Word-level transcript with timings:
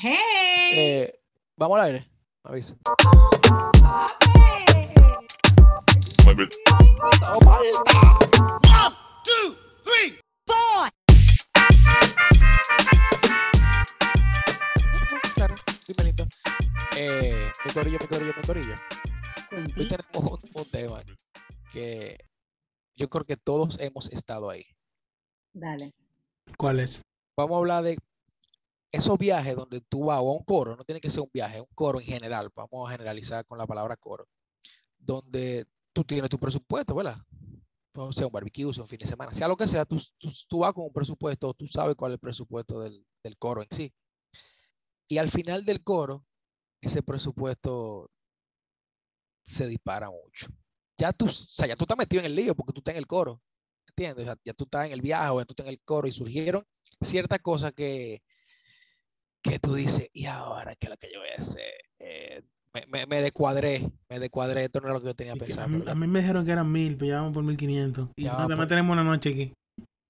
hey. 0.00 0.72
Eh, 0.72 1.20
vamos 1.56 1.78
al 1.78 1.86
aire. 1.86 2.10
Avisa. 2.44 2.76
Mueve. 6.24 6.48
¡Estamos 7.12 7.44
vuelta! 7.44 8.18
Claro, 15.34 15.54
bienvenido. 15.86 16.26
Eh, 16.96 17.52
mi 17.64 17.72
corillo, 17.72 17.98
mi 18.00 18.06
corillo, 18.06 18.34
mi 18.36 18.42
corillo. 18.42 18.74
Hoy 19.50 19.88
tenemos 19.88 20.40
un, 20.42 20.60
un 20.60 20.70
tema 20.70 21.02
que 21.72 22.18
yo 22.94 23.08
creo 23.08 23.24
que 23.24 23.36
todos 23.36 23.78
hemos 23.80 24.10
estado 24.10 24.50
ahí. 24.50 24.64
Dale. 25.52 25.92
¿Cuál 26.56 26.80
es? 26.80 27.02
Vamos 27.36 27.54
a 27.54 27.58
hablar 27.58 27.84
de 27.84 27.98
esos 28.90 29.18
viajes 29.18 29.56
donde 29.56 29.80
tú 29.82 30.06
vas, 30.06 30.18
o 30.20 30.30
a 30.30 30.32
un 30.32 30.44
coro, 30.44 30.76
no 30.76 30.84
tiene 30.84 31.00
que 31.00 31.10
ser 31.10 31.22
un 31.22 31.30
viaje, 31.32 31.60
un 31.60 31.68
coro 31.74 32.00
en 32.00 32.06
general, 32.06 32.50
vamos 32.54 32.88
a 32.88 32.92
generalizar 32.92 33.44
con 33.46 33.58
la 33.58 33.66
palabra 33.66 33.96
coro, 33.96 34.26
donde 34.98 35.66
tú 35.92 36.04
tienes 36.04 36.30
tu 36.30 36.38
presupuesto, 36.38 36.94
¿verdad? 36.94 37.18
O 37.94 38.12
sea 38.12 38.26
un 38.26 38.32
barbecue, 38.32 38.72
sea 38.72 38.84
un 38.84 38.88
fin 38.88 38.98
de 38.98 39.06
semana, 39.06 39.32
sea 39.32 39.48
lo 39.48 39.56
que 39.56 39.66
sea, 39.66 39.84
tú, 39.84 40.00
tú, 40.18 40.30
tú 40.48 40.58
vas 40.60 40.72
con 40.72 40.84
un 40.84 40.92
presupuesto, 40.92 41.52
tú 41.54 41.66
sabes 41.66 41.96
cuál 41.96 42.12
es 42.12 42.14
el 42.14 42.20
presupuesto 42.20 42.80
del, 42.80 43.04
del 43.22 43.36
coro 43.38 43.62
en 43.62 43.68
sí. 43.70 43.92
Y 45.08 45.18
al 45.18 45.30
final 45.30 45.64
del 45.64 45.82
coro, 45.82 46.24
ese 46.80 47.02
presupuesto 47.02 48.10
se 49.44 49.66
dispara 49.66 50.10
mucho. 50.10 50.46
Ya 50.96 51.12
tú, 51.12 51.26
o 51.26 51.30
sea, 51.30 51.66
ya 51.66 51.76
tú 51.76 51.84
estás 51.84 51.98
metido 51.98 52.20
en 52.20 52.26
el 52.26 52.36
lío 52.36 52.54
porque 52.54 52.72
tú 52.72 52.80
estás 52.80 52.92
en 52.92 52.98
el 52.98 53.06
coro, 53.06 53.42
¿entiendes? 53.88 54.26
Ya, 54.26 54.36
ya 54.44 54.52
tú 54.52 54.64
estás 54.64 54.86
en 54.86 54.92
el 54.92 55.00
viaje 55.00 55.30
o 55.30 55.40
ya 55.40 55.46
tú 55.46 55.52
estás 55.52 55.66
en 55.66 55.72
el 55.72 55.80
coro 55.82 56.06
y 56.08 56.12
surgieron 56.12 56.64
ciertas 57.00 57.40
cosas 57.40 57.72
que, 57.72 58.22
que 59.48 59.58
tú 59.58 59.74
dices, 59.74 60.08
y 60.12 60.26
ahora, 60.26 60.74
¿qué 60.76 60.86
es 60.86 60.90
lo 60.90 60.96
que 60.96 61.10
yo 61.12 61.20
voy 61.20 61.28
a 61.36 61.40
hacer? 61.40 61.72
Eh, 61.98 62.42
me, 62.74 62.86
me, 62.86 63.06
me 63.06 63.20
descuadré, 63.22 63.90
me 64.08 64.18
descuadré, 64.18 64.64
esto 64.64 64.80
no 64.80 64.86
era 64.88 64.94
lo 64.94 65.00
que 65.00 65.06
yo 65.08 65.14
tenía 65.14 65.36
pensado. 65.36 65.64
a, 65.64 65.68
mí, 65.68 65.82
a 65.86 65.94
me 65.94 66.20
dijeron 66.20 66.44
que 66.44 66.52
eran 66.52 66.70
mil, 66.70 66.96
pero 66.96 67.08
ya 67.10 67.16
vamos 67.16 67.32
por 67.34 67.42
mil 67.44 67.56
quinientos. 67.56 68.08
Y 68.16 68.24
Ya 68.24 68.32
nada 68.32 68.48
más 68.48 68.56
por- 68.58 68.68
tenemos 68.68 68.92
una 68.92 69.04
noche 69.04 69.30
aquí. 69.30 69.52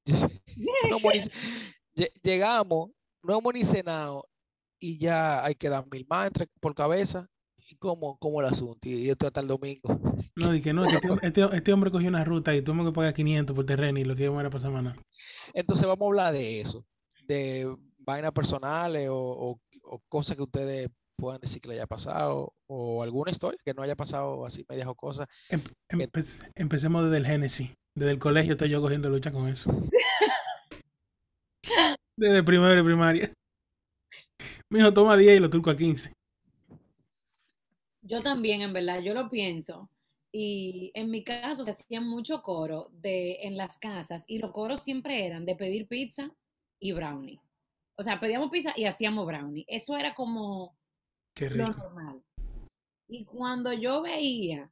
no 0.90 0.98
lle- 1.96 2.12
llegamos, 2.22 2.90
no 3.22 3.38
hemos 3.38 3.54
ni 3.54 3.64
cenado 3.64 4.28
y 4.80 4.98
ya 4.98 5.44
hay 5.44 5.54
que 5.54 5.68
dar 5.68 5.84
mil 5.90 6.06
más 6.08 6.28
entre, 6.28 6.46
por 6.60 6.74
cabeza. 6.74 7.26
¿Y 7.70 7.76
cómo, 7.76 8.16
cómo 8.18 8.40
el 8.40 8.46
asunto? 8.46 8.88
Y 8.88 9.10
esto 9.10 9.26
hasta 9.26 9.40
el 9.40 9.48
domingo. 9.48 10.00
No, 10.36 10.52
dije, 10.52 10.72
no, 10.72 10.86
este, 10.86 11.00
este- 11.22 11.54
este 11.56 11.72
hombre 11.72 11.90
cogió 11.90 12.08
una 12.08 12.24
ruta 12.24 12.54
y 12.54 12.62
tuvo 12.62 12.82
que 12.84 12.92
pagar 12.92 13.12
500 13.12 13.54
por 13.54 13.66
terreno 13.66 13.98
y 13.98 14.04
lo 14.04 14.16
que 14.16 14.22
íbamos 14.24 14.40
era 14.40 14.48
para 14.48 14.62
semana. 14.62 14.96
Entonces 15.52 15.86
vamos 15.86 16.02
a 16.02 16.06
hablar 16.08 16.32
de 16.32 16.60
eso, 16.62 16.86
de 17.24 17.76
vainas 18.08 18.32
personales 18.32 19.08
o, 19.10 19.16
o- 19.18 19.60
o 19.82 19.98
cosas 20.08 20.36
que 20.36 20.42
ustedes 20.42 20.88
puedan 21.18 21.40
decir 21.40 21.60
que 21.60 21.68
le 21.68 21.74
haya 21.74 21.86
pasado 21.86 22.52
o 22.68 23.02
alguna 23.02 23.30
historia 23.32 23.58
que 23.64 23.74
no 23.74 23.82
haya 23.82 23.96
pasado 23.96 24.46
así 24.46 24.64
medias 24.68 24.88
o 24.88 24.94
cosas. 24.94 25.26
Em- 25.50 25.60
empe- 25.90 26.50
empecemos 26.54 27.04
desde 27.04 27.16
el 27.18 27.26
Génesis. 27.26 27.70
Desde 27.94 28.12
el 28.12 28.18
colegio 28.18 28.52
estoy 28.52 28.70
yo 28.70 28.80
cogiendo 28.80 29.08
lucha 29.10 29.32
con 29.32 29.48
eso. 29.48 29.70
Desde 32.16 32.42
primero 32.42 32.80
y 32.80 32.84
primaria. 32.84 33.32
Mijo, 34.70 34.92
toma 34.92 35.16
10 35.16 35.36
y 35.36 35.40
lo 35.40 35.50
turco 35.50 35.70
a 35.70 35.76
15. 35.76 36.12
Yo 38.02 38.22
también, 38.22 38.60
en 38.62 38.72
verdad, 38.72 39.00
yo 39.00 39.14
lo 39.14 39.28
pienso. 39.28 39.90
Y 40.32 40.90
en 40.94 41.10
mi 41.10 41.24
caso 41.24 41.64
se 41.64 41.70
hacía 41.70 42.00
mucho 42.00 42.42
coro 42.42 42.90
de, 42.92 43.38
en 43.42 43.56
las 43.56 43.78
casas 43.78 44.24
y 44.26 44.38
los 44.38 44.52
coros 44.52 44.82
siempre 44.82 45.26
eran 45.26 45.46
de 45.46 45.56
pedir 45.56 45.86
pizza 45.88 46.30
y 46.80 46.92
brownie. 46.92 47.40
O 47.98 48.02
sea, 48.02 48.20
pedíamos 48.20 48.50
pizza 48.50 48.72
y 48.76 48.84
hacíamos 48.84 49.26
brownie. 49.26 49.64
Eso 49.66 49.96
era 49.96 50.14
como 50.14 50.76
Qué 51.34 51.50
lo 51.50 51.68
normal. 51.68 52.22
Y 53.08 53.24
cuando 53.24 53.72
yo 53.72 54.02
veía 54.02 54.70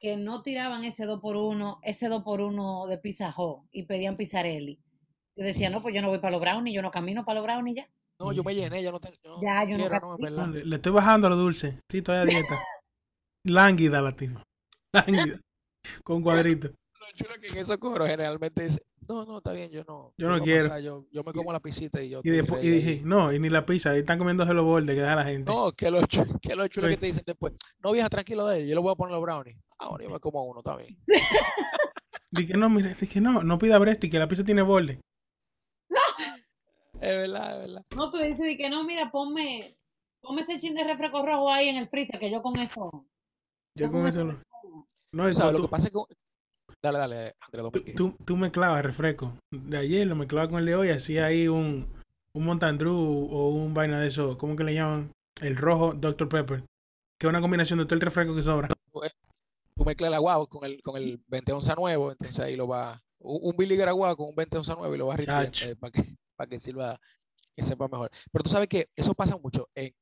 que 0.00 0.16
no 0.16 0.42
tiraban 0.42 0.84
ese 0.84 1.04
2 1.04 1.20
por 1.20 1.36
1 1.36 1.80
ese 1.82 2.08
2 2.08 2.22
por 2.22 2.40
1 2.40 2.86
de 2.88 2.98
Pizza 2.98 3.32
Hut 3.36 3.68
y 3.70 3.84
pedían 3.84 4.16
pizzarelli, 4.16 4.80
yo 5.36 5.44
decía, 5.44 5.70
no, 5.70 5.80
pues 5.82 5.94
yo 5.94 6.02
no 6.02 6.08
voy 6.08 6.18
para 6.18 6.32
los 6.32 6.40
brownies, 6.40 6.74
yo 6.74 6.82
no 6.82 6.90
camino 6.90 7.24
para 7.24 7.36
los 7.36 7.44
brownies 7.44 7.76
ya. 7.76 7.88
No, 8.18 8.32
yo 8.32 8.42
me 8.42 8.54
llené, 8.54 8.82
ya 8.82 8.90
no 8.90 9.00
tengo, 9.00 9.16
yo 9.22 9.30
no, 9.30 9.42
Ya, 9.42 9.64
yo 9.64 9.78
no 9.78 9.88
quiero, 9.88 10.00
no, 10.00 10.18
verdad. 10.18 10.48
Le, 10.48 10.64
le 10.64 10.76
estoy 10.76 10.92
bajando 10.92 11.26
a 11.26 11.30
lo 11.30 11.36
dulce. 11.36 11.80
Sí, 11.88 12.02
todavía 12.02 12.38
a 12.38 12.38
dieta. 12.40 12.58
Lánguida 13.44 14.02
la 14.02 14.16
tipa. 14.16 14.42
Lánguida. 14.92 15.40
Con 16.02 16.22
cuadrito. 16.22 16.68
Lo 16.68 17.06
chulo 17.14 17.34
es 17.34 17.40
que 17.40 17.48
en 17.48 17.58
esos 17.58 17.78
coros 17.78 18.08
generalmente 18.08 18.64
dice, 18.64 18.82
no, 19.14 19.24
no, 19.24 19.38
está 19.38 19.52
bien, 19.52 19.70
yo 19.70 19.84
no. 19.84 20.14
Yo 20.16 20.28
no 20.28 20.40
quiero. 20.40 20.64
pasar, 20.64 20.82
yo, 20.82 21.04
yo 21.10 21.22
me 21.24 21.32
como 21.32 21.52
la 21.52 21.60
pisita 21.60 22.02
y 22.02 22.10
yo 22.10 22.20
Y, 22.22 22.30
después, 22.30 22.62
y 22.64 22.68
dije, 22.68 22.90
ahí". 22.90 23.02
no, 23.04 23.32
y 23.32 23.38
ni 23.38 23.50
la 23.50 23.66
pizza, 23.66 23.90
ahí 23.90 24.00
están 24.00 24.18
comiéndose 24.18 24.54
los 24.54 24.64
bordes 24.64 24.94
que 24.94 25.02
deja 25.02 25.16
la 25.16 25.24
gente. 25.24 25.50
no, 25.50 25.72
que 25.72 25.90
lo 25.90 26.06
chulo, 26.06 26.38
que 26.40 26.54
lo 26.54 26.68
chulo 26.68 26.88
que 26.88 26.96
te 26.96 27.06
dicen 27.06 27.24
después, 27.26 27.52
no 27.80 27.92
viaja 27.92 28.08
tranquilo 28.08 28.46
de 28.46 28.60
él, 28.60 28.68
yo 28.68 28.74
le 28.74 28.80
voy 28.80 28.92
a 28.92 28.96
poner 28.96 29.12
los 29.12 29.22
brownies. 29.22 29.56
Ahora 29.78 30.04
yo 30.04 30.10
me 30.10 30.20
como 30.20 30.44
uno, 30.44 30.62
bien. 30.76 30.96
Dije, 32.32 32.56
no, 32.56 32.70
mire, 32.70 32.94
dije, 32.94 33.20
no, 33.20 33.42
no 33.42 33.58
pida 33.58 33.78
Bresti, 33.78 34.08
que 34.08 34.18
la 34.18 34.28
pizza 34.28 34.44
tiene 34.44 34.62
borde. 34.62 35.00
Es 37.00 37.16
verdad, 37.16 37.54
es 37.54 37.66
verdad. 37.66 37.86
No, 37.96 38.10
tú 38.10 38.18
dices 38.18 38.38
de 38.38 38.56
que 38.56 38.68
no, 38.68 38.84
mira, 38.84 39.10
ponme, 39.10 39.76
ponme 40.20 40.42
ese 40.42 40.58
chin 40.58 40.74
de 40.74 40.84
refresco 40.84 41.24
rojo 41.24 41.50
ahí 41.50 41.68
en 41.68 41.76
el 41.76 41.88
freezer, 41.88 42.20
que 42.20 42.30
yo 42.30 42.42
con 42.42 42.58
eso. 42.58 43.06
Yo 43.74 43.90
con 43.90 44.06
eso 44.06 44.24
no. 44.24 44.42
No, 45.12 45.34
sabes, 45.34 45.56
tú, 45.56 45.62
lo 45.62 45.68
que 45.68 45.70
pasa 45.70 45.88
es 45.88 45.92
que... 45.92 46.16
Dale, 46.82 46.98
dale, 46.98 47.16
Andrés 47.40 47.62
tú, 47.72 47.80
Domínguez. 47.80 47.94
tú, 47.94 48.16
tú 48.24 48.36
mezclabas 48.36 48.84
refresco. 48.84 49.36
De 49.50 49.76
ayer 49.76 50.06
lo 50.06 50.16
mezclaba 50.16 50.48
con 50.48 50.58
el 50.60 50.66
de 50.66 50.74
hoy, 50.76 50.90
hacía 50.90 51.26
ahí 51.26 51.46
un, 51.46 51.86
un 52.32 52.44
Montandru 52.44 52.94
o 52.94 53.48
un 53.50 53.74
vaina 53.74 54.00
de 54.00 54.08
eso, 54.08 54.38
¿cómo 54.38 54.56
que 54.56 54.64
le 54.64 54.74
llaman? 54.74 55.12
El 55.42 55.56
rojo 55.56 55.92
Dr. 55.92 56.28
Pepper. 56.28 56.64
Que 57.18 57.26
es 57.26 57.28
una 57.28 57.40
combinación 57.40 57.78
de 57.78 57.84
todo 57.84 57.94
el 57.96 58.00
refresco 58.00 58.34
que 58.34 58.42
sobra. 58.42 58.68
Tú 59.74 59.84
mezclas 59.84 60.08
el 60.08 60.14
agua 60.14 60.46
con 60.46 60.64
el, 60.64 60.80
con 60.82 60.96
el 60.96 61.22
20 61.28 61.52
onza 61.52 61.74
nuevo, 61.74 62.10
entonces 62.12 62.38
ahí 62.40 62.56
lo 62.56 62.66
va... 62.68 63.02
Un, 63.18 63.38
un 63.42 63.56
Billy 63.56 63.80
agua 63.82 64.16
con 64.16 64.28
un 64.28 64.34
20 64.34 64.58
onza 64.58 64.74
nuevo 64.74 64.94
y 64.94 64.98
lo 64.98 65.06
vas 65.06 65.20
Chacho. 65.20 65.66
rindiendo 65.66 65.80
para 65.80 65.90
que, 65.90 66.04
para 66.36 66.48
que 66.50 66.60
sirva, 66.60 67.00
que 67.56 67.62
sepa 67.62 67.88
mejor. 67.88 68.10
Pero 68.32 68.42
tú 68.42 68.50
sabes 68.50 68.68
que 68.68 68.90
eso 68.96 69.14
pasa 69.14 69.36
mucho 69.36 69.68
en... 69.74 69.94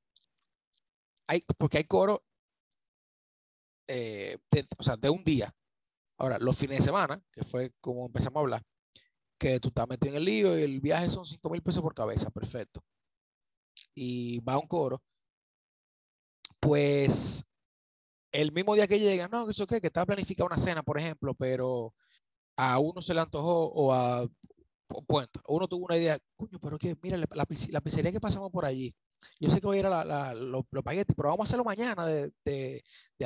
Hay, 1.28 1.44
porque 1.58 1.78
hay 1.78 1.84
coro 1.84 2.22
eh, 3.88 4.38
de, 4.50 4.66
o 4.78 4.82
sea, 4.82 4.96
de 4.96 5.10
un 5.10 5.22
día. 5.24 5.52
Ahora, 6.18 6.38
los 6.38 6.56
fines 6.58 6.78
de 6.78 6.84
semana, 6.84 7.22
que 7.32 7.44
fue 7.44 7.72
como 7.80 8.06
empezamos 8.06 8.36
a 8.38 8.40
hablar, 8.42 8.62
que 9.38 9.60
tú 9.60 9.68
estás 9.68 9.88
metido 9.88 10.12
en 10.12 10.18
el 10.18 10.24
lío 10.26 10.58
y 10.58 10.62
el 10.64 10.80
viaje 10.80 11.10
son 11.10 11.26
5 11.26 11.50
mil 11.50 11.62
pesos 11.62 11.82
por 11.82 11.94
cabeza, 11.94 12.30
perfecto. 12.30 12.82
Y 13.94 14.40
va 14.40 14.56
un 14.58 14.66
coro, 14.66 15.02
pues 16.60 17.44
el 18.32 18.52
mismo 18.52 18.74
día 18.74 18.86
que 18.88 18.98
llegan, 19.00 19.30
no, 19.30 19.48
eso 19.50 19.66
qué, 19.66 19.80
que 19.80 19.88
estaba 19.88 20.06
planificada 20.06 20.46
una 20.48 20.58
cena, 20.58 20.82
por 20.84 20.98
ejemplo, 21.00 21.34
pero 21.34 21.94
a 22.56 22.78
uno 22.78 23.02
se 23.02 23.14
le 23.14 23.20
antojó 23.22 23.66
o 23.72 23.92
a 23.92 24.26
o 24.90 25.02
cuenta, 25.06 25.40
uno 25.48 25.68
tuvo 25.68 25.86
una 25.86 25.96
idea, 25.98 26.18
coño, 26.36 26.58
pero 26.60 26.78
que 26.78 26.96
mira, 27.02 27.16
la, 27.18 27.26
la 27.32 27.46
pizz- 27.46 27.70
la 27.72 27.80
pizzería 27.82 28.12
que 28.12 28.20
pasamos 28.20 28.52
por 28.52 28.64
allí, 28.66 28.94
yo 29.40 29.50
sé 29.50 29.60
que 29.60 29.66
voy 29.66 29.78
a 29.78 29.80
ir 29.80 29.86
a 29.86 30.04
la, 30.04 30.34
los, 30.34 30.64
espaguetis, 30.72 31.16
pero 31.16 31.30
vamos 31.30 31.46
a 31.46 31.48
hacerlo 31.48 31.64
mañana 31.64 32.06
de, 32.06 32.32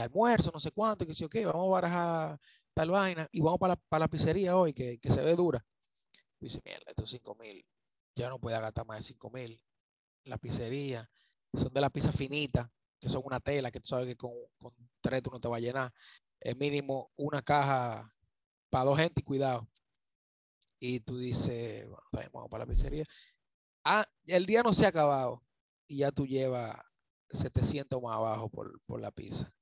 almuerzo, 0.01 0.51
no 0.53 0.61
sé 0.61 0.71
cuánto, 0.73 1.07
que 1.07 1.15
sí, 1.15 1.25
ok, 1.25 1.37
vamos 1.47 1.69
a 1.69 1.71
barajar 1.73 2.41
tal 2.75 2.91
vaina 2.91 3.29
y 3.33 3.41
vamos 3.41 3.59
para 3.59 3.75
la, 3.75 3.77
para 3.89 4.01
la 4.01 4.09
pizzería 4.09 4.57
hoy, 4.57 4.73
que, 4.75 4.99
que 4.99 5.11
se 5.11 5.23
ve 5.23 5.35
dura. 5.37 5.65
Y 6.41 6.47
dice, 6.47 6.61
mierda, 6.65 6.85
estos 6.89 7.11
5 7.11 7.35
mil, 7.37 7.65
ya 8.17 8.29
no 8.29 8.39
puede 8.39 8.61
gastar 8.61 8.87
más 8.87 8.99
de 8.99 9.03
5 9.05 9.31
mil. 9.31 9.63
La 10.25 10.39
pizzería, 10.39 11.09
son 11.55 11.73
de 11.73 11.81
la 11.81 11.91
pizza 11.91 12.13
finita, 12.13 12.71
que 13.01 13.09
son 13.09 13.23
una 13.25 13.41
tela, 13.41 13.71
que 13.71 13.81
tú 13.81 13.89
sabes 13.89 14.07
que 14.07 14.17
con, 14.17 14.33
con 14.59 14.73
tres 15.01 15.23
tú 15.23 15.31
no 15.31 15.41
te 15.41 15.49
va 15.49 15.57
a 15.57 15.61
llenar. 15.61 15.93
Es 16.41 16.57
mínimo 16.57 17.11
una 17.17 17.43
caja 17.43 18.09
para 18.71 18.85
dos 18.85 18.99
gente 18.99 19.21
y 19.21 19.25
cuidado. 19.25 19.69
Y 20.81 21.01
tú 21.01 21.19
dices, 21.19 21.87
bueno, 22.13 22.31
vamos 22.33 22.51
para 22.51 22.65
la 22.65 22.71
pizzería. 22.71 23.05
Ah, 23.85 24.05
el 24.27 24.47
día 24.47 24.63
no 24.63 24.75
se 24.75 24.87
ha 24.87 24.89
acabado 24.89 25.43
y 25.89 25.99
ya 25.99 26.11
tú 26.13 26.27
llevas 26.27 26.77
700 27.31 28.01
más 28.03 28.17
abajo 28.17 28.49
por, 28.51 28.81
por 28.87 29.01
la 29.01 29.11
pizza. 29.11 29.53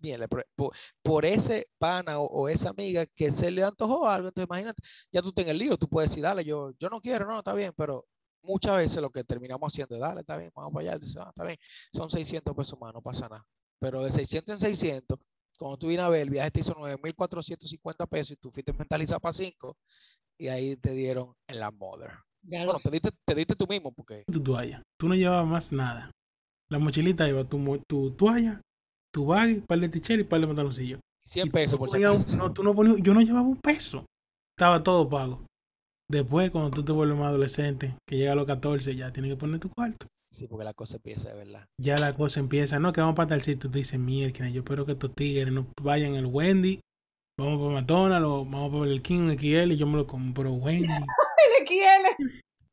Mierda, 0.00 0.28
por, 0.28 0.46
por- 1.02 1.24
ese 1.24 1.68
pana 1.78 2.18
o, 2.18 2.26
o 2.26 2.48
esa 2.48 2.70
amiga 2.70 3.06
que 3.06 3.30
se 3.32 3.50
le 3.50 3.62
antojó 3.62 4.08
algo, 4.08 4.28
entonces 4.28 4.46
imagínate, 4.48 4.82
ya 5.12 5.22
tú 5.22 5.28
estás 5.28 5.44
en 5.44 5.50
el 5.52 5.58
lío, 5.58 5.76
tú 5.78 5.88
puedes 5.88 6.10
decir, 6.10 6.22
dale, 6.22 6.44
yo, 6.44 6.72
yo 6.78 6.88
no 6.90 7.00
quiero, 7.00 7.26
no, 7.26 7.38
está 7.38 7.54
bien, 7.54 7.72
pero 7.76 8.06
muchas 8.42 8.76
veces 8.76 9.00
lo 9.00 9.10
que 9.10 9.24
terminamos 9.24 9.72
haciendo 9.72 9.94
es, 9.94 10.00
dale, 10.00 10.20
está 10.20 10.36
bien, 10.36 10.50
vamos 10.54 10.72
para 10.72 10.92
allá, 10.94 11.00
"Ah, 11.20 11.28
está 11.30 11.44
bien, 11.44 11.56
son 11.94 12.10
600 12.10 12.54
pesos 12.54 12.78
más, 12.80 12.92
no 12.92 13.00
pasa 13.00 13.28
nada. 13.28 13.44
Pero 13.78 14.02
de 14.02 14.12
600 14.12 14.54
en 14.54 14.60
600, 14.60 15.18
cuando 15.58 15.76
tú 15.78 15.86
vienes 15.88 16.04
a 16.06 16.08
ver, 16.08 16.22
el 16.22 16.30
viaje 16.30 16.50
te 16.50 16.60
hizo 16.60 16.74
9.450 16.76 18.06
pesos 18.06 18.32
y 18.32 18.36
tú 18.36 18.50
fuiste 18.50 18.72
mentalizado 18.72 19.20
para 19.20 19.32
5 19.32 19.76
y 20.38 20.48
ahí 20.48 20.76
te 20.76 20.92
dieron 20.92 21.34
en 21.46 21.60
la 21.60 21.70
mother. 21.70 22.10
Ya 22.42 22.64
Bueno, 22.64 22.80
te 22.82 22.90
diste, 22.90 23.10
te 23.24 23.34
diste 23.34 23.54
tú 23.54 23.66
mismo 23.68 23.92
porque 23.92 24.24
Tu 24.30 24.42
toalla. 24.42 24.82
Tú 24.98 25.08
no 25.08 25.14
llevabas 25.14 25.46
más 25.46 25.72
nada. 25.72 26.10
La 26.68 26.78
mochilita 26.78 27.28
iba 27.28 27.44
tu, 27.44 27.58
mo- 27.58 27.78
tu 27.86 28.10
toalla, 28.12 28.60
tu 29.12 29.26
bag, 29.26 29.64
par 29.66 29.78
de 29.78 29.88
ticheras 29.88 30.22
y 30.22 30.24
par 30.24 30.40
de 30.40 30.46
pantaloncillos. 30.46 31.00
100 31.24 31.46
Y 31.46 31.50
tú 31.50 31.52
pesos 31.52 31.78
por 31.78 31.90
si 31.90 32.04
un-. 32.04 32.36
No, 32.36 32.52
tú 32.52 32.62
no 32.62 32.74
ponías, 32.74 32.96
yo 33.00 33.14
no 33.14 33.20
llevaba 33.20 33.46
un 33.46 33.56
peso. 33.56 34.04
Estaba 34.56 34.82
todo 34.82 35.08
pago. 35.08 35.44
Después, 36.10 36.50
cuando 36.50 36.70
tú 36.70 36.84
te 36.84 36.92
vuelves 36.92 37.16
más 37.16 37.28
adolescente, 37.28 37.94
que 38.06 38.16
llega 38.16 38.32
a 38.32 38.34
los 38.34 38.46
14, 38.46 38.94
ya 38.96 39.12
tienes 39.12 39.32
que 39.32 39.36
poner 39.36 39.60
tu 39.60 39.70
cuarto. 39.70 40.06
Sí, 40.30 40.46
porque 40.48 40.64
la 40.64 40.72
cosa 40.74 40.96
empieza, 40.96 41.28
de 41.28 41.36
verdad. 41.36 41.66
Ya 41.78 41.98
la 41.98 42.14
cosa 42.14 42.40
empieza, 42.40 42.78
no, 42.78 42.92
que 42.92 43.00
vamos 43.00 43.16
para 43.16 43.28
tal 43.28 43.42
sitio. 43.42 43.70
Tú 43.70 43.78
dices, 43.78 43.98
mierda, 43.98 44.48
yo 44.48 44.60
espero 44.60 44.86
que 44.86 44.92
estos 44.92 45.14
tigres 45.14 45.52
no 45.52 45.66
vayan 45.80 46.16
al 46.16 46.26
Wendy. 46.26 46.80
Vamos 47.38 47.60
para 47.60 47.80
McDonald's 47.80 48.26
o 48.26 48.44
vamos 48.44 48.70
para 48.70 48.90
el 48.90 49.02
King 49.02 49.20
un 49.20 49.38
XL 49.38 49.72
y 49.72 49.76
yo 49.76 49.86
me 49.86 49.96
lo 49.96 50.06
compro 50.06 50.52
Wendy. 50.52 50.88
El 51.42 51.66
XL. 51.66 52.32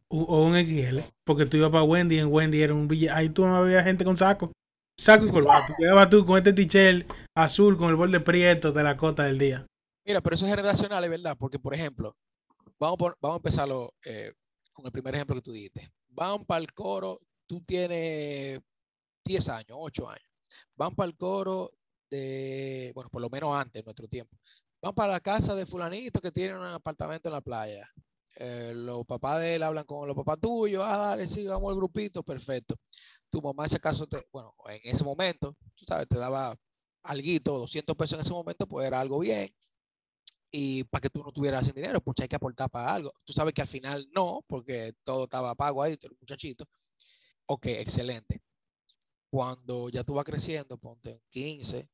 o, 0.10 0.24
o 0.24 0.46
un 0.46 0.56
XL. 0.56 1.00
Porque 1.26 1.46
tú 1.46 1.58
ibas 1.58 1.72
para 1.72 1.84
Wendy 1.84 2.16
y 2.16 2.20
en 2.20 2.32
Wendy 2.32 2.62
era 2.62 2.74
un 2.74 2.88
billete. 2.88 3.14
Ahí 3.14 3.30
tú 3.30 3.46
no 3.46 3.62
veías 3.64 3.84
gente 3.84 4.06
con 4.06 4.18
saco. 4.18 4.52
Saco 5.00 5.26
y 5.26 5.30
corbata. 5.32 5.74
Quedabas 5.78 6.10
tú 6.10 6.26
con 6.26 6.38
este 6.38 6.52
t-shirt 6.52 7.10
azul 7.34 7.78
con 7.78 7.88
el 7.90 7.96
borde 7.96 8.20
prieto 8.20 8.74
de 8.74 8.84
la 8.84 8.98
cota 8.98 9.24
del 9.24 9.38
día. 9.38 9.66
Mira, 10.06 10.20
pero 10.22 10.36
eso 10.36 10.46
es 10.46 10.52
generacional, 10.52 11.04
es 11.06 11.10
verdad, 11.10 11.38
porque 11.40 11.58
por 11.58 11.74
ejemplo, 11.74 12.16
vamos, 12.78 12.98
por- 12.98 13.18
vamos 13.22 13.36
a 13.36 13.40
empezarlo 13.40 13.94
eh, 14.06 14.34
con 14.74 14.86
el 14.86 14.92
primer 14.92 15.16
ejemplo 15.16 15.36
que 15.38 15.42
tú 15.42 15.52
dijiste. 15.54 15.90
Van 16.10 16.44
para 16.44 16.60
el 16.60 16.74
coro, 16.74 17.18
tú 17.48 17.62
tienes 17.62 18.60
10 19.26 19.50
años, 19.50 19.70
8 19.80 20.10
años. 20.10 20.26
Van 20.76 20.94
para 20.94 21.08
el 21.08 21.16
coro 21.16 21.72
de, 22.12 22.92
bueno, 22.94 23.10
por 23.10 23.22
lo 23.22 23.30
menos 23.30 23.56
antes, 23.56 23.80
en 23.80 23.86
nuestro 23.86 24.08
tiempo. 24.10 24.36
Van 24.82 24.94
para 24.94 25.14
la 25.14 25.20
casa 25.22 25.56
de 25.56 25.66
fulanito 25.66 26.20
que 26.20 26.32
tiene 26.32 26.58
un 26.58 26.66
apartamento 26.66 27.30
en 27.30 27.34
la 27.36 27.42
playa. 27.42 27.90
Eh, 28.42 28.74
los 28.76 29.06
papás 29.06 29.42
de 29.42 29.56
él 29.56 29.64
hablan 29.64 29.84
con 29.86 30.08
los 30.08 30.16
papás 30.16 30.40
tuyos, 30.40 30.84
ah, 30.86 30.98
dale, 30.98 31.28
sí, 31.28 31.46
vamos 31.46 31.70
al 31.72 31.76
grupito, 31.76 32.24
perfecto. 32.24 32.76
Tu 33.30 33.42
mamá, 33.42 33.68
si 33.68 33.76
acaso, 33.76 34.08
te, 34.08 34.26
bueno, 34.32 34.56
en 34.70 34.80
ese 34.84 35.04
momento, 35.04 35.56
tú 35.76 35.86
sabes, 35.86 36.08
te 36.08 36.18
daba 36.18 36.56
alguito, 37.04 37.60
200 37.60 37.96
pesos 37.98 38.14
en 38.16 38.22
ese 38.22 38.34
momento, 38.34 38.68
pues 38.68 38.88
era 38.88 39.02
algo 39.02 39.20
bien 39.20 39.50
y 40.52 40.84
para 40.86 41.02
que 41.02 41.10
tú 41.10 41.24
no 41.24 41.32
tuvieras 41.32 41.66
sin 41.66 41.76
dinero, 41.76 42.02
pues 42.02 42.20
hay 42.20 42.28
que 42.28 42.36
aportar 42.36 42.70
para 42.70 42.94
algo. 42.94 43.14
Tú 43.26 43.34
sabes 43.34 43.54
que 43.54 43.62
al 43.62 43.68
final 43.68 44.08
no, 44.14 44.44
porque 44.48 44.94
todo 45.04 45.26
estaba 45.26 45.56
pago 45.56 45.84
ahí, 45.84 45.98
el 46.02 46.18
muchachito. 46.20 46.66
Ok, 47.48 47.68
excelente. 47.68 48.42
Cuando 49.30 49.90
ya 49.90 50.04
tú 50.04 50.16
vas 50.16 50.26
creciendo, 50.26 50.78
ponte 50.78 51.14
un 51.14 51.22
15, 51.30 51.80
en 51.80 51.90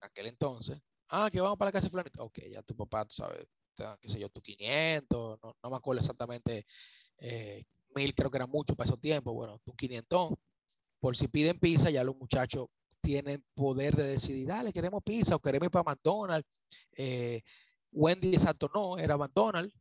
aquel 0.00 0.26
entonces. 0.28 0.80
Ah, 1.08 1.28
que 1.30 1.40
vamos 1.40 1.58
para 1.58 1.68
la 1.68 1.72
casa 1.72 1.86
de 1.86 1.90
fulanito. 1.90 2.24
Ok, 2.24 2.40
ya 2.50 2.62
tu 2.62 2.76
papá, 2.76 3.04
tú 3.06 3.14
sabes, 3.16 3.46
dan, 3.82 3.98
qué 4.00 4.08
sé 4.08 4.18
yo, 4.20 4.28
tu 4.30 4.40
500, 4.42 5.38
no, 5.42 5.56
no 5.62 5.70
me 5.70 5.76
acuerdo 5.76 6.00
exactamente, 6.00 6.64
eh, 7.18 7.64
mil 7.94 8.14
creo 8.14 8.30
que 8.30 8.38
era 8.38 8.46
mucho 8.46 8.74
para 8.76 8.88
esos 8.88 9.00
tiempos. 9.00 9.34
Bueno, 9.34 9.58
tu 9.64 9.74
500. 9.74 10.34
Por 11.00 11.16
si 11.16 11.28
piden 11.28 11.58
pizza, 11.58 11.90
ya 11.90 12.04
los 12.04 12.16
muchachos 12.16 12.68
tienen 13.00 13.44
poder 13.54 13.96
de 13.96 14.04
decidir, 14.04 14.46
dale, 14.46 14.72
queremos 14.72 15.02
pizza 15.02 15.34
o 15.36 15.40
queremos 15.40 15.66
ir 15.66 15.70
para 15.70 15.84
McDonald's. 15.84 16.46
Eh, 16.96 17.40
Wendy 17.92 18.34
exacto 18.34 18.70
no, 18.74 18.98
era 18.98 19.16
McDonald's, 19.16 19.74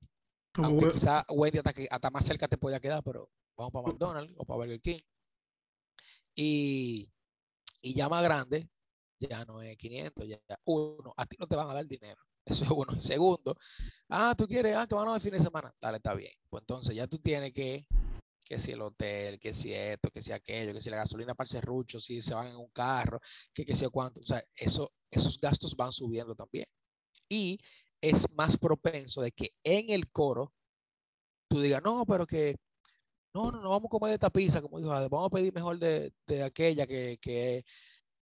aunque 0.54 0.86
we- 0.86 0.94
quizá 0.94 1.25
Wendy 1.30 1.57
hasta, 1.60 1.74
que, 1.74 1.88
hasta 1.92 2.10
más 2.10 2.25
cerca 2.25 2.48
te 2.48 2.57
podía 2.57 2.80
quedar, 2.80 3.04
pero 3.04 3.30
vamos 3.57 3.74
para 3.74 3.88
McDonald's 3.88 4.34
o 4.38 4.46
para 4.46 4.57
Burger 4.60 4.80
King. 4.81 5.00
Y, 6.36 7.12
y 7.81 7.94
ya 7.94 8.07
más 8.10 8.24
grande, 8.24 8.69
ya 9.19 9.44
no 9.46 9.62
es 9.62 9.78
500, 9.78 10.28
ya, 10.28 10.40
ya- 10.48 10.60
uno, 10.66 11.13
a 11.18 11.25
ti 11.25 11.36
no 11.40 11.48
te 11.48 11.56
van 11.56 11.69
a 11.69 11.74
dar 11.74 11.86
dinero. 11.86 12.22
Eso 12.50 12.63
es 12.63 12.72
uno. 12.72 13.00
Segundo, 13.00 13.56
ah, 14.10 14.36
tú 14.38 14.48
quieres, 14.48 14.75
ah, 14.75 14.88
que 14.88 14.96
vamos 14.96 15.16
el 15.16 15.22
fin 15.22 15.34
de 15.34 15.40
semana, 15.40 15.74
dale, 15.80 15.98
está 15.98 16.13
bien. 16.16 16.31
Pues 16.50 16.63
entonces 16.63 16.96
ya 16.96 17.07
tú 17.07 17.19
tienes 17.19 17.54
que, 17.54 17.86
que 18.44 18.60
si 18.60 18.72
el 18.72 18.81
hotel, 18.81 19.40
que 19.40 19.54
si 19.54 19.74
esto, 19.74 20.10
que 20.12 20.22
si 20.22 20.31
aquello, 20.31 20.74
que 20.74 20.81
si 20.81 20.90
la 20.90 20.98
gasolina 20.98 21.36
para 21.36 21.46
el 21.46 21.50
serrucho, 21.50 22.00
si 22.00 22.22
se 22.22 22.34
van 22.34 22.48
en 22.48 22.57
un 22.57 22.69
carro, 22.69 23.19
que 23.54 23.66
que 23.66 23.75
si 23.75 23.86
cuánto. 23.88 24.22
O 24.22 24.25
sea, 24.25 24.44
eso, 24.56 24.92
esos 25.12 25.40
gastos 25.40 25.75
van 25.75 25.92
subiendo 25.92 26.36
también. 26.36 26.66
Y 27.30 27.60
es 28.01 28.34
más 28.36 28.57
propenso 28.57 29.22
de 29.22 29.31
que 29.31 29.54
en 29.63 29.90
el 29.92 30.10
coro 30.12 30.54
tú 31.48 31.60
digas, 31.62 31.84
no, 31.84 32.06
pero 32.06 32.25
que 32.28 32.56
no, 33.34 33.51
no, 33.51 33.62
no 33.62 33.69
vamos 33.69 33.88
a 33.88 33.90
comer 33.90 34.10
de 34.10 34.16
esta 34.16 34.30
pizza, 34.31 34.62
como 34.62 34.80
dijo, 34.80 34.90
vamos 34.90 35.28
a 35.28 35.30
pedir 35.30 35.54
mejor 35.54 35.78
de, 35.80 36.13
de 36.28 36.44
aquella 36.44 36.88
que, 36.88 37.19
que 37.22 37.63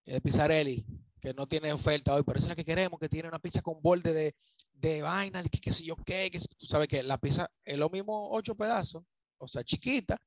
es 0.05 0.21
Pizzarelli, 0.21 0.85
que 1.21 1.33
no 1.33 1.47
tiene 1.47 1.73
oferta 1.73 2.13
hoy, 2.15 2.23
pero 2.23 2.37
esa 2.39 2.47
es 2.47 2.49
la 2.49 2.55
que 2.55 2.65
queremos, 2.65 2.99
que 2.99 3.09
tiene 3.09 3.27
una 3.27 3.39
pizza 3.39 3.61
con 3.61 3.81
borde 3.81 4.13
de, 4.13 4.35
de 4.73 5.01
vaina, 5.01 5.41
de 5.43 5.49
que, 5.49 5.59
que 5.59 5.71
yo 5.71 5.95
qué, 5.97 6.29
que 6.31 6.39
si- 6.39 6.47
tú 6.57 6.65
sabes 6.65 6.87
que 6.87 7.01
la 7.03 7.17
pizza 7.17 7.49
es 7.65 7.77
lo 7.77 7.89
mismo 7.89 8.29
ocho 8.31 8.55
pedazos, 8.55 9.03
o 9.37 9.47
sea, 9.47 9.63
chiquita, 9.63 10.17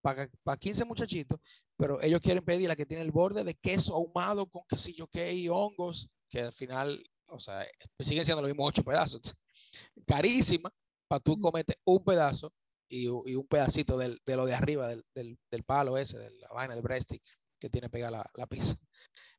para, 0.00 0.28
para 0.42 0.56
15 0.58 0.84
muchachitos, 0.84 1.38
pero 1.76 2.00
ellos 2.02 2.20
quieren 2.20 2.44
pedir 2.44 2.68
la 2.68 2.76
que 2.76 2.86
tiene 2.86 3.02
el 3.02 3.10
borde 3.10 3.44
de 3.44 3.54
queso 3.54 3.94
ahumado 3.94 4.46
con 4.46 4.62
yo 4.96 5.06
qué 5.08 5.32
y 5.34 5.48
hongos, 5.48 6.08
que 6.28 6.42
al 6.42 6.52
final, 6.52 7.02
o 7.26 7.38
sea, 7.40 7.66
siguen 7.98 8.24
siendo 8.24 8.42
los 8.42 8.50
mismos 8.50 8.68
ocho 8.68 8.82
pedazos. 8.84 9.34
Carísima, 10.06 10.72
para 11.08 11.20
tú 11.20 11.32
Ujú. 11.32 11.40
comerte 11.42 11.74
un 11.84 12.02
pedazo 12.04 12.52
y, 12.88 13.04
y 13.06 13.34
un 13.34 13.46
pedacito 13.46 13.98
del- 13.98 14.20
de 14.24 14.36
lo 14.36 14.46
de 14.46 14.54
arriba, 14.54 14.88
del, 14.88 15.04
del- 15.14 15.38
del 15.50 15.64
palo 15.64 15.98
ese, 15.98 16.18
de 16.18 16.30
la 16.38 16.48
vaina, 16.48 16.74
del 16.74 16.82
breadstick 16.82 17.22
que 17.58 17.68
tiene 17.70 17.90
pegada 17.90 18.10
la, 18.18 18.30
la 18.34 18.46
pizza. 18.46 18.76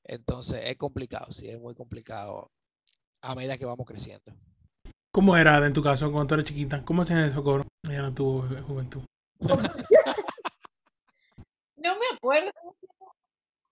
Entonces 0.03 0.61
es 0.65 0.77
complicado, 0.77 1.31
sí, 1.31 1.47
es 1.49 1.59
muy 1.59 1.73
complicado 1.75 2.47
a 3.23 3.35
medida 3.35 3.57
que 3.57 3.65
vamos 3.65 3.85
creciendo. 3.85 4.33
¿Cómo 5.13 5.35
era 5.35 5.65
en 5.65 5.73
tu 5.73 5.83
caso 5.83 6.11
cuando 6.11 6.27
tú 6.29 6.33
eras 6.35 6.45
chiquita? 6.45 6.83
¿Cómo 6.85 7.01
hacían 7.01 7.19
el 7.19 7.33
socorro? 7.33 7.65
Ella 7.87 8.01
no 8.03 8.13
tuvo 8.13 8.43
ju- 8.43 8.61
juventud. 8.63 9.01
No 11.83 11.95
me 11.95 12.05
acuerdo. 12.15 12.51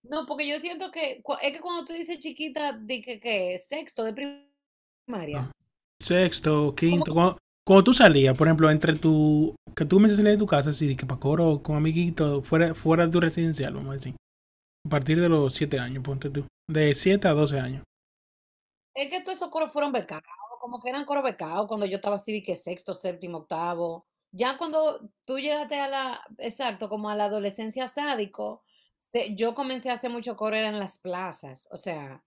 No, 0.03 0.25
porque 0.25 0.47
yo 0.47 0.57
siento 0.57 0.89
que 0.91 1.21
es 1.41 1.53
que 1.53 1.59
cuando 1.61 1.85
tú 1.85 1.93
dices 1.93 2.17
chiquita, 2.17 2.73
de 2.73 3.01
que, 3.01 3.19
que 3.19 3.59
sexto 3.59 4.03
de 4.03 4.13
primaria. 5.05 5.41
Ah. 5.41 5.51
Sexto, 6.01 6.73
quinto. 6.75 7.13
Cuando, 7.13 7.37
cuando 7.63 7.83
tú 7.83 7.93
salías, 7.93 8.35
por 8.35 8.47
ejemplo, 8.47 8.71
entre 8.71 8.93
tu. 8.93 9.53
Que 9.75 9.85
tú 9.85 9.99
me 9.99 10.09
salías 10.09 10.33
de 10.33 10.37
tu 10.39 10.47
casa, 10.47 10.71
así, 10.71 10.87
de 10.87 10.97
que 10.97 11.05
para 11.05 11.19
coro 11.19 11.61
con 11.61 11.75
amiguitos, 11.75 12.47
fuera, 12.47 12.73
fuera 12.73 13.05
de 13.05 13.11
tu 13.11 13.19
residencial, 13.19 13.73
vamos 13.75 13.91
a 13.91 13.95
decir. 13.97 14.15
Partir 14.89 15.21
de 15.21 15.29
los 15.29 15.53
7 15.53 15.79
años, 15.79 16.03
ponte 16.03 16.29
tú. 16.29 16.45
De 16.67 16.95
7 16.95 17.27
a 17.27 17.33
12 17.33 17.59
años. 17.59 17.83
Es 18.93 19.09
que 19.09 19.21
todos 19.21 19.37
esos 19.37 19.49
coros 19.49 19.71
fueron 19.71 19.91
becados, 19.91 20.23
como 20.59 20.81
que 20.81 20.89
eran 20.89 21.05
coros 21.05 21.23
becados 21.23 21.67
cuando 21.67 21.85
yo 21.85 21.97
estaba 21.97 22.15
así 22.15 22.43
que 22.43 22.55
sexto, 22.55 22.93
séptimo, 22.93 23.39
octavo. 23.39 24.05
Ya 24.31 24.57
cuando 24.57 25.09
tú 25.25 25.39
llegaste 25.39 25.79
a 25.79 25.87
la, 25.87 26.21
exacto, 26.37 26.89
como 26.89 27.09
a 27.09 27.15
la 27.15 27.25
adolescencia 27.25 27.87
sádico, 27.87 28.63
yo 29.35 29.55
comencé 29.55 29.89
a 29.89 29.93
hacer 29.93 30.11
mucho 30.11 30.35
coro 30.35 30.55
era 30.55 30.69
en 30.69 30.79
las 30.79 30.99
plazas, 30.99 31.67
o 31.71 31.77
sea, 31.77 32.23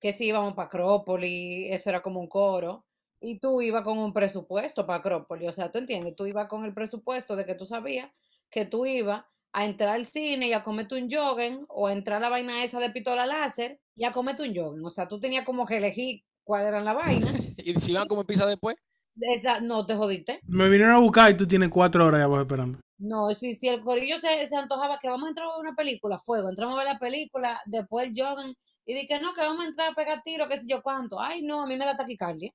que 0.00 0.12
si 0.12 0.26
íbamos 0.26 0.54
para 0.54 0.66
Acrópolis, 0.66 1.72
eso 1.72 1.90
era 1.90 2.02
como 2.02 2.20
un 2.20 2.26
coro, 2.26 2.84
y 3.20 3.38
tú 3.38 3.62
ibas 3.62 3.82
con 3.84 3.98
un 3.98 4.12
presupuesto 4.12 4.86
para 4.86 4.98
Acrópolis, 4.98 5.48
o 5.48 5.52
sea, 5.52 5.70
tú 5.70 5.78
entiendes, 5.78 6.16
tú 6.16 6.26
ibas 6.26 6.48
con 6.48 6.64
el 6.64 6.74
presupuesto 6.74 7.36
de 7.36 7.44
que 7.46 7.54
tú 7.54 7.64
sabías 7.64 8.10
que 8.50 8.66
tú 8.66 8.86
ibas 8.86 9.24
a 9.56 9.64
entrar 9.64 9.88
al 9.94 10.04
cine 10.04 10.48
y 10.48 10.52
a 10.52 10.62
comerte 10.62 11.02
un 11.02 11.10
jogging, 11.10 11.64
o 11.68 11.86
a 11.86 11.92
entrar 11.94 12.18
a 12.18 12.20
la 12.20 12.28
vaina 12.28 12.62
esa 12.62 12.78
de 12.78 12.90
pistola 12.90 13.24
láser 13.24 13.80
y 13.94 14.04
a 14.04 14.12
comerte 14.12 14.46
un 14.46 14.54
jogging, 14.54 14.84
o 14.84 14.90
sea, 14.90 15.08
tú 15.08 15.18
tenías 15.18 15.46
como 15.46 15.64
que 15.64 15.78
elegir 15.78 16.24
cuál 16.44 16.66
era 16.66 16.82
la 16.82 16.92
vaina, 16.92 17.26
y 17.56 17.72
si 17.80 17.94
van 17.94 18.02
a 18.02 18.06
comer 18.06 18.26
pizza 18.26 18.46
después, 18.46 18.76
esa, 19.18 19.62
no 19.62 19.86
te 19.86 19.94
jodiste. 19.94 20.40
Me 20.46 20.68
vinieron 20.68 20.94
a 20.94 20.98
buscar 20.98 21.30
y 21.30 21.38
tú 21.38 21.48
tienes 21.48 21.70
4 21.70 22.04
horas 22.04 22.18
ahí 22.18 22.24
abajo 22.24 22.42
esperando. 22.42 22.80
No, 22.98 23.34
si, 23.34 23.54
si 23.54 23.68
el 23.68 23.80
corillo 23.80 24.18
se, 24.18 24.46
se 24.46 24.56
antojaba 24.56 24.98
que 25.00 25.08
vamos 25.08 25.24
a 25.24 25.28
entrar 25.30 25.48
a 25.48 25.56
ver 25.56 25.60
una 25.68 25.74
película, 25.74 26.18
fuego, 26.18 26.50
entramos 26.50 26.74
a 26.74 26.84
ver 26.84 26.92
la 26.92 26.98
película, 26.98 27.58
después 27.64 28.08
el 28.08 28.14
jogging, 28.14 28.54
y 28.84 28.92
dije, 28.92 29.18
no, 29.22 29.32
que 29.32 29.40
vamos 29.40 29.64
a 29.64 29.68
entrar 29.68 29.90
a 29.90 29.94
pegar 29.94 30.20
tiro, 30.22 30.46
qué 30.48 30.58
sé 30.58 30.66
yo 30.68 30.82
cuánto. 30.82 31.18
Ay, 31.18 31.40
no, 31.40 31.62
a 31.62 31.66
mí 31.66 31.76
me 31.76 31.86
da 31.86 31.96
taquicardia. 31.96 32.52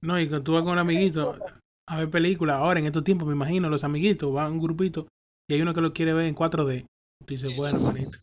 No, 0.00 0.18
y 0.18 0.30
que 0.30 0.40
tú 0.40 0.54
vas 0.54 0.62
con 0.62 0.72
el 0.72 0.78
amiguito 0.78 1.36
a 1.86 1.96
ver 1.98 2.10
películas. 2.10 2.56
Ahora, 2.56 2.80
en 2.80 2.86
estos 2.86 3.04
tiempos, 3.04 3.28
me 3.28 3.34
imagino, 3.34 3.68
los 3.68 3.84
amiguitos 3.84 4.32
van 4.32 4.52
un 4.52 4.60
grupito 4.60 5.06
y 5.48 5.54
hay 5.54 5.62
uno 5.62 5.74
que 5.74 5.80
lo 5.80 5.92
quiere 5.92 6.12
ver 6.12 6.26
en 6.26 6.34
4D. 6.36 6.86
Tú 7.20 7.26
dices, 7.26 7.56
bueno, 7.56 7.78
manito. 8.12 8.18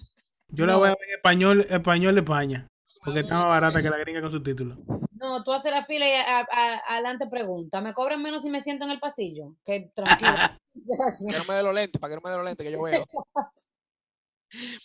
Yo 0.50 0.66
la 0.66 0.78
voy 0.78 0.88
a 0.90 0.92
ver 0.92 1.10
en 1.10 1.16
español, 1.16 1.66
español 1.70 2.16
de 2.16 2.22
España. 2.22 2.68
Porque 3.04 3.20
está 3.22 3.36
más 3.36 3.48
barata 3.48 3.82
que 3.82 3.90
la 3.90 3.98
gringa 3.98 4.22
con 4.22 4.32
subtítulos. 4.32 4.78
No, 5.12 5.44
tú 5.44 5.52
haces 5.54 5.72
la 5.72 5.84
fila 5.86 6.08
y 6.08 6.12
a- 6.14 6.40
a- 6.40 6.78
adelante 6.94 7.28
pregunta, 7.28 7.82
¿me 7.82 7.94
cobran 7.94 8.22
menos 8.22 8.44
si 8.44 8.50
me 8.50 8.62
siento 8.62 8.86
en 8.86 8.92
el 8.92 9.00
pasillo? 9.00 9.56
Que 9.64 9.92
tranquilo. 9.94 10.32
Gracias. 10.74 11.32
que 11.32 11.38
no 11.40 11.46
me 11.46 11.54
dé 11.56 11.64
los 11.64 11.74
lentes, 11.74 12.00
para 12.02 12.12
que 12.12 12.16
no 12.16 12.22
me 12.24 12.30
dé 12.32 12.38
los 12.38 12.46
lentes 12.46 12.66
que 12.66 12.72
yo 12.72 12.82
veo. 12.82 13.06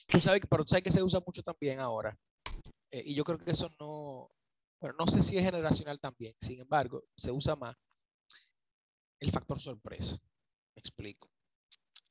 Tú 0.09 0.21
sabes, 0.21 0.41
que- 0.41 0.47
pero 0.49 0.65
tú 0.65 0.69
sabes 0.71 0.83
que 0.83 0.91
se 0.91 1.03
usa 1.03 1.21
mucho 1.25 1.43
también 1.43 1.79
ahora. 1.81 2.17
Eh, 2.91 3.03
y 3.07 3.15
yo 3.15 3.23
creo 3.25 3.39
que 3.39 3.51
eso 3.51 3.71
no, 3.79 4.29
bueno, 4.81 4.97
no 4.99 5.07
sé 5.07 5.23
si 5.23 5.37
es 5.39 5.45
generacional 5.45 6.01
también. 6.01 6.33
Sin 6.41 6.61
embargo, 6.61 7.05
se 7.17 7.31
usa 7.31 7.55
más 7.57 7.75
el 9.21 9.31
factor 9.31 9.61
sorpresa. 9.61 10.17
Me 10.75 10.81
explico. 10.81 11.29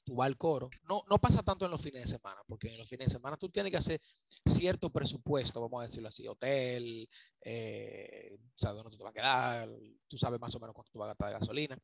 Tú 0.10 0.16
vas 0.16 0.26
al 0.26 0.38
coro. 0.38 0.70
No, 0.88 1.04
no 1.08 1.20
pasa 1.20 1.44
tanto 1.44 1.66
en 1.66 1.72
los 1.72 1.84
fines 1.84 2.02
de 2.02 2.10
semana, 2.10 2.42
porque 2.48 2.68
en 2.70 2.80
los 2.80 2.90
fines 2.90 3.10
de 3.10 3.14
semana 3.14 3.38
tú 3.38 3.48
tienes 3.48 3.72
que 3.72 3.78
hacer 3.78 4.02
cierto 4.44 4.92
presupuesto, 4.92 5.62
vamos 5.62 5.82
a 5.82 5.86
decirlo 5.86 6.10
así, 6.10 6.28
hotel, 6.28 7.08
eh, 7.42 8.40
sabes 8.56 8.78
dónde 8.78 8.90
tú 8.90 8.98
te 8.98 9.04
vas 9.04 9.12
a 9.12 9.14
quedar, 9.14 9.70
tú 10.08 10.18
sabes 10.18 10.40
más 10.40 10.56
o 10.56 10.60
menos 10.60 10.74
cuánto 10.74 10.92
tú 10.92 10.98
vas 10.98 11.06
a 11.06 11.10
gastar 11.10 11.28
de 11.28 11.34
gasolina, 11.34 11.78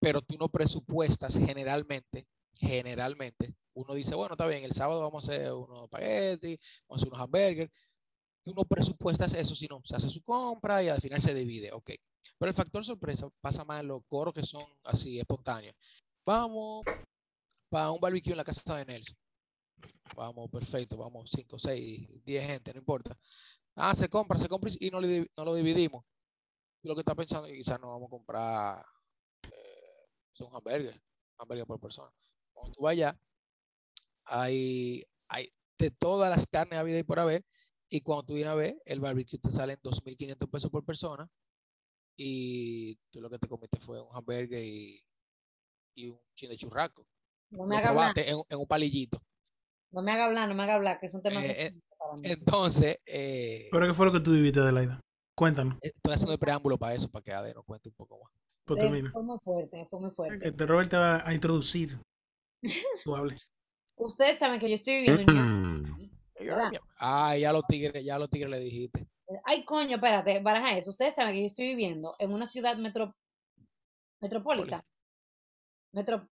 pero 0.00 0.22
tú 0.22 0.38
no 0.38 0.48
presupuestas 0.48 1.36
generalmente, 1.36 2.26
generalmente, 2.54 3.54
uno 3.74 3.92
dice, 3.92 4.14
bueno, 4.14 4.32
está 4.32 4.46
bien, 4.46 4.64
el 4.64 4.72
sábado 4.72 5.02
vamos 5.02 5.28
a 5.28 5.32
hacer 5.32 5.52
unos 5.52 5.82
espaguetis, 5.82 6.58
vamos 6.88 7.02
a 7.02 7.02
hacer 7.02 7.08
unos 7.08 7.20
hamburgues, 7.20 7.70
tú 8.44 8.54
no 8.54 8.62
presupuestas 8.62 9.34
eso, 9.34 9.54
sino 9.54 9.82
se 9.84 9.94
hace 9.94 10.08
su 10.08 10.22
compra 10.22 10.82
y 10.82 10.88
al 10.88 11.02
final 11.02 11.20
se 11.20 11.34
divide, 11.34 11.70
ok. 11.70 11.90
Pero 12.38 12.48
el 12.48 12.56
factor 12.56 12.82
sorpresa 12.82 13.28
pasa 13.42 13.62
más 13.66 13.82
en 13.82 13.88
los 13.88 14.00
coros 14.08 14.32
que 14.32 14.42
son 14.42 14.64
así 14.84 15.18
espontáneos. 15.18 15.76
Vamos 16.24 16.86
un 17.92 18.00
barbecue 18.00 18.32
en 18.32 18.38
la 18.38 18.44
casa 18.44 18.76
de 18.76 18.84
Nelson. 18.86 19.16
Vamos, 20.16 20.50
perfecto, 20.50 20.96
vamos 20.96 21.30
5, 21.30 21.58
6, 21.58 22.08
10 22.24 22.46
gente, 22.46 22.72
no 22.72 22.78
importa. 22.80 23.16
Ah, 23.76 23.94
se 23.94 24.08
compra, 24.08 24.38
se 24.38 24.48
compra 24.48 24.70
y 24.80 24.90
no, 24.90 25.00
divi- 25.00 25.30
no 25.36 25.44
lo 25.44 25.54
dividimos. 25.54 26.04
Lo 26.82 26.94
que 26.94 27.00
está 27.02 27.14
pensando, 27.14 27.48
quizás 27.48 27.80
no 27.80 27.88
vamos 27.90 28.08
a 28.08 28.10
comprar 28.10 28.86
eh, 29.52 30.44
un 30.44 30.54
hamburger, 30.56 31.02
hamburger 31.38 31.66
por 31.66 31.80
persona. 31.80 32.12
Cuando 32.52 32.72
tú 32.74 32.82
vayas, 32.84 33.16
hay, 34.24 35.04
hay 35.28 35.52
de 35.78 35.90
todas 35.90 36.30
las 36.30 36.46
carnes 36.46 36.78
habidas 36.78 37.00
y 37.00 37.04
por 37.04 37.18
haber, 37.20 37.44
y 37.88 38.00
cuando 38.00 38.24
tú 38.24 38.34
vienes 38.34 38.52
a 38.52 38.56
ver, 38.56 38.76
el 38.84 39.00
barbecue 39.00 39.38
te 39.38 39.50
sale 39.50 39.74
en 39.74 39.80
2.500 39.82 40.48
pesos 40.48 40.70
por 40.70 40.84
persona, 40.84 41.28
y 42.16 42.96
tú 43.10 43.20
lo 43.22 43.30
que 43.30 43.38
te 43.38 43.48
comiste 43.48 43.78
fue 43.80 44.00
un 44.02 44.14
hamburger 44.16 44.62
y, 44.64 45.04
y 45.94 46.08
un 46.10 46.20
chin 46.34 46.50
de 46.50 46.56
churrasco. 46.58 47.06
No 47.56 47.66
me 47.66 47.76
haga 47.78 47.88
hablar, 47.90 48.12
en, 48.18 48.38
en 48.48 48.58
un 48.58 48.66
palillito. 48.66 49.20
no 49.90 50.02
me 50.02 50.12
haga 50.12 50.26
hablar, 50.26 50.48
no 50.48 50.54
me 50.54 50.62
haga 50.64 50.74
hablar, 50.74 51.00
que 51.00 51.06
es 51.06 51.14
un 51.14 51.22
tema 51.22 51.42
Eh, 51.42 51.46
eh, 51.50 51.56
sensible 51.56 51.82
para 51.98 52.12
mí. 52.14 52.20
Entonces, 52.30 52.98
eh, 53.06 53.68
¿Pero 53.70 53.86
qué 53.86 53.94
fue 53.94 54.06
lo 54.06 54.12
que 54.12 54.20
tú 54.20 54.32
viviste 54.32 54.60
de 54.60 54.72
la 54.72 54.82
ida? 54.82 55.00
Cuéntanos, 55.34 55.78
estoy 55.82 56.12
haciendo 56.14 56.32
el 56.32 56.38
preámbulo 56.38 56.78
para 56.78 56.94
eso, 56.94 57.10
para 57.10 57.22
que 57.22 57.32
Ade 57.32 57.54
nos 57.54 57.64
cuente 57.64 57.88
un 57.88 57.94
poco 57.94 58.18
más. 58.22 58.32
pues 58.64 58.78
Eh, 58.80 58.82
termina. 58.84 59.10
fue 59.12 59.22
muy 59.22 59.38
fuerte, 59.42 59.86
fue 59.90 60.00
muy 60.00 60.10
fuerte. 60.10 60.54
Que 60.54 60.66
Robert 60.66 60.90
te 60.90 60.96
va 60.96 61.26
a 61.28 61.34
introducir. 61.34 61.98
Tú 63.04 63.14
hables. 63.16 63.48
Ustedes 63.98 64.38
saben 64.38 64.60
que 64.60 64.68
yo 64.68 64.74
estoy 64.74 65.02
viviendo 65.02 65.32
en. 65.32 66.10
Ah, 66.98 67.36
ya 67.36 67.52
los 67.52 67.66
tigres, 67.66 68.04
ya 68.04 68.18
los 68.18 68.28
tigres 68.28 68.50
le 68.50 68.60
dijiste. 68.60 69.06
Ay, 69.44 69.64
coño, 69.64 69.96
espérate, 69.96 70.38
baraja 70.40 70.76
eso. 70.76 70.90
Ustedes 70.90 71.14
saben 71.14 71.32
que 71.34 71.40
yo 71.40 71.46
estoy 71.46 71.66
viviendo 71.68 72.14
en 72.18 72.32
una 72.32 72.46
ciudad 72.46 72.76
metro, 72.76 73.14
metropolita. 74.20 74.84
Metro, 75.92 76.28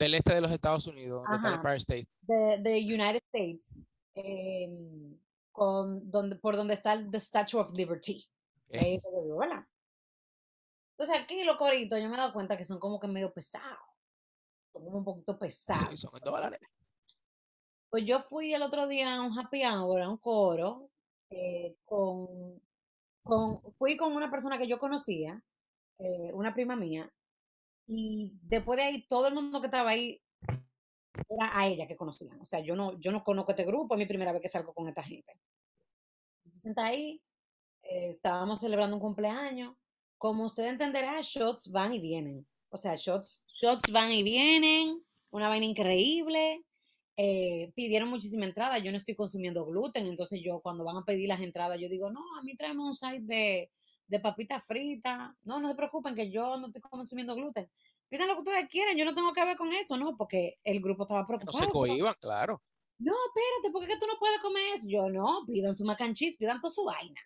Del 0.00 0.14
este 0.14 0.32
de 0.34 0.40
los 0.40 0.50
Estados 0.50 0.86
Unidos, 0.86 1.22
donde 1.22 1.36
está 1.36 1.48
el 1.48 1.54
Ajá. 1.54 1.60
Empire 1.60 1.76
State. 1.76 2.08
de, 2.22 2.58
de 2.58 2.78
United 2.78 3.22
States, 3.30 3.78
em, 4.14 5.18
con, 5.52 6.10
donde, 6.10 6.36
por 6.36 6.56
donde 6.56 6.72
está 6.72 6.94
el 6.94 7.10
the 7.10 7.20
Statue 7.20 7.60
of 7.60 7.74
Liberty. 7.76 8.26
Eh, 8.70 8.98
¿verdad? 9.38 9.62
Entonces 10.96 11.22
aquí 11.22 11.44
los 11.44 11.56
coritos 11.58 12.00
yo 12.00 12.08
me 12.08 12.14
he 12.14 12.16
dado 12.16 12.32
cuenta 12.32 12.56
que 12.56 12.64
son 12.64 12.78
como 12.78 12.98
que 12.98 13.08
medio 13.08 13.30
pesados. 13.30 13.78
Son 14.72 14.84
como 14.84 14.98
un 14.98 15.04
poquito 15.04 15.38
pesados. 15.38 15.90
sí, 15.90 15.96
son 15.98 16.12
en 16.14 16.24
dólares. 16.24 16.60
Pues 17.90 18.06
yo 18.06 18.20
fui 18.20 18.54
el 18.54 18.62
otro 18.62 18.88
día 18.88 19.16
a 19.16 19.22
un 19.22 19.38
happy 19.38 19.64
hour, 19.66 20.00
a 20.00 20.08
un 20.08 20.16
coro, 20.16 20.88
eh, 21.28 21.76
con, 21.84 22.58
con, 23.22 23.60
fui 23.74 23.98
con 23.98 24.14
una 24.16 24.30
persona 24.30 24.56
que 24.56 24.66
yo 24.66 24.78
conocía, 24.78 25.42
eh, 25.98 26.32
una 26.32 26.54
prima 26.54 26.74
mía, 26.74 27.12
y 27.92 28.32
después 28.42 28.76
de 28.76 28.84
ahí 28.84 29.02
todo 29.08 29.26
el 29.28 29.34
mundo 29.34 29.60
que 29.60 29.66
estaba 29.66 29.90
ahí 29.90 30.20
era 31.28 31.58
a 31.58 31.66
ella 31.66 31.86
que 31.86 31.96
conocían. 31.96 32.40
O 32.40 32.46
sea, 32.46 32.60
yo 32.60 32.76
no, 32.76 32.98
yo 33.00 33.10
no 33.12 33.24
conozco 33.24 33.50
este 33.52 33.64
grupo, 33.64 33.94
es 33.94 33.98
mi 33.98 34.06
primera 34.06 34.32
vez 34.32 34.42
que 34.42 34.48
salgo 34.48 34.72
con 34.74 34.88
esta 34.88 35.02
gente. 35.02 35.32
Se 36.44 36.60
sienta 36.60 36.86
ahí, 36.86 37.20
eh, 37.82 38.10
estábamos 38.12 38.60
celebrando 38.60 38.96
un 38.96 39.02
cumpleaños. 39.02 39.74
Como 40.18 40.44
usted 40.44 40.64
entenderá, 40.66 41.20
shots 41.22 41.70
van 41.72 41.92
y 41.94 42.00
vienen. 42.00 42.46
O 42.70 42.76
sea, 42.76 42.94
shots, 42.96 43.44
shots 43.48 43.90
van 43.90 44.12
y 44.12 44.22
vienen, 44.22 45.02
una 45.30 45.48
vaina 45.48 45.66
increíble. 45.66 46.64
eh, 47.16 47.72
pidieron 47.74 48.08
muchísima 48.08 48.46
entrada, 48.46 48.78
yo 48.78 48.90
no 48.90 48.96
estoy 48.96 49.14
consumiendo 49.14 49.66
gluten, 49.66 50.06
entonces 50.06 50.40
yo 50.42 50.60
cuando 50.62 50.84
van 50.84 50.96
a 50.98 51.04
pedir 51.04 51.28
las 51.28 51.40
entradas, 51.42 51.78
yo 51.80 51.88
digo, 51.88 52.10
no, 52.10 52.20
a 52.38 52.42
mí 52.42 52.56
tráeme 52.56 52.82
un 52.84 52.94
side 52.96 53.20
de, 53.22 53.70
de 54.10 54.20
papita 54.20 54.60
frita. 54.60 55.34
No, 55.42 55.60
no 55.60 55.68
se 55.68 55.74
preocupen 55.76 56.14
que 56.14 56.30
yo 56.30 56.58
no 56.58 56.66
estoy 56.66 56.82
consumiendo 56.82 57.34
gluten. 57.34 57.70
Pidan 58.08 58.26
lo 58.28 58.34
que 58.34 58.40
ustedes 58.40 58.68
quieran, 58.68 58.96
yo 58.96 59.04
no 59.04 59.14
tengo 59.14 59.32
que 59.32 59.44
ver 59.44 59.56
con 59.56 59.72
eso, 59.72 59.96
¿no? 59.96 60.16
Porque 60.16 60.58
el 60.64 60.80
grupo 60.80 61.04
estaba 61.04 61.20
No 61.20 61.26
preocupado. 61.28 61.58
se 61.58 61.70
como, 61.70 61.86
cohiban, 61.86 62.14
claro. 62.20 62.60
no, 62.98 63.12
espérate, 63.28 63.72
¿por 63.72 63.86
qué 63.86 63.96
tú 63.98 64.06
no 64.06 64.18
puedes 64.18 64.40
comer 64.40 64.62
eso? 64.74 64.88
Yo 64.90 65.08
no, 65.08 65.44
pidan 65.46 65.74
su 65.74 65.84
mac 65.84 66.00
and 66.00 66.14
cheese, 66.16 66.36
pidan 66.36 66.60
toda 66.60 66.70
su 66.70 66.84
vaina. 66.84 67.20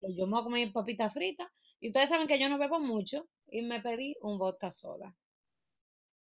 Yo 0.00 0.26
me 0.26 0.32
voy 0.32 0.40
a 0.40 0.44
comer 0.44 0.72
papita 0.72 1.08
frita. 1.08 1.50
Y 1.80 1.88
ustedes 1.88 2.08
saben 2.08 2.26
que 2.26 2.38
yo 2.40 2.48
no 2.48 2.58
bebo 2.58 2.80
mucho 2.80 3.28
y 3.46 3.62
me 3.62 3.80
pedí 3.80 4.16
un 4.20 4.38
vodka 4.38 4.72
soda. 4.72 5.16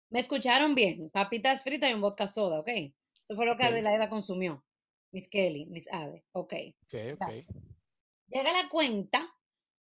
Me 0.10 0.20
escucharon 0.20 0.76
bien, 0.76 1.10
papitas 1.10 1.64
fritas 1.64 1.90
y 1.90 1.94
un 1.96 2.02
vodka 2.02 2.28
soda, 2.28 2.60
¿ok? 2.60 2.68
Eso 2.70 3.36
fue 3.36 3.46
lo 3.48 3.58
que 3.58 3.64
Ok. 3.64 3.72
Adelaida 3.72 4.10
consumió. 4.10 4.64
Miss 5.12 5.28
Kelly, 5.28 5.66
Miss 5.68 5.88
Ade, 5.92 6.24
ok. 6.34 6.54
Ok, 6.84 6.94
ok. 7.20 7.32
Llega 8.28 8.52
la 8.54 8.70
cuenta, 8.70 9.26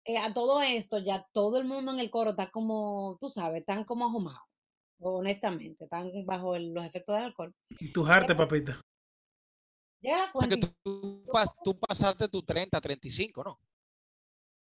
eh, 0.06 0.18
a 0.18 0.34
todo 0.34 0.62
esto 0.62 0.98
ya 1.00 1.28
todo 1.32 1.58
el 1.60 1.66
mundo 1.66 1.92
en 1.92 2.00
el 2.00 2.10
coro 2.10 2.32
está 2.32 2.50
como, 2.52 3.18
tú 3.20 3.30
sabes, 3.30 3.62
están 3.62 3.84
como 3.86 4.06
ahumados, 4.06 4.42
honestamente, 5.00 5.84
están 5.86 6.12
bajo 6.26 6.56
el- 6.56 6.74
los 6.74 6.86
efectos 6.86 7.16
del 7.16 7.26
alcohol. 7.26 7.54
Tu 7.94 8.04
jarte, 8.04 8.36
papita. 8.36 8.82
Llega 10.02 10.18
la 10.18 10.24
O 10.24 10.26
sea 10.26 10.32
cuenta 10.34 10.56
que 10.56 10.60
y, 10.62 10.62
tú, 10.62 10.74
tú 10.84 11.24
pas- 11.32 11.54
tú 11.64 11.80
pasaste 11.80 12.28
tu 12.28 12.42
30, 12.44 12.82
35, 12.82 13.44
¿no? 13.44 13.60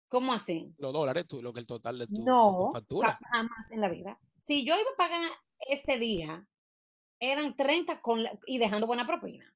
¿cómo 0.08 0.32
así? 0.32 0.74
Los 0.78 0.92
dólares, 0.92 1.26
tú, 1.28 1.40
lo 1.40 1.52
que 1.52 1.60
el 1.60 1.66
total 1.66 1.96
de 1.98 2.06
tu, 2.08 2.24
No, 2.24 2.70
factura. 2.72 3.12
ja- 3.12 3.20
jamás 3.32 3.70
en 3.70 3.80
la 3.80 3.88
vida. 3.88 4.18
Si 4.40 4.66
yo 4.66 4.74
iba 4.74 4.90
a 4.92 4.96
pagar 4.96 5.30
ese 5.68 5.98
día, 5.98 6.46
eran 7.20 7.54
30 7.54 8.02
con 8.02 8.22
la- 8.24 8.36
y 8.44 8.58
dejando 8.58 8.86
buena 8.88 9.06
propina. 9.06 9.54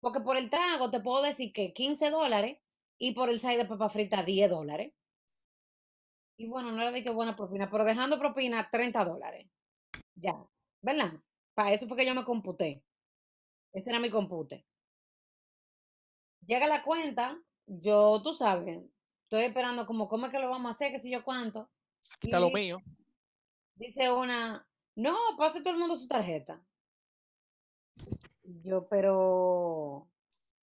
Porque 0.00 0.20
por 0.20 0.36
el 0.36 0.50
trago 0.50 0.90
te 0.90 1.00
puedo 1.00 1.22
decir 1.22 1.52
que 1.52 1.72
15 1.72 2.10
dólares 2.10 2.58
y 3.00 3.14
por 3.14 3.30
el 3.30 3.40
side 3.40 3.56
de 3.56 3.64
papa 3.64 3.88
frita 3.88 4.22
10 4.22 4.50
dólares. 4.50 4.92
Y 6.36 6.46
bueno, 6.46 6.70
no 6.70 6.82
era 6.82 6.92
de 6.92 7.02
que 7.02 7.10
buena 7.10 7.34
propina, 7.34 7.68
pero 7.70 7.84
dejando 7.84 8.18
propina 8.18 8.68
30 8.70 9.04
dólares. 9.06 9.48
Ya, 10.14 10.46
¿verdad? 10.82 11.14
Para 11.54 11.72
eso 11.72 11.88
fue 11.88 11.96
que 11.96 12.06
yo 12.06 12.14
me 12.14 12.24
computé. 12.24 12.84
Ese 13.72 13.88
era 13.88 13.98
mi 13.98 14.10
compute. 14.10 14.66
Llega 16.44 16.66
la 16.66 16.84
cuenta, 16.84 17.40
yo, 17.66 18.20
tú 18.22 18.34
sabes, 18.34 18.82
estoy 19.22 19.44
esperando 19.44 19.86
como, 19.86 20.06
¿cómo 20.06 20.26
es 20.26 20.32
que 20.32 20.38
lo 20.38 20.50
vamos 20.50 20.66
a 20.66 20.74
hacer? 20.74 20.92
¿Qué 20.92 20.98
sé 20.98 21.10
yo 21.10 21.24
cuánto? 21.24 21.70
Está 22.20 22.38
lo 22.38 22.50
mío. 22.50 22.82
dice 23.76 24.12
una, 24.12 24.68
no, 24.94 25.16
pase 25.38 25.60
todo 25.60 25.72
el 25.72 25.78
mundo 25.78 25.96
su 25.96 26.06
tarjeta. 26.06 26.62
Yo, 28.42 28.88
pero, 28.88 30.10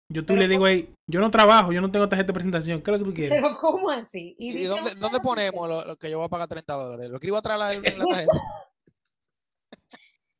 Yo 0.09 0.21
tú 0.21 0.27
pero, 0.27 0.39
le 0.39 0.47
digo 0.47 0.65
ahí, 0.65 0.93
yo 1.09 1.19
no 1.19 1.29
trabajo, 1.29 1.73
yo 1.73 1.81
no 1.81 1.91
tengo 1.91 2.07
tarjeta 2.07 2.27
de 2.27 2.33
presentación. 2.33 2.81
¿Qué 2.81 2.91
es 2.91 2.97
lo 2.99 3.03
que 3.03 3.09
tú 3.09 3.15
quieres? 3.15 3.41
pero 3.41 3.57
¿cómo 3.57 3.89
así? 3.89 4.35
Y 4.39 4.51
¿Y 4.51 4.53
dice 4.53 4.67
dónde, 4.95 5.19
ponemos 5.21 5.67
lo, 5.67 5.83
lo 5.85 5.95
que 5.97 6.09
yo 6.09 6.17
voy 6.17 6.27
a 6.27 6.29
pagar 6.29 6.47
30 6.47 6.73
dólares? 6.73 7.09
¿Lo 7.09 7.15
escribo 7.15 7.37
atrás 7.37 7.59
la- 7.59 7.73
en 7.73 7.83
la 7.83 8.05
tarjeta? 8.09 8.31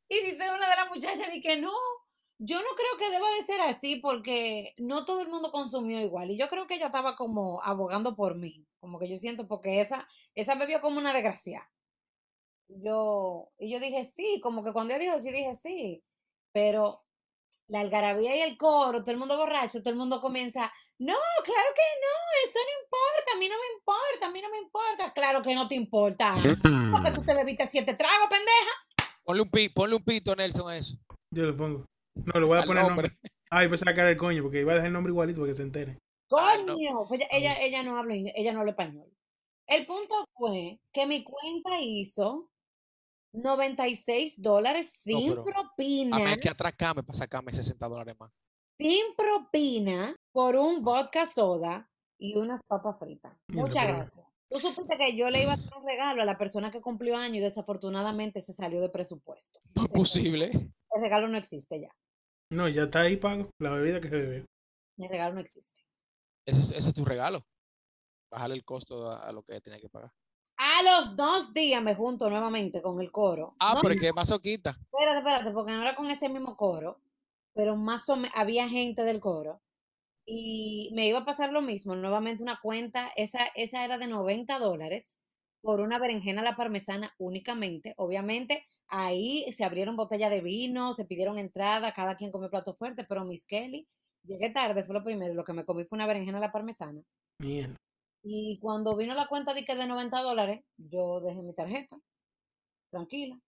y 0.08 0.20
dice 0.24 0.44
una 0.50 0.70
de 0.70 0.76
las 0.76 0.88
muchachas, 0.88 1.28
y 1.34 1.40
que 1.40 1.60
no, 1.60 1.70
yo 2.38 2.56
no 2.58 2.68
creo 2.76 2.96
que 2.98 3.10
deba 3.14 3.30
de 3.32 3.42
ser 3.42 3.60
así 3.60 3.96
porque 3.96 4.72
no 4.78 5.04
todo 5.04 5.20
el 5.20 5.28
mundo 5.28 5.52
consumió 5.52 6.00
igual. 6.00 6.30
Y 6.30 6.38
yo 6.38 6.48
creo 6.48 6.66
que 6.66 6.76
ella 6.76 6.86
estaba 6.86 7.14
como 7.14 7.62
abogando 7.62 8.16
por 8.16 8.36
mí, 8.36 8.66
como 8.80 8.98
que 8.98 9.08
yo 9.08 9.16
siento, 9.18 9.46
porque 9.46 9.82
esa, 9.82 10.08
esa 10.34 10.54
bebió 10.54 10.80
como 10.80 10.98
una 10.98 11.12
desgracia. 11.12 11.70
Y 12.68 12.82
yo, 12.84 13.50
y 13.58 13.70
yo 13.70 13.80
dije 13.80 14.06
sí, 14.06 14.40
como 14.42 14.64
que 14.64 14.72
cuando 14.72 14.94
ella 14.94 15.04
dijo 15.04 15.18
sí, 15.20 15.30
dije 15.30 15.54
sí, 15.54 16.02
pero 16.52 17.04
la 17.68 17.80
algarabía 17.80 18.34
y 18.36 18.40
el 18.40 18.56
coro, 18.56 19.00
todo 19.00 19.12
el 19.12 19.18
mundo 19.18 19.36
borracho, 19.36 19.80
todo 19.80 19.90
el 19.90 19.96
mundo 19.96 20.20
comienza, 20.20 20.72
no, 20.98 21.14
claro 21.44 21.68
que 21.74 21.82
no, 22.02 22.48
eso 22.48 22.58
no 22.58 22.82
importa, 22.82 23.32
a 23.34 23.38
mí 23.38 23.48
no 23.48 23.54
me 23.54 23.78
importa, 23.78 24.26
a 24.26 24.30
mí 24.30 24.42
no 24.42 24.50
me 24.50 24.58
importa, 24.58 25.12
claro 25.12 25.42
que 25.42 25.54
no 25.54 25.68
te 25.68 25.74
importa, 25.74 26.34
porque 26.92 27.12
tú 27.12 27.22
te 27.22 27.34
bebiste 27.34 27.66
siete 27.66 27.94
tragos, 27.94 28.28
pendeja. 28.28 29.12
Ponle 29.22 29.42
un, 29.42 29.50
pi, 29.50 29.68
ponle 29.68 29.96
un 29.96 30.02
pito, 30.02 30.34
Nelson, 30.34 30.70
a 30.70 30.78
eso. 30.78 30.96
Yo 31.34 31.44
le 31.44 31.52
pongo. 31.52 31.84
No, 32.14 32.40
le 32.40 32.46
voy 32.46 32.56
a 32.56 32.62
Al 32.62 32.66
poner 32.66 32.82
nombre. 32.84 33.08
nombre. 33.08 33.30
Ay, 33.50 33.68
pues 33.68 33.80
sacar 33.80 34.06
el 34.06 34.16
coño, 34.16 34.42
porque 34.42 34.60
iba 34.60 34.72
a 34.72 34.74
dejar 34.76 34.88
el 34.88 34.92
nombre 34.94 35.10
igualito 35.10 35.40
para 35.40 35.50
que 35.52 35.56
se 35.56 35.62
entere. 35.62 35.98
Ah, 36.32 36.56
no. 36.64 36.74
Coño, 36.74 37.06
pues 37.08 37.22
ella, 37.30 37.60
ella, 37.60 37.82
no 37.82 37.98
habla, 37.98 38.14
ella 38.14 38.52
no 38.52 38.60
habla 38.60 38.72
español. 38.72 39.06
El 39.66 39.86
punto 39.86 40.24
fue 40.34 40.80
que 40.92 41.06
mi 41.06 41.24
cuenta 41.24 41.78
hizo 41.80 42.48
96 43.32 44.40
dólares 44.42 45.02
No, 45.06 45.18
sin 45.18 45.32
a 45.32 45.44
propina, 45.44 46.16
hay 46.16 46.36
que 46.36 46.48
atracarme 46.48 47.02
para 47.02 47.18
sacarme 47.18 47.52
60 47.52 47.88
dólares 47.88 48.16
más. 48.18 48.30
sin 48.78 49.14
propina, 49.16 50.14
por 50.32 50.56
un 50.56 50.82
vodka 50.82 51.26
soda 51.26 51.90
y 52.18 52.36
unas 52.36 52.60
papas 52.66 52.98
fritas. 52.98 53.36
Muchas 53.48 53.86
gracias. 53.86 54.26
Tú 54.50 54.58
supiste 54.60 54.96
que 54.96 55.14
yo 55.16 55.28
le 55.30 55.42
iba 55.42 55.50
a 55.50 55.54
hacer 55.70 55.76
un 55.78 55.86
regalo 55.86 56.22
a 56.22 56.24
la 56.24 56.38
persona 56.38 56.70
que 56.70 56.80
cumplió 56.80 57.16
año 57.16 57.36
y 57.36 57.40
desafortunadamente 57.40 58.40
se 58.40 58.54
salió 58.54 58.80
de 58.80 58.88
presupuesto. 58.88 59.60
No 59.74 59.84
es 59.84 59.92
posible. 59.92 60.50
El 60.90 61.02
regalo 61.02 61.28
no 61.28 61.36
existe 61.36 61.80
ya. 61.80 61.90
No, 62.50 62.66
ya 62.68 62.84
está 62.84 63.02
ahí 63.02 63.16
pago. 63.18 63.50
La 63.60 63.70
bebida 63.70 64.00
que 64.00 64.08
se 64.08 64.16
bebió. 64.16 64.44
El 64.96 65.08
regalo 65.10 65.34
no 65.34 65.40
existe. 65.40 65.80
Ese, 66.46 66.62
es- 66.62 66.70
ese 66.72 66.88
es 66.88 66.94
tu 66.94 67.04
regalo. 67.04 67.44
Bajarle 68.32 68.56
el 68.56 68.64
costo 68.64 69.10
a, 69.10 69.28
a 69.28 69.32
lo 69.32 69.42
que 69.42 69.60
tenía 69.60 69.80
que 69.80 69.88
pagar. 69.90 70.10
A 70.58 70.82
los 70.82 71.16
dos 71.16 71.52
días 71.52 71.82
me 71.82 71.94
junto 71.94 72.28
nuevamente 72.28 72.82
con 72.82 73.00
el 73.00 73.10
coro. 73.12 73.54
Ah, 73.60 73.74
No, 73.74 73.80
pero 73.80 73.94
es 73.94 74.00
que 74.00 74.08
es 74.08 74.14
masoquita. 74.14 74.70
Espérate, 74.70 75.18
espérate, 75.18 75.50
porque 75.52 75.72
no 75.72 75.82
era 75.82 75.94
con 75.94 76.10
ese 76.10 76.28
mismo 76.28 76.56
coro, 76.56 77.00
pero 77.54 77.76
más 77.76 78.08
o 78.08 78.16
menos 78.16 78.32
había 78.36 78.68
gente 78.68 79.02
del 79.04 79.20
coro. 79.20 79.60
y 80.26 80.90
me 80.94 81.08
iba 81.08 81.20
a 81.20 81.24
pasar 81.24 81.52
lo 81.52 81.62
mismo, 81.62 81.94
nuevamente 81.96 82.42
una 82.42 82.60
cuenta, 82.62 83.10
esa, 83.16 83.46
esa 83.54 83.84
era 83.84 83.96
de 83.98 84.06
90 84.08 84.58
dólares 84.58 85.18
por 85.62 85.80
una 85.80 85.98
berenjena 85.98 86.42
a 86.42 86.44
la 86.44 86.56
parmesana 86.56 87.14
únicamente. 87.18 87.94
Obviamente, 87.96 88.66
ahí 88.88 89.46
se 89.52 89.64
abrieron 89.64 89.96
botellas 89.96 90.30
de 90.30 90.40
vino, 90.42 90.92
se 90.94 91.06
pidieron 91.06 91.38
entrada, 91.38 91.92
cada 91.94 92.16
quien 92.16 92.30
comió 92.32 92.50
plato 92.50 92.74
fuerte, 92.76 93.04
pero 93.08 93.24
Miss 93.24 93.46
Kelly, 93.46 93.88
llegué 94.24 94.50
tarde, 94.50 94.84
fue 94.84 94.94
lo 94.94 95.02
primero, 95.04 95.32
lo 95.34 95.44
que 95.44 95.54
me 95.54 95.64
comí 95.64 95.84
fue 95.84 95.96
una 95.96 96.06
berenjena 96.06 96.38
a 96.38 96.42
la 96.42 96.52
parmesana. 96.52 97.02
Bien. 97.40 97.74
Y 98.22 98.58
cuando 98.60 98.96
vino 98.96 99.14
la 99.14 99.28
cuenta 99.28 99.54
de 99.54 99.64
que 99.64 99.74
de 99.74 99.86
90 99.86 100.20
dólares, 100.22 100.64
yo 100.76 101.20
dejé 101.20 101.42
mi 101.42 101.54
tarjeta, 101.54 101.96
tranquila. 102.90 103.38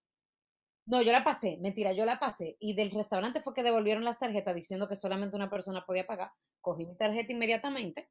No, 0.87 1.03
yo 1.03 1.13
la 1.13 1.23
pasé, 1.23 1.59
mentira, 1.61 1.93
yo 1.93 2.05
la 2.05 2.19
pasé. 2.19 2.57
Y 2.59 2.75
del 2.75 2.91
restaurante 2.91 3.41
fue 3.41 3.55
que 3.55 3.63
devolvieron 3.63 4.05
las 4.05 4.19
tarjetas 4.19 4.55
diciendo 4.55 4.89
que 4.89 4.97
solamente 4.97 5.37
una 5.37 5.51
persona 5.51 5.85
podía 5.87 6.07
pagar. 6.07 6.31
Cogí 6.61 6.87
mi 6.87 6.97
tarjeta 6.97 7.33
inmediatamente 7.33 8.11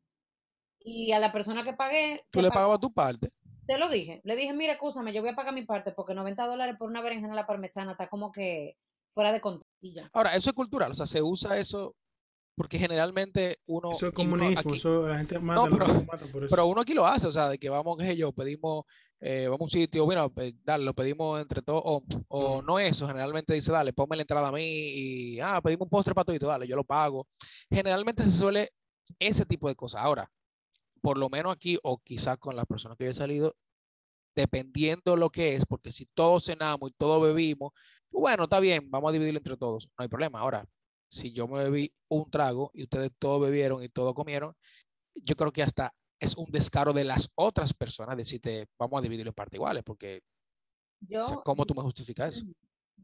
y 0.79 1.11
a 1.11 1.19
la 1.19 1.31
persona 1.31 1.63
que 1.63 1.73
pagué, 1.73 2.25
Tú 2.31 2.39
que 2.39 2.43
le 2.43 2.49
pagabas 2.49 2.79
tu 2.79 2.91
parte. 2.93 3.31
te 3.67 3.77
lo 3.77 3.89
dije. 3.89 4.21
Le 4.23 4.35
dije, 4.35 4.53
mira, 4.53 4.73
escúchame, 4.73 5.13
yo 5.13 5.21
voy 5.21 5.31
a 5.31 5.35
pagar 5.35 5.53
mi 5.53 5.65
parte 5.65 5.91
porque 5.91 6.13
90 6.13 6.47
dólares 6.47 6.75
por 6.77 6.89
una 6.89 7.01
berenjena 7.01 7.33
a 7.33 7.35
la 7.35 7.47
parmesana 7.47 7.91
está 7.91 8.07
como 8.07 8.31
que 8.31 8.77
fuera 9.11 9.31
de 9.31 9.41
control. 9.41 9.69
Y 9.81 9.93
ya. 9.95 10.09
Ahora, 10.13 10.35
eso 10.35 10.49
es 10.49 10.55
cultural, 10.55 10.91
o 10.91 10.95
sea, 10.95 11.05
se 11.05 11.21
usa 11.21 11.57
eso 11.59 11.95
porque 12.59 12.77
generalmente 12.77 13.59
uno, 13.67 13.91
Eso 13.93 14.07
es 14.07 14.13
y 14.17 14.21
uno 14.21 14.31
comunismo, 14.31 14.59
aquí- 14.59 14.77
eso 14.79 15.07
la 15.07 15.17
gente 15.17 15.39
mata, 15.39 15.69
No, 15.69 15.77
pero- 15.77 15.93
mata 16.03 16.25
por 16.25 16.43
eso. 16.43 16.49
pero 16.49 16.65
uno 16.65 16.81
aquí 16.81 16.93
lo 16.93 17.07
hace, 17.07 17.25
o 17.27 17.31
sea, 17.31 17.47
de 17.47 17.57
que 17.57 17.69
vamos, 17.69 17.97
qué 17.97 18.05
sé 18.05 18.17
yo, 18.17 18.33
pedimos, 18.33 18.83
eh, 19.21 19.45
vamos 19.47 19.61
a 19.61 19.63
un 19.63 19.69
sitio, 19.69 20.03
bueno, 20.03 20.29
dale, 20.65 20.83
lo 20.83 20.93
pedimos 20.93 21.39
entre 21.39 21.61
todos, 21.61 21.81
o, 21.85 22.03
o 22.27 22.61
Mm. 22.61 22.65
no 22.65 22.77
eso, 22.79 23.07
generalmente 23.07 23.53
dice, 23.53 23.71
dale, 23.71 23.93
ponme 23.93 24.17
la 24.17 24.23
entrada 24.23 24.49
a 24.49 24.51
mí 24.51 24.61
y, 24.65 25.39
ah, 25.39 25.61
pedimos 25.63 25.85
un 25.85 25.89
postre 25.89 26.13
para 26.13 26.25
todo, 26.25 26.49
dale, 26.49 26.67
yo 26.67 26.75
lo 26.75 26.83
pago. 26.83 27.27
Generalmente 27.71 28.23
se 28.23 28.31
suele 28.31 28.69
ese 29.19 29.45
tipo 29.45 29.69
de 29.69 29.75
cosas. 29.75 30.01
Ahora, 30.01 30.29
por 31.01 31.17
lo 31.17 31.29
menos 31.29 31.53
aquí, 31.53 31.79
o 31.81 31.97
quizás 31.99 32.37
con 32.39 32.57
las 32.57 32.65
personas 32.65 32.97
que 32.97 33.05
yo 33.05 33.11
he 33.11 33.13
salido, 33.13 33.55
dependiendo 34.35 35.15
lo 35.15 35.29
que 35.29 35.55
es, 35.55 35.65
porque 35.65 35.91
si 35.93 36.05
todos 36.13 36.43
cenamos 36.45 36.89
y 36.89 36.93
todos 36.97 37.21
bebimos, 37.23 37.71
bueno, 38.11 38.43
está 38.43 38.59
bien, 38.59 38.89
vamos 38.91 39.09
a 39.09 39.13
dividirlo 39.13 39.37
entre 39.37 39.55
todos, 39.55 39.87
no 39.97 40.03
hay 40.03 40.09
problema. 40.09 40.39
Ahora, 40.39 40.65
si 41.09 41.31
yo 41.33 41.47
me 41.47 41.63
bebí 41.63 41.93
un 42.09 42.29
trago 42.29 42.71
y 42.73 42.83
ustedes 42.83 43.11
todos 43.19 43.41
bebieron 43.41 43.83
y 43.83 43.89
todos 43.89 44.13
comieron, 44.13 44.55
yo 45.15 45.35
creo 45.35 45.51
que 45.51 45.63
hasta 45.63 45.93
es 46.19 46.35
un 46.35 46.51
descaro 46.51 46.93
de 46.93 47.03
las 47.03 47.29
otras 47.35 47.73
personas 47.73 48.17
decirte, 48.17 48.67
vamos 48.77 48.99
a 48.99 49.01
dividirlo 49.01 49.29
en 49.29 49.35
partes 49.35 49.57
iguales, 49.57 49.83
porque, 49.83 50.21
Yo, 51.01 51.23
o 51.23 51.27
sea, 51.27 51.37
¿cómo 51.37 51.65
tú 51.65 51.73
me 51.73 51.81
justificas 51.81 52.35
eso? 52.35 52.45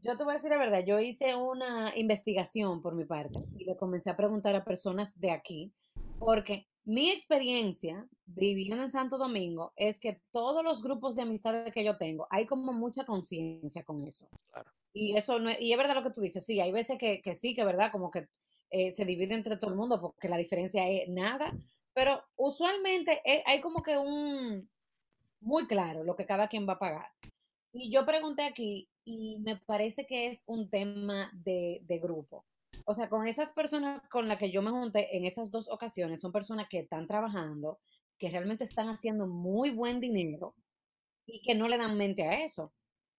Yo 0.02 0.16
te 0.16 0.24
voy 0.24 0.32
a 0.32 0.34
decir 0.34 0.50
la 0.50 0.58
verdad, 0.58 0.84
yo 0.86 1.00
hice 1.00 1.34
una 1.34 1.92
investigación 1.96 2.82
por 2.82 2.94
mi 2.94 3.06
parte 3.06 3.38
y 3.58 3.64
le 3.64 3.76
comencé 3.76 4.10
a 4.10 4.16
preguntar 4.16 4.54
a 4.54 4.64
personas 4.64 5.18
de 5.18 5.30
aquí, 5.30 5.72
porque 6.18 6.68
mi 6.84 7.10
experiencia 7.10 8.06
viviendo 8.26 8.82
en 8.82 8.90
Santo 8.90 9.16
Domingo 9.16 9.72
es 9.74 9.98
que 9.98 10.20
todos 10.30 10.62
los 10.62 10.82
grupos 10.82 11.16
de 11.16 11.22
amistades 11.22 11.72
que 11.72 11.84
yo 11.84 11.96
tengo, 11.96 12.26
hay 12.30 12.44
como 12.44 12.72
mucha 12.72 13.04
conciencia 13.04 13.82
con 13.84 14.06
eso. 14.06 14.28
Claro. 14.52 14.70
Y 14.98 15.14
eso 15.14 15.38
no 15.38 15.50
es, 15.50 15.60
y 15.60 15.72
es 15.72 15.78
verdad 15.78 15.94
lo 15.94 16.02
que 16.02 16.10
tú 16.10 16.22
dices, 16.22 16.42
sí, 16.42 16.58
hay 16.58 16.72
veces 16.72 16.96
que, 16.96 17.20
que 17.20 17.34
sí, 17.34 17.54
que 17.54 17.64
verdad, 17.64 17.92
como 17.92 18.10
que 18.10 18.28
eh, 18.70 18.90
se 18.92 19.04
divide 19.04 19.34
entre 19.34 19.58
todo 19.58 19.70
el 19.70 19.76
mundo 19.76 20.00
porque 20.00 20.26
la 20.26 20.38
diferencia 20.38 20.88
es 20.88 21.06
nada, 21.10 21.52
pero 21.92 22.22
usualmente 22.36 23.20
eh, 23.26 23.42
hay 23.44 23.60
como 23.60 23.82
que 23.82 23.98
un 23.98 24.66
muy 25.40 25.66
claro 25.66 26.02
lo 26.02 26.16
que 26.16 26.24
cada 26.24 26.48
quien 26.48 26.66
va 26.66 26.74
a 26.74 26.78
pagar. 26.78 27.08
Y 27.74 27.90
yo 27.90 28.06
pregunté 28.06 28.44
aquí 28.44 28.88
y 29.04 29.38
me 29.40 29.56
parece 29.56 30.06
que 30.06 30.28
es 30.28 30.44
un 30.46 30.70
tema 30.70 31.30
de, 31.44 31.82
de 31.84 31.98
grupo. 31.98 32.46
O 32.86 32.94
sea, 32.94 33.10
con 33.10 33.26
esas 33.26 33.52
personas 33.52 34.00
con 34.08 34.26
las 34.28 34.38
que 34.38 34.50
yo 34.50 34.62
me 34.62 34.70
junté 34.70 35.14
en 35.14 35.26
esas 35.26 35.50
dos 35.50 35.68
ocasiones, 35.70 36.22
son 36.22 36.32
personas 36.32 36.68
que 36.70 36.78
están 36.78 37.06
trabajando, 37.06 37.80
que 38.16 38.30
realmente 38.30 38.64
están 38.64 38.88
haciendo 38.88 39.26
muy 39.26 39.72
buen 39.72 40.00
dinero 40.00 40.54
y 41.26 41.42
que 41.42 41.54
no 41.54 41.68
le 41.68 41.76
dan 41.76 41.98
mente 41.98 42.22
a 42.24 42.42
eso. 42.42 42.72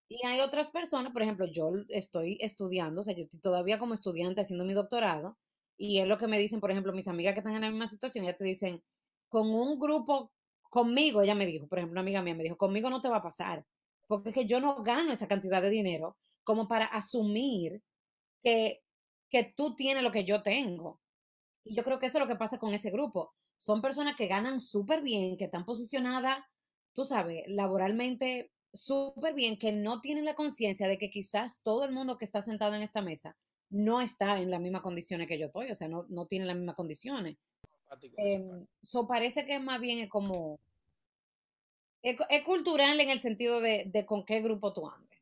Y 0.09 0.25
hay 0.25 0.39
otras 0.39 0.71
personas, 0.71 1.11
por 1.11 1.21
ejemplo, 1.21 1.45
yo 1.45 1.71
estoy 1.89 2.37
estudiando, 2.41 3.01
o 3.01 3.03
sea, 3.03 3.13
yo 3.15 3.23
estoy 3.23 3.39
todavía 3.41 3.77
como 3.77 3.93
estudiante 3.93 4.41
haciendo 4.41 4.63
mi 4.65 4.73
doctorado, 4.73 5.37
y 5.77 5.99
es 5.99 6.07
lo 6.07 6.17
que 6.17 6.27
me 6.27 6.39
dicen, 6.39 6.59
por 6.61 6.71
ejemplo, 6.71 6.93
mis 6.93 7.07
amigas 7.07 7.33
que 7.33 7.39
están 7.41 7.55
en 7.55 7.61
la 7.61 7.69
misma 7.69 7.87
situación, 7.87 8.25
ya 8.25 8.35
te 8.35 8.45
dicen, 8.45 8.81
con 9.27 9.49
un 9.49 9.77
grupo, 9.79 10.31
conmigo, 10.69 11.21
ella 11.21 11.35
me 11.35 11.45
dijo, 11.45 11.67
por 11.67 11.79
ejemplo, 11.79 11.93
una 11.93 12.01
amiga 12.01 12.21
mía 12.21 12.35
me 12.35 12.43
dijo, 12.43 12.57
conmigo 12.57 12.89
no 12.89 13.01
te 13.01 13.09
va 13.09 13.17
a 13.17 13.21
pasar, 13.21 13.65
porque 14.07 14.29
es 14.29 14.35
que 14.35 14.45
yo 14.47 14.61
no 14.61 14.81
gano 14.83 15.11
esa 15.11 15.27
cantidad 15.27 15.61
de 15.61 15.69
dinero 15.69 16.17
como 16.43 16.67
para 16.69 16.85
asumir 16.85 17.81
que, 18.41 18.81
que 19.29 19.53
tú 19.55 19.75
tienes 19.75 20.03
lo 20.03 20.11
que 20.11 20.25
yo 20.25 20.41
tengo. 20.43 21.01
Y 21.63 21.75
yo 21.75 21.83
creo 21.83 21.99
que 21.99 22.07
eso 22.07 22.17
es 22.17 22.23
lo 22.23 22.29
que 22.29 22.37
pasa 22.37 22.59
con 22.59 22.73
ese 22.73 22.91
grupo. 22.91 23.33
Son 23.57 23.81
personas 23.81 24.15
que 24.15 24.27
ganan 24.27 24.59
súper 24.59 25.01
bien, 25.01 25.37
que 25.37 25.45
están 25.45 25.65
posicionadas, 25.65 26.39
tú 26.93 27.05
sabes, 27.05 27.43
laboralmente 27.47 28.51
súper 28.77 29.33
bien, 29.33 29.57
que 29.57 29.71
no 29.71 30.01
tienen 30.01 30.25
la 30.25 30.35
conciencia 30.35 30.87
de 30.87 30.97
que 30.97 31.09
quizás 31.09 31.61
todo 31.63 31.83
el 31.85 31.91
mundo 31.91 32.17
que 32.17 32.25
está 32.25 32.41
sentado 32.41 32.75
en 32.75 32.81
esta 32.81 33.01
mesa 33.01 33.35
no 33.69 34.01
está 34.01 34.39
en 34.39 34.49
las 34.49 34.61
mismas 34.61 34.81
condiciones 34.81 35.27
que 35.27 35.37
yo 35.37 35.47
estoy, 35.47 35.71
o 35.71 35.75
sea, 35.75 35.87
no, 35.87 36.05
no 36.09 36.25
tiene 36.25 36.45
las 36.45 36.55
mismas 36.55 36.75
condiciones. 36.75 37.37
Eh, 38.17 38.43
so 38.81 39.07
parece 39.07 39.45
que 39.45 39.59
más 39.59 39.79
bien 39.79 39.99
es 39.99 40.09
como, 40.09 40.59
es, 42.01 42.17
es 42.29 42.43
cultural 42.43 42.99
en 42.99 43.09
el 43.09 43.19
sentido 43.19 43.59
de, 43.59 43.85
de 43.85 44.05
con 44.05 44.25
qué 44.25 44.41
grupo 44.41 44.73
tú 44.73 44.87
andes. 44.87 45.19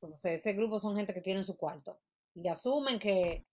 Entonces, 0.00 0.40
ese 0.40 0.52
grupo 0.52 0.78
son 0.78 0.96
gente 0.96 1.14
que 1.14 1.20
tienen 1.20 1.44
su 1.44 1.56
cuarto 1.56 1.98
y 2.34 2.48
asumen 2.48 2.98
que, 2.98 3.44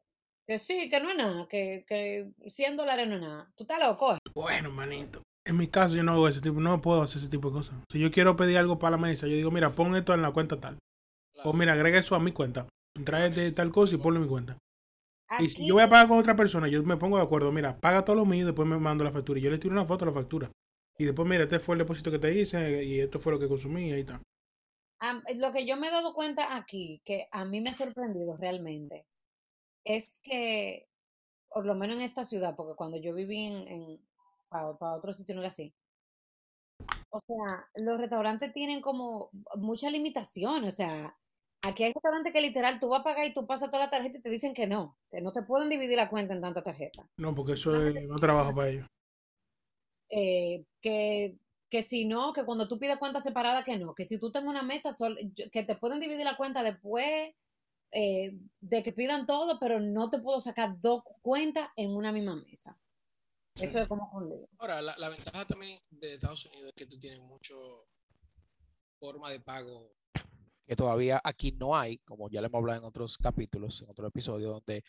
que 0.45 0.59
sí, 0.59 0.89
que 0.89 0.99
no 0.99 1.09
es 1.09 1.17
nada, 1.17 1.47
que, 1.47 1.85
que 1.87 2.31
100 2.47 2.77
dólares 2.77 3.07
no 3.07 3.15
es 3.15 3.21
nada. 3.21 3.51
Tú 3.55 3.63
estás 3.63 3.79
loco. 3.79 4.15
¿eh? 4.15 4.19
Bueno, 4.33 4.69
manito. 4.71 5.23
En 5.45 5.57
mi 5.57 5.67
caso 5.67 5.95
yo 5.95 6.03
no 6.03 6.13
hago 6.13 6.27
ese 6.27 6.41
tipo, 6.41 6.59
no 6.59 6.81
puedo 6.81 7.01
hacer 7.01 7.19
ese 7.19 7.29
tipo 7.29 7.49
de 7.49 7.55
cosas. 7.55 7.75
Si 7.91 7.99
yo 7.99 8.11
quiero 8.11 8.35
pedir 8.35 8.57
algo 8.57 8.79
para 8.79 8.91
la 8.91 8.97
mesa, 8.97 9.27
yo 9.27 9.35
digo, 9.35 9.51
mira, 9.51 9.71
pon 9.71 9.95
esto 9.95 10.13
en 10.13 10.21
la 10.21 10.31
cuenta 10.31 10.59
tal. 10.59 10.77
O 11.43 11.51
mira, 11.53 11.73
agrega 11.73 11.99
eso 11.99 12.15
a 12.15 12.19
mi 12.19 12.31
cuenta. 12.31 12.67
Trae 13.03 13.29
de 13.29 13.51
tal 13.51 13.71
cosa 13.71 13.95
y 13.95 13.97
ponlo 13.97 14.19
en 14.19 14.23
mi 14.23 14.29
cuenta. 14.29 14.57
Y 15.39 15.49
si 15.49 15.67
yo 15.67 15.73
voy 15.73 15.83
a 15.83 15.89
pagar 15.89 16.07
con 16.07 16.19
otra 16.19 16.35
persona, 16.35 16.67
yo 16.67 16.83
me 16.83 16.97
pongo 16.97 17.17
de 17.17 17.23
acuerdo, 17.23 17.51
mira, 17.51 17.77
paga 17.77 18.05
todo 18.05 18.15
lo 18.15 18.25
mío 18.25 18.43
y 18.43 18.45
después 18.45 18.67
me 18.67 18.77
mando 18.77 19.03
la 19.03 19.11
factura. 19.11 19.39
Y 19.39 19.43
yo 19.43 19.49
le 19.49 19.57
tiro 19.57 19.73
una 19.73 19.85
foto 19.85 20.05
a 20.05 20.09
la 20.09 20.13
factura. 20.13 20.51
Y 20.97 21.05
después, 21.05 21.27
mira, 21.27 21.43
este 21.43 21.59
fue 21.59 21.75
el 21.75 21.79
depósito 21.79 22.11
que 22.11 22.19
te 22.19 22.33
hice 22.33 22.83
y 22.83 22.99
esto 22.99 23.19
fue 23.19 23.33
lo 23.33 23.39
que 23.39 23.47
consumí 23.47 23.89
y 23.89 23.93
ahí 23.93 24.01
está. 24.01 24.21
lo 25.35 25.51
que 25.51 25.65
yo 25.65 25.75
me 25.75 25.87
he 25.87 25.91
dado 25.91 26.13
cuenta 26.13 26.55
aquí, 26.55 27.01
que 27.03 27.27
a 27.31 27.45
mí 27.45 27.61
me 27.61 27.71
ha 27.71 27.73
sorprendido 27.73 28.37
realmente, 28.37 29.05
es 29.83 30.19
que, 30.19 30.87
por 31.49 31.65
lo 31.65 31.73
menos 31.75 31.97
en 31.97 32.03
esta 32.03 32.23
ciudad, 32.23 32.55
porque 32.55 32.75
cuando 32.75 32.97
yo 32.97 33.13
viví 33.13 33.45
en, 33.45 33.67
en 33.67 33.99
para 34.79 34.95
otro 34.95 35.11
sitio 35.13 35.35
no 35.35 35.41
era 35.41 35.49
así. 35.49 35.73
O 37.09 37.19
sea, 37.27 37.67
los 37.75 37.97
restaurantes 37.97 38.53
tienen 38.53 38.81
como 38.81 39.29
muchas 39.55 39.91
limitaciones. 39.91 40.73
O 40.73 40.75
sea, 40.75 41.15
aquí 41.61 41.83
hay 41.83 41.93
restaurantes 41.93 42.33
que 42.33 42.41
literal 42.41 42.79
tú 42.79 42.89
vas 42.89 43.01
a 43.01 43.03
pagar 43.03 43.25
y 43.27 43.33
tú 43.33 43.45
pasas 43.45 43.69
toda 43.69 43.83
la 43.85 43.89
tarjeta 43.91 44.17
y 44.17 44.21
te 44.21 44.29
dicen 44.29 44.53
que 44.53 44.67
no, 44.67 44.97
que 45.11 45.21
no 45.21 45.31
te 45.31 45.43
pueden 45.43 45.69
dividir 45.69 45.97
la 45.97 46.09
cuenta 46.09 46.33
en 46.33 46.41
tanta 46.41 46.63
tarjeta. 46.63 47.07
No, 47.17 47.35
porque 47.35 47.53
eso 47.53 47.75
es 47.81 47.95
no 48.07 48.15
trabajo 48.17 48.53
para 48.55 48.69
ellos. 48.69 48.87
Eh, 50.09 50.65
que, 50.81 51.37
que 51.69 51.81
si 51.81 52.05
no, 52.05 52.33
que 52.33 52.45
cuando 52.45 52.67
tú 52.67 52.77
pides 52.77 52.97
cuenta 52.97 53.19
separada, 53.19 53.63
que 53.63 53.77
no, 53.77 53.95
que 53.95 54.05
si 54.05 54.19
tú 54.19 54.31
tengas 54.31 54.49
una 54.49 54.63
mesa, 54.63 54.91
sol- 54.91 55.17
que 55.51 55.63
te 55.63 55.75
pueden 55.75 55.99
dividir 55.99 56.23
la 56.25 56.37
cuenta 56.37 56.61
después 56.61 57.33
eh, 57.91 58.37
de 58.61 58.83
que 58.83 58.91
pidan 58.91 59.25
todo, 59.25 59.57
pero 59.59 59.79
no 59.79 60.09
te 60.09 60.19
puedo 60.19 60.39
sacar 60.39 60.79
dos 60.81 61.03
cuentas 61.21 61.69
en 61.75 61.95
una 61.95 62.11
misma 62.11 62.35
mesa. 62.35 62.77
Eso 63.55 63.79
es 63.79 63.87
como 63.87 64.09
un 64.13 64.29
lío. 64.29 64.47
Ahora, 64.57 64.81
la, 64.81 64.95
la 64.97 65.09
ventaja 65.09 65.45
también 65.45 65.77
de 65.91 66.13
Estados 66.13 66.45
Unidos 66.45 66.67
es 66.69 66.73
que 66.73 66.85
tú 66.85 66.97
tienes 66.97 67.19
mucho 67.19 67.55
forma 68.99 69.29
de 69.29 69.39
pago 69.39 69.91
que 70.65 70.75
todavía 70.75 71.19
aquí 71.23 71.51
no 71.51 71.75
hay, 71.75 71.97
como 71.99 72.29
ya 72.29 72.39
le 72.41 72.47
hemos 72.47 72.59
hablado 72.59 72.79
en 72.79 72.85
otros 72.85 73.17
capítulos, 73.17 73.81
en 73.81 73.89
otros 73.89 74.07
episodios, 74.07 74.49
donde 74.53 74.81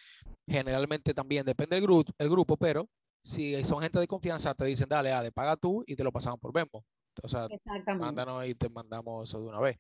generalmente 0.47 1.13
también 1.13 1.45
depende 1.45 1.75
del 1.77 1.85
grupo, 1.85 2.13
el 2.17 2.31
grupo, 2.31 2.57
pero 2.57 2.89
si 3.21 3.63
son 3.65 3.81
gente 3.83 3.99
de 3.99 4.07
confianza, 4.07 4.55
te 4.55 4.65
dicen, 4.67 4.89
dale, 4.89 5.13
Ade, 5.13 5.33
paga 5.33 5.57
tú 5.57 5.83
y 5.87 5.97
te 5.97 6.05
lo 6.05 6.13
pasamos 6.13 6.39
por 6.39 6.53
Venmo. 6.53 6.85
O 7.23 7.29
sea, 7.29 7.47
Exactamente. 7.47 7.95
mándanos 8.05 8.47
y 8.47 8.55
te 8.55 8.69
mandamos 8.69 9.29
eso 9.29 9.41
de 9.41 9.47
una 9.49 9.61
vez. 9.61 9.77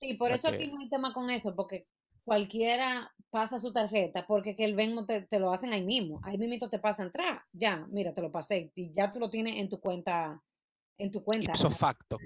Sí, 0.00 0.14
por 0.14 0.28
sea 0.28 0.36
eso 0.36 0.50
que- 0.50 0.56
aquí 0.56 0.66
no 0.72 0.80
hay 0.80 0.88
tema 0.88 1.12
con 1.14 1.30
eso, 1.30 1.54
porque 1.54 1.86
cualquiera 2.24 3.12
pasa 3.30 3.58
su 3.58 3.72
tarjeta, 3.72 4.26
porque 4.26 4.54
que 4.54 4.64
el 4.64 4.76
Venmo 4.76 5.06
te, 5.06 5.22
te 5.22 5.38
lo 5.38 5.52
hacen 5.52 5.72
ahí 5.72 5.82
mismo. 5.84 6.20
Ahí 6.22 6.38
mismo 6.38 6.68
te 6.68 6.78
pasa 6.78 7.02
a 7.02 7.06
entrar. 7.06 7.42
Ya, 7.52 7.86
mira, 7.90 8.14
te 8.14 8.22
lo 8.22 8.30
pasé 8.30 8.70
y 8.74 8.92
ya 8.92 9.12
tú 9.12 9.18
lo 9.18 9.30
tienes 9.30 9.56
en 9.56 9.68
tu 9.68 9.80
cuenta, 9.80 10.42
en 10.98 11.10
tu 11.10 11.22
cuenta. 11.24 11.50
Ipso 11.50 11.70
facto. 11.70 12.18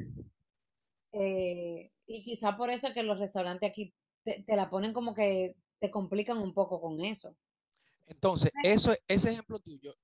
Eh, 1.12 1.90
y 2.06 2.22
quizá 2.22 2.56
por 2.56 2.70
eso 2.70 2.88
es 2.88 2.94
que 2.94 3.02
los 3.02 3.18
restaurantes 3.18 3.70
aquí 3.70 3.94
te, 4.24 4.42
te 4.42 4.56
la 4.56 4.68
ponen 4.68 4.92
como 4.92 5.14
que 5.14 5.56
te 5.78 5.90
complican 5.90 6.38
un 6.38 6.52
poco 6.52 6.80
con 6.80 7.00
eso. 7.04 7.36
Entonces, 8.06 8.50
eso, 8.62 8.94
ese 9.06 9.30
ejemplo 9.30 9.58
tuyo, 9.60 9.94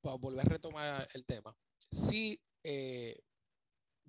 para 0.00 0.16
volver 0.16 0.46
a 0.46 0.48
retomar 0.48 1.08
el 1.14 1.24
tema, 1.24 1.56
sí 1.90 2.40
eh, 2.62 3.18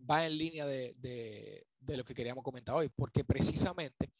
va 0.09 0.25
en 0.25 0.37
línea 0.37 0.65
de, 0.65 0.93
de- 0.99 1.67
de 1.79 1.97
lo 1.97 2.03
que 2.03 2.13
queríamos 2.13 2.43
comentar 2.43 2.75
hoy, 2.75 2.89
porque 2.89 3.23
precisamente 3.23 4.11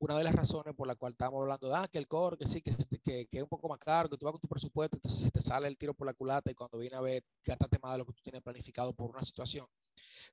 una 0.00 0.16
de 0.16 0.24
las 0.24 0.34
razones 0.34 0.74
por 0.74 0.86
la 0.86 0.96
cual 0.96 1.12
estábamos 1.12 1.42
hablando 1.42 1.68
de 1.68 1.74
ah, 1.76 1.88
que 1.88 1.98
el 1.98 2.08
coro, 2.08 2.36
que 2.36 2.46
sí, 2.46 2.62
que, 2.62 2.70
este, 2.70 2.98
que, 2.98 3.26
que 3.26 3.36
es 3.38 3.42
un 3.42 3.48
poco 3.48 3.68
más 3.68 3.78
caro, 3.78 4.08
que 4.08 4.16
tú 4.16 4.24
vas 4.24 4.32
con 4.32 4.40
tu 4.40 4.48
presupuesto, 4.48 4.96
entonces 4.96 5.30
te 5.30 5.40
sale 5.40 5.68
el 5.68 5.76
tiro 5.76 5.94
por 5.94 6.06
la 6.06 6.14
culata 6.14 6.50
y 6.50 6.54
cuando 6.54 6.78
viene 6.78 6.96
a 6.96 7.00
ver, 7.00 7.22
gastaste 7.44 7.78
más 7.82 7.92
de 7.92 7.98
lo 7.98 8.06
que 8.06 8.14
tú 8.14 8.22
tienes 8.22 8.42
planificado 8.42 8.94
por 8.94 9.10
una 9.10 9.22
situación. 9.22 9.66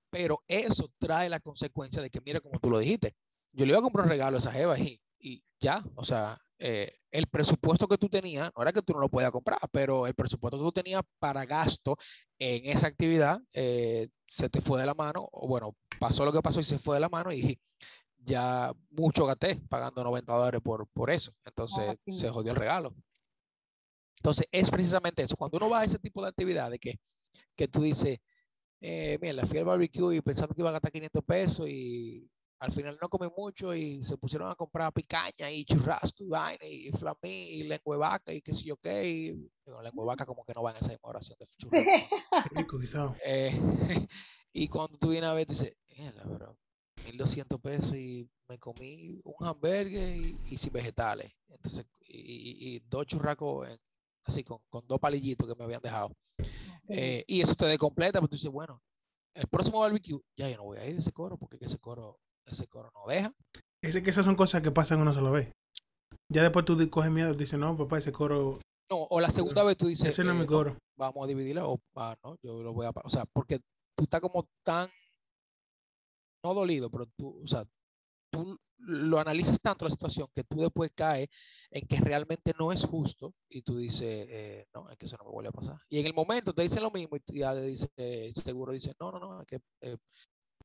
Pero 0.09 0.41
eso 0.47 0.89
trae 0.97 1.29
la 1.29 1.41
consecuencia 1.41 2.01
de 2.01 2.09
que, 2.09 2.21
mira, 2.21 2.39
como 2.39 2.59
tú 2.59 2.69
lo 2.69 2.79
dijiste, 2.79 3.15
yo 3.51 3.65
le 3.65 3.71
iba 3.71 3.79
a 3.79 3.83
comprar 3.83 4.05
un 4.05 4.09
regalo 4.09 4.37
a 4.37 4.39
esa 4.39 4.51
jeva 4.51 4.79
y, 4.79 5.01
y 5.19 5.43
ya, 5.59 5.83
o 5.95 6.05
sea, 6.05 6.39
eh, 6.59 6.99
el 7.11 7.27
presupuesto 7.27 7.87
que 7.87 7.97
tú 7.97 8.09
tenías, 8.09 8.51
no 8.55 8.61
era 8.61 8.71
que 8.71 8.81
tú 8.81 8.93
no 8.93 8.99
lo 8.99 9.09
podías 9.09 9.31
comprar, 9.31 9.59
pero 9.71 10.07
el 10.07 10.13
presupuesto 10.15 10.57
que 10.57 10.63
tú 10.63 10.71
tenías 10.71 11.01
para 11.19 11.45
gasto 11.45 11.97
en 12.39 12.65
esa 12.65 12.87
actividad 12.87 13.39
eh, 13.53 14.07
se 14.25 14.49
te 14.49 14.61
fue 14.61 14.79
de 14.79 14.85
la 14.85 14.93
mano, 14.93 15.27
o 15.31 15.47
bueno, 15.47 15.75
pasó 15.99 16.25
lo 16.25 16.31
que 16.33 16.41
pasó 16.41 16.59
y 16.59 16.63
se 16.63 16.79
fue 16.79 16.95
de 16.95 17.01
la 17.01 17.09
mano 17.09 17.31
y 17.33 17.59
ya 18.25 18.73
mucho 18.89 19.25
gasté 19.25 19.61
pagando 19.69 20.03
90 20.03 20.33
dólares 20.33 20.61
por, 20.63 20.87
por 20.87 21.09
eso. 21.09 21.31
Entonces 21.45 21.97
sí. 22.05 22.11
se 22.19 22.29
jodió 22.29 22.51
el 22.51 22.57
regalo. 22.57 22.93
Entonces 24.17 24.47
es 24.51 24.69
precisamente 24.69 25.23
eso. 25.23 25.35
Cuando 25.35 25.57
uno 25.57 25.69
va 25.69 25.81
a 25.81 25.85
ese 25.85 25.99
tipo 25.99 26.21
de 26.21 26.29
actividades 26.29 26.79
que, 26.79 26.99
que 27.55 27.67
tú 27.67 27.81
dices, 27.81 28.19
eh, 28.81 29.17
mira, 29.21 29.45
fui 29.45 29.57
al 29.57 29.65
barbecue 29.65 30.15
y 30.15 30.21
pensando 30.21 30.53
que 30.53 30.61
iba 30.61 30.69
a 30.69 30.73
gastar 30.73 30.91
500 30.91 31.23
pesos 31.23 31.69
y 31.69 32.29
al 32.59 32.71
final 32.71 32.97
no 32.99 33.07
comí 33.09 33.29
mucho 33.37 33.73
y 33.75 34.01
se 34.01 34.17
pusieron 34.17 34.49
a 34.49 34.55
comprar 34.55 34.91
picaña 34.91 35.51
y 35.51 35.63
churrasco 35.63 36.23
y 36.23 36.27
vaina 36.27 36.65
y 36.65 36.91
flamí 36.91 37.49
y 37.49 37.63
lengua 37.63 37.95
de 37.95 37.99
vaca 37.99 38.33
y 38.33 38.41
qué 38.41 38.51
sé 38.51 38.65
yo 38.65 38.77
qué. 38.77 39.07
Y 39.07 39.31
digo, 39.65 39.81
lengua 39.81 40.03
de 40.03 40.07
vaca 40.07 40.25
como 40.25 40.43
que 40.43 40.53
no 40.53 40.63
va 40.63 40.71
en 40.71 40.77
esa 40.77 40.89
misma 40.89 41.09
oración 41.09 41.37
de 41.39 41.45
churrasco. 41.45 42.79
Guisado. 42.79 43.15
Eh, 43.23 43.51
y 44.53 44.67
cuando 44.67 44.97
tú 44.97 45.09
vienes 45.09 45.29
a 45.29 45.33
ver, 45.33 45.47
dices, 45.47 45.75
"Mierda, 45.95 46.23
pero 46.23 46.57
1200 47.11 47.59
pesos 47.61 47.95
y 47.95 48.29
me 48.47 48.57
comí 48.57 49.19
un 49.23 49.47
hamburgues 49.47 50.17
y, 50.17 50.37
y 50.49 50.57
sin 50.57 50.73
vegetales. 50.73 51.31
Entonces, 51.49 51.85
y, 52.07 52.17
y- 52.19 52.75
y 52.75 52.79
dos 52.89 53.05
churrascos 53.07 53.69
en- 53.69 53.79
así 54.25 54.43
con, 54.43 54.59
con 54.69 54.85
dos 54.87 54.99
palillitos 54.99 55.47
que 55.47 55.55
me 55.55 55.63
habían 55.65 55.81
dejado. 55.81 56.11
Eh, 56.89 57.23
y 57.27 57.41
eso 57.41 57.55
te 57.55 57.65
descompleta, 57.65 58.19
pero 58.19 58.27
tú 58.27 58.35
dices, 58.35 58.51
bueno, 58.51 58.81
el 59.33 59.47
próximo 59.47 59.79
barbecue, 59.79 60.19
ya 60.35 60.49
yo 60.49 60.57
no 60.57 60.63
voy 60.63 60.77
a 60.79 60.85
ir 60.87 60.95
a 60.95 60.99
ese 60.99 61.11
coro 61.11 61.37
porque 61.37 61.57
ese 61.61 61.77
coro, 61.79 62.19
ese 62.45 62.67
coro 62.67 62.91
no 62.93 63.05
deja. 63.11 63.33
Ese 63.81 64.01
que 64.03 64.09
esas 64.09 64.25
son 64.25 64.35
cosas 64.35 64.61
que 64.61 64.71
pasan 64.71 64.99
una 65.01 65.13
sola 65.13 65.29
vez. 65.29 65.51
Ya 66.29 66.43
después 66.43 66.65
tú 66.65 66.77
coges 66.89 67.11
miedo 67.11 67.33
y 67.33 67.37
dices, 67.37 67.57
no, 67.59 67.77
papá, 67.77 67.99
ese 67.99 68.11
coro, 68.11 68.59
No, 68.89 69.03
o 69.09 69.19
la 69.19 69.29
segunda 69.31 69.63
vez 69.63 69.77
tú 69.77 69.87
dices, 69.87 70.09
ese 70.09 70.23
no 70.23 70.31
es 70.31 70.37
eh, 70.37 70.39
mi 70.41 70.45
no, 70.45 70.51
coro. 70.51 70.77
vamos 70.97 71.23
a 71.23 71.27
dividirla 71.27 71.67
o 71.67 71.79
ah, 71.95 72.15
no, 72.23 72.35
yo 72.41 72.63
lo 72.63 72.73
voy 72.73 72.85
a, 72.85 72.91
o 73.03 73.09
sea, 73.09 73.25
porque 73.25 73.59
tú 73.95 74.03
estás 74.03 74.21
como 74.21 74.47
tan, 74.63 74.89
no 76.47 76.53
dolido, 76.53 76.89
pero 76.89 77.07
tú, 77.17 77.41
o 77.43 77.47
sea, 77.47 77.65
tú 78.31 78.57
lo 78.79 79.19
analizas 79.19 79.59
tanto 79.59 79.85
la 79.85 79.91
situación 79.91 80.27
que 80.33 80.43
tú 80.43 80.61
después 80.61 80.91
caes 80.93 81.27
en 81.71 81.85
que 81.87 81.97
realmente 81.97 82.53
no 82.59 82.71
es 82.71 82.85
justo 82.85 83.33
y 83.49 83.61
tú 83.61 83.77
dices, 83.77 84.27
eh, 84.29 84.65
no, 84.73 84.89
es 84.89 84.97
que 84.97 85.07
eso 85.07 85.17
no 85.17 85.25
me 85.25 85.31
vuelve 85.31 85.49
a 85.49 85.51
pasar. 85.51 85.77
Y 85.89 85.99
en 85.99 86.05
el 86.05 86.13
momento 86.13 86.53
te 86.53 86.61
dicen 86.61 86.83
lo 86.83 86.91
mismo 86.91 87.17
y 87.17 87.39
ya 87.39 87.53
dice, 87.55 87.89
eh, 87.97 88.31
seguro 88.35 88.71
dice, 88.71 88.93
no, 88.99 89.11
no, 89.11 89.19
no, 89.19 89.41
es 89.41 89.47
que 89.47 89.59
eh, 89.81 89.97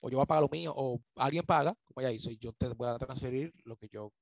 o 0.00 0.10
yo 0.10 0.18
voy 0.18 0.24
a 0.24 0.26
pagar 0.26 0.42
lo 0.42 0.48
mío 0.48 0.72
o 0.76 1.00
alguien 1.16 1.44
paga, 1.44 1.74
como 1.84 2.00
ella 2.00 2.12
hizo, 2.12 2.30
y 2.30 2.38
yo 2.38 2.52
te 2.52 2.68
voy 2.68 2.88
a 2.88 2.98
transferir 2.98 3.52
lo 3.64 3.76
que 3.76 3.88
yo, 3.90 4.12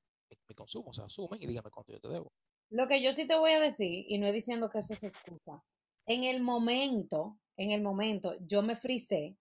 mi 0.48 0.54
consumo, 0.54 0.90
o 0.90 0.92
sea, 0.92 1.06
asumen 1.06 1.42
y 1.42 1.46
dígame 1.46 1.70
cuánto 1.70 1.92
yo 1.92 2.00
te 2.00 2.08
debo. 2.08 2.32
Lo 2.70 2.86
que 2.86 3.02
yo 3.02 3.12
sí 3.12 3.26
te 3.26 3.36
voy 3.36 3.52
a 3.52 3.60
decir, 3.60 4.04
y 4.08 4.18
no 4.18 4.26
es 4.26 4.34
diciendo 4.34 4.70
que 4.70 4.78
eso 4.78 4.92
es 4.92 5.02
excusa, 5.02 5.64
en 6.06 6.24
el 6.24 6.42
momento, 6.42 7.38
en 7.56 7.72
el 7.72 7.82
momento, 7.82 8.36
yo 8.40 8.62
me 8.62 8.76
frisé, 8.76 9.36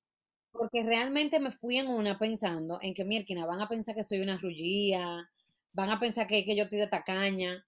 porque 0.52 0.84
realmente 0.84 1.40
me 1.40 1.52
fui 1.52 1.78
en 1.78 1.88
una 1.88 2.18
pensando 2.20 2.80
en 2.82 2.94
que, 2.94 3.06
mierda, 3.06 3.46
van 3.46 3.62
a 3.62 3.68
pensar 3.70 3.96
que 3.96 4.04
soy 4.04 4.22
una 4.22 4.38
rullía, 4.38 5.30
van 5.74 5.90
a 5.90 6.00
pensar 6.00 6.28
que, 6.28 6.44
que 6.46 6.56
yo 6.56 6.64
estoy 6.66 6.80
de 6.80 6.88
tacaña. 6.88 7.66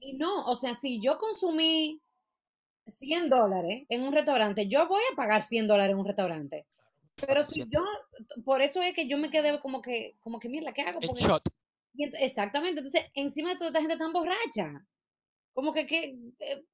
Y 0.00 0.14
no, 0.18 0.44
o 0.46 0.56
sea, 0.56 0.74
si 0.74 1.00
yo 1.02 1.18
consumí 1.18 2.00
100 2.86 3.28
dólares 3.30 3.84
en 3.88 4.02
un 4.02 4.12
restaurante, 4.12 4.68
yo 4.68 4.86
voy 4.88 5.02
a 5.12 5.16
pagar 5.16 5.42
100 5.42 5.66
dólares 5.66 5.92
en 5.94 5.98
un 6.00 6.06
restaurante. 6.06 6.66
Pero 7.26 7.44
si 7.44 7.62
100%. 7.62 7.70
yo, 7.70 7.80
por 8.44 8.62
eso 8.62 8.82
es 8.82 8.94
que 8.94 9.08
yo 9.08 9.18
me 9.18 9.30
quedé 9.30 9.58
como 9.60 9.82
que, 9.82 10.16
como 10.20 10.40
que, 10.40 10.48
mierda, 10.48 10.72
¿qué 10.74 10.82
hago? 10.82 11.04
Porque 11.04 11.24
shot, 11.24 11.42
y 11.94 12.04
ent- 12.06 12.16
exactamente, 12.20 12.80
entonces 12.80 13.06
encima 13.14 13.50
de 13.50 13.56
toda 13.56 13.68
esta 13.68 13.80
gente 13.80 13.96
tan 13.98 14.12
borracha, 14.12 14.86
como 15.52 15.72
que, 15.72 15.86
que 15.86 16.18
eh, 16.40 16.64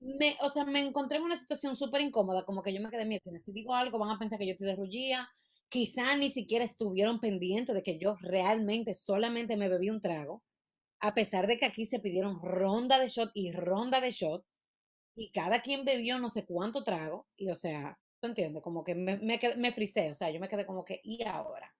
me, 0.00 0.36
o 0.40 0.48
sea, 0.48 0.64
me 0.64 0.80
encontré 0.80 1.18
en 1.18 1.24
una 1.24 1.36
situación 1.36 1.76
súper 1.76 2.00
incómoda, 2.00 2.44
como 2.44 2.62
que 2.62 2.72
yo 2.72 2.80
me 2.80 2.90
quedé, 2.90 3.04
mira, 3.04 3.22
si 3.38 3.52
digo 3.52 3.74
algo 3.74 3.98
van 3.98 4.10
a 4.10 4.18
pensar 4.18 4.38
que 4.38 4.46
yo 4.46 4.52
estoy 4.52 4.66
de 4.66 4.76
quizá 5.68 6.16
ni 6.16 6.28
siquiera 6.28 6.64
estuvieron 6.64 7.20
pendientes 7.20 7.74
de 7.74 7.82
que 7.82 7.98
yo 7.98 8.16
realmente 8.20 8.94
solamente 8.94 9.56
me 9.56 9.68
bebí 9.68 9.90
un 9.90 10.00
trago, 10.00 10.42
a 11.00 11.14
pesar 11.14 11.46
de 11.46 11.56
que 11.56 11.66
aquí 11.66 11.84
se 11.84 12.00
pidieron 12.00 12.40
ronda 12.40 12.98
de 12.98 13.08
shot 13.08 13.30
y 13.34 13.52
ronda 13.52 14.00
de 14.00 14.10
shot, 14.10 14.44
y 15.16 15.30
cada 15.32 15.62
quien 15.62 15.84
bebió 15.84 16.18
no 16.18 16.30
sé 16.30 16.44
cuánto 16.44 16.84
trago, 16.84 17.26
y 17.36 17.48
o 17.48 17.54
sea, 17.54 17.98
¿tú 18.20 18.28
entiendes? 18.28 18.62
Como 18.62 18.84
que 18.84 18.94
me, 18.94 19.18
me, 19.18 19.40
me 19.56 19.72
frisé, 19.72 20.10
o 20.10 20.14
sea, 20.14 20.30
yo 20.30 20.40
me 20.40 20.48
quedé 20.48 20.66
como 20.66 20.84
que, 20.84 21.00
¿y 21.02 21.24
ahora? 21.24 21.74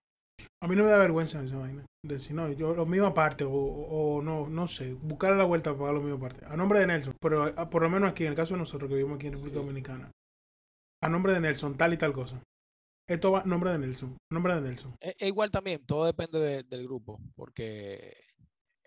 A 0.61 0.67
mí 0.67 0.75
no 0.75 0.85
me 0.85 0.91
da 0.91 0.99
vergüenza 0.99 1.43
esa 1.43 1.59
vaina. 1.59 1.85
Decir, 2.09 2.35
no, 2.35 2.51
yo 2.53 2.75
lo 2.75 2.87
mío 2.87 3.07
aparte, 3.07 3.45
o, 3.45 3.51
o 3.51 4.23
no, 4.23 4.49
no 4.49 4.69
sé, 4.69 4.93
buscar 4.95 5.33
la 5.37 5.45
vuelta 5.45 5.71
para 5.71 5.79
pagar 5.81 5.95
lo 5.95 6.03
mío 6.03 6.15
aparte. 6.17 6.45
A 6.47 6.57
nombre 6.57 6.79
de 6.79 6.87
Nelson, 6.87 7.15
pero 7.21 7.43
a- 7.45 7.71
por 7.71 7.83
lo 7.83 7.91
menos 7.91 8.11
aquí, 8.11 8.25
en 8.25 8.31
el 8.31 8.37
caso 8.37 8.55
de 8.55 8.61
nosotros 8.61 8.89
que 8.89 8.95
vivimos 8.97 9.17
aquí 9.17 9.27
en 9.27 9.33
República 9.35 9.59
Sí. 9.59 9.65
Dominicana, 9.67 10.11
a 11.03 11.09
nombre 11.09 11.33
de 11.33 11.41
Nelson, 11.41 11.77
tal 11.77 11.93
y 11.93 11.97
tal 11.97 12.13
cosa. 12.13 12.41
Esto 13.09 13.33
va 13.33 13.41
a 13.41 13.45
nombre 13.45 13.71
de 13.71 13.79
Nelson, 13.79 14.17
a 14.31 14.35
nombre 14.35 14.55
de 14.55 14.61
Nelson. 14.61 14.97
E- 15.01 15.17
e 15.19 15.29
igual 15.29 15.51
también, 15.51 15.85
todo 15.87 16.07
depende 16.07 16.39
de- 16.41 16.63
del 16.65 16.85
grupo, 16.85 17.21
porque, 17.35 17.95
eh, 17.95 18.15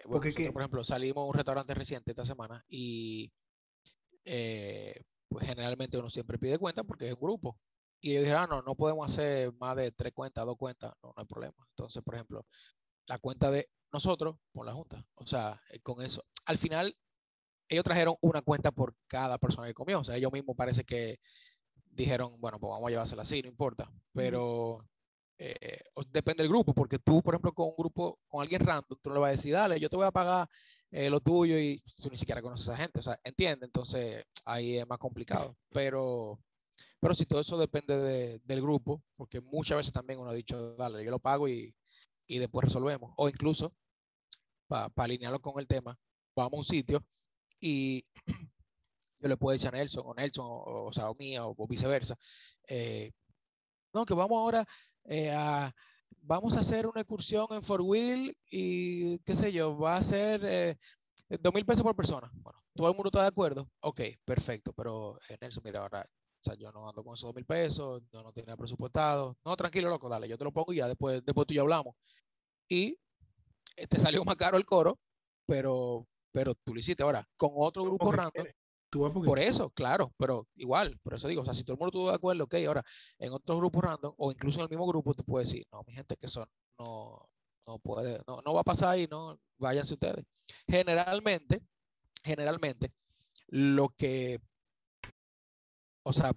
bueno, 0.05 0.13
Porque 0.13 0.29
nosotros, 0.29 0.53
por 0.53 0.61
ejemplo, 0.61 0.83
salimos 0.83 1.21
a 1.23 1.25
un 1.27 1.33
restaurante 1.33 1.73
reciente 1.73 2.11
esta 2.11 2.25
semana 2.25 2.63
y 2.67 3.31
eh, 4.25 5.01
pues 5.29 5.45
generalmente 5.45 5.97
uno 5.97 6.09
siempre 6.09 6.37
pide 6.37 6.57
cuenta 6.57 6.83
porque 6.83 7.07
es 7.07 7.13
un 7.13 7.21
grupo. 7.21 7.57
Y 8.01 8.11
ellos 8.11 8.23
dijeron, 8.23 8.43
ah, 8.43 8.47
no, 8.49 8.61
no 8.61 8.75
podemos 8.75 9.09
hacer 9.11 9.51
más 9.59 9.75
de 9.75 9.91
tres 9.91 10.13
cuentas, 10.13 10.45
dos 10.45 10.55
cuentas, 10.57 10.93
no, 11.03 11.09
no 11.09 11.13
hay 11.17 11.25
problema. 11.25 11.55
Entonces, 11.69 12.01
por 12.03 12.15
ejemplo, 12.15 12.45
la 13.09 13.17
cuenta 13.19 13.51
de 13.51 13.69
nosotros 13.91 14.37
por 14.53 14.65
la 14.65 14.73
junta. 14.73 15.05
O 15.15 15.25
sea, 15.27 15.61
eh, 15.71 15.79
con 15.81 16.01
eso. 16.01 16.23
Al 16.45 16.57
final, 16.57 16.95
ellos 17.67 17.83
trajeron 17.83 18.15
una 18.21 18.41
cuenta 18.41 18.71
por 18.71 18.95
cada 19.07 19.37
persona 19.39 19.67
que 19.67 19.73
comió. 19.73 19.99
O 19.99 20.03
sea, 20.03 20.15
ellos 20.15 20.31
mismos 20.31 20.55
parece 20.55 20.83
que 20.85 21.19
dijeron, 21.91 22.39
bueno, 22.39 22.59
pues 22.59 22.69
vamos 22.71 22.87
a 22.87 22.91
llevársela 22.91 23.23
así, 23.23 23.41
no 23.41 23.49
importa. 23.49 23.91
Pero 24.13 24.87
eh, 25.39 25.81
depende 26.11 26.43
del 26.43 26.51
grupo, 26.51 26.73
porque 26.73 26.99
tú, 26.99 27.21
por 27.23 27.33
ejemplo, 27.33 27.53
con 27.53 27.69
un 27.69 27.75
grupo, 27.77 28.19
con 28.27 28.41
alguien 28.41 28.61
random, 28.65 28.99
tú 29.01 29.09
no 29.09 29.15
le 29.15 29.21
vas 29.21 29.29
a 29.29 29.31
decir, 29.37 29.53
dale, 29.53 29.79
yo 29.79 29.89
te 29.89 29.95
voy 29.97 30.05
a 30.05 30.11
pagar 30.11 30.47
eh, 30.91 31.09
lo 31.09 31.19
tuyo 31.19 31.57
y 31.59 31.81
tú 32.01 32.09
ni 32.09 32.17
siquiera 32.17 32.41
conoces 32.41 32.69
a 32.69 32.73
esa 32.73 32.81
gente, 32.83 32.99
o 32.99 33.01
sea, 33.01 33.19
entiende, 33.23 33.65
entonces 33.65 34.25
ahí 34.45 34.77
es 34.77 34.87
más 34.87 34.97
complicado. 34.99 35.57
Pero, 35.69 36.39
pero 36.99 37.13
si 37.15 37.25
todo 37.25 37.41
eso 37.41 37.57
depende 37.57 37.97
de- 37.97 38.39
del 38.43 38.61
grupo, 38.61 39.03
porque 39.15 39.41
muchas 39.41 39.77
veces 39.77 39.93
también 39.93 40.19
uno 40.19 40.29
ha 40.31 40.33
dicho, 40.33 40.75
dale, 40.75 41.03
yo 41.05 41.11
lo 41.11 41.19
pago 41.19 41.47
y, 41.47 41.73
y 42.29 42.39
después 42.39 42.65
resolvemos. 42.65 43.13
O 43.17 43.27
incluso, 43.27 43.73
para 44.67 44.91
alinearlo 44.95 45.41
con 45.41 45.59
el 45.59 45.67
tema, 45.67 45.97
vamos 46.35 46.53
a 46.53 46.57
un 46.57 46.65
sitio 46.65 47.03
y 47.59 48.05
yo 49.19 49.27
le 49.27 49.37
puedo 49.37 49.53
decir 49.53 49.69
a 49.69 49.71
Nelson, 49.71 50.03
o 50.05 50.13
Nelson, 50.13 50.45
o, 50.47 50.85
o 50.87 50.93
sea, 50.93 51.09
o 51.09 51.15
mía, 51.15 51.45
o, 51.45 51.55
o 51.57 51.67
viceversa, 51.67 52.15
eh, 52.67 53.11
no, 53.93 54.05
que 54.05 54.13
vamos 54.13 54.37
ahora 54.37 54.65
eh, 55.05 55.31
a, 55.31 55.73
vamos 56.21 56.55
a 56.55 56.59
hacer 56.61 56.87
una 56.87 57.01
excursión 57.01 57.47
en 57.51 57.63
Fort 57.63 57.83
Wheel 57.83 58.37
y 58.51 59.19
qué 59.19 59.35
sé 59.35 59.51
yo, 59.51 59.77
va 59.77 59.97
a 59.97 60.03
ser 60.03 60.41
eh, 60.45 60.77
dos 61.39 61.53
mil 61.53 61.65
pesos 61.65 61.83
por 61.83 61.95
persona. 61.95 62.29
Bueno, 62.33 62.59
todo 62.75 62.89
el 62.89 62.95
mundo 62.95 63.09
está 63.09 63.23
de 63.23 63.29
acuerdo. 63.29 63.69
Ok, 63.81 64.01
perfecto, 64.23 64.73
pero 64.73 65.17
eh, 65.29 65.37
Nelson, 65.41 65.63
mira, 65.65 65.81
ahora, 65.81 66.05
o 66.41 66.43
sea, 66.43 66.55
yo 66.55 66.71
no 66.71 66.87
ando 66.87 67.03
con 67.03 67.13
esos 67.13 67.27
dos 67.27 67.35
mil 67.35 67.45
pesos, 67.45 68.01
yo 68.11 68.23
no 68.23 68.31
tenía 68.31 68.55
presupuestado. 68.55 69.37
No, 69.43 69.55
tranquilo, 69.57 69.89
loco, 69.89 70.07
dale, 70.07 70.27
yo 70.27 70.37
te 70.37 70.45
lo 70.45 70.53
pongo 70.53 70.71
y 70.71 70.77
ya 70.77 70.87
después, 70.87 71.23
después 71.25 71.45
tú 71.45 71.53
y 71.53 71.57
yo 71.57 71.63
hablamos. 71.63 71.95
Y 72.69 72.97
eh, 73.75 73.87
te 73.87 73.99
salió 73.99 74.23
más 74.23 74.35
caro 74.37 74.57
el 74.57 74.65
coro, 74.65 74.99
pero, 75.45 76.07
pero 76.31 76.55
tú 76.55 76.73
lo 76.73 76.79
hiciste 76.79 77.03
ahora 77.03 77.27
con 77.35 77.51
otro 77.55 77.83
grupo 77.83 78.11
random. 78.11 78.47
Tú 78.89 79.01
vas 79.01 79.13
Por 79.13 79.37
eso, 79.37 79.69
claro, 79.69 80.11
pero 80.17 80.47
igual, 80.55 80.97
por 81.03 81.13
eso 81.13 81.27
digo, 81.27 81.43
o 81.43 81.45
sea, 81.45 81.53
si 81.53 81.63
todo 81.63 81.75
el 81.75 81.79
mundo 81.79 81.89
estuvo 81.89 82.09
de 82.09 82.15
acuerdo, 82.15 82.45
ok, 82.45 82.55
ahora 82.67 82.83
en 83.19 83.33
otro 83.33 83.57
grupo 83.57 83.81
random 83.81 84.13
o 84.17 84.31
incluso 84.31 84.59
en 84.59 84.63
el 84.63 84.69
mismo 84.69 84.87
grupo, 84.87 85.13
tú 85.13 85.23
puedes 85.23 85.47
decir, 85.47 85.67
no, 85.71 85.83
mi 85.85 85.93
gente, 85.93 86.15
que 86.17 86.27
son, 86.27 86.49
no, 86.79 87.29
no 87.67 87.77
puede, 87.77 88.19
no, 88.27 88.41
no 88.43 88.53
va 88.53 88.61
a 88.61 88.63
pasar 88.63 88.89
ahí, 88.89 89.07
no, 89.11 89.39
váyanse 89.59 89.93
ustedes. 89.93 90.25
Generalmente, 90.67 91.61
generalmente, 92.23 92.91
lo 93.47 93.89
que, 93.89 94.39
o 96.03 96.13
sea, 96.13 96.31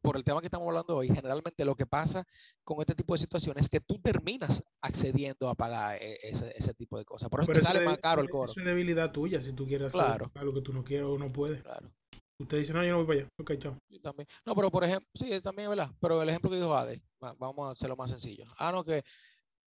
por 0.00 0.16
el 0.16 0.24
tema 0.24 0.40
que 0.40 0.46
estamos 0.46 0.66
hablando 0.66 0.96
hoy, 0.96 1.08
generalmente 1.08 1.62
lo 1.64 1.74
que 1.76 1.84
pasa 1.84 2.24
con 2.62 2.80
este 2.80 2.94
tipo 2.94 3.12
de 3.12 3.18
situaciones 3.18 3.64
es 3.64 3.68
que 3.68 3.80
tú 3.80 3.98
terminas 3.98 4.62
accediendo 4.80 5.50
a 5.50 5.54
pagar 5.54 5.98
eh, 6.02 6.16
ese, 6.22 6.54
ese 6.56 6.72
tipo 6.72 6.96
de 6.96 7.04
cosas. 7.04 7.28
Por 7.28 7.42
eso 7.42 7.52
te 7.52 7.60
sale 7.60 7.84
más 7.84 7.98
caro 7.98 8.22
el 8.22 8.30
coro. 8.30 8.50
Eso 8.50 8.60
es 8.60 8.66
debilidad 8.66 9.12
tuya 9.12 9.42
si 9.42 9.52
tú 9.52 9.66
quieres 9.66 9.88
hacer 9.88 10.00
Claro. 10.00 10.30
algo 10.36 10.54
que 10.54 10.62
tú 10.62 10.72
no 10.72 10.82
quieres 10.82 11.06
o 11.06 11.18
no 11.18 11.30
puedes. 11.30 11.62
Claro. 11.62 11.90
Usted 12.38 12.58
dice, 12.60 12.72
no, 12.72 12.82
yo 12.82 12.92
no 12.92 12.96
voy 13.04 13.06
para 13.06 13.18
allá. 13.20 13.28
Ok, 13.38 13.52
chao. 13.58 13.78
Yo 13.90 14.00
también. 14.00 14.26
No, 14.46 14.54
pero 14.54 14.70
por 14.70 14.84
ejemplo, 14.84 15.06
sí, 15.14 15.28
también 15.42 15.70
es 15.70 15.76
verdad. 15.76 15.94
Pero 16.00 16.22
el 16.22 16.28
ejemplo 16.30 16.50
que 16.50 16.56
dijo 16.56 16.74
Ade, 16.74 17.02
va- 17.22 17.34
vamos 17.34 17.68
a 17.68 17.72
hacerlo 17.72 17.94
más 17.94 18.08
sencillo. 18.10 18.44
Ah, 18.58 18.72
no, 18.72 18.82
que 18.84 19.02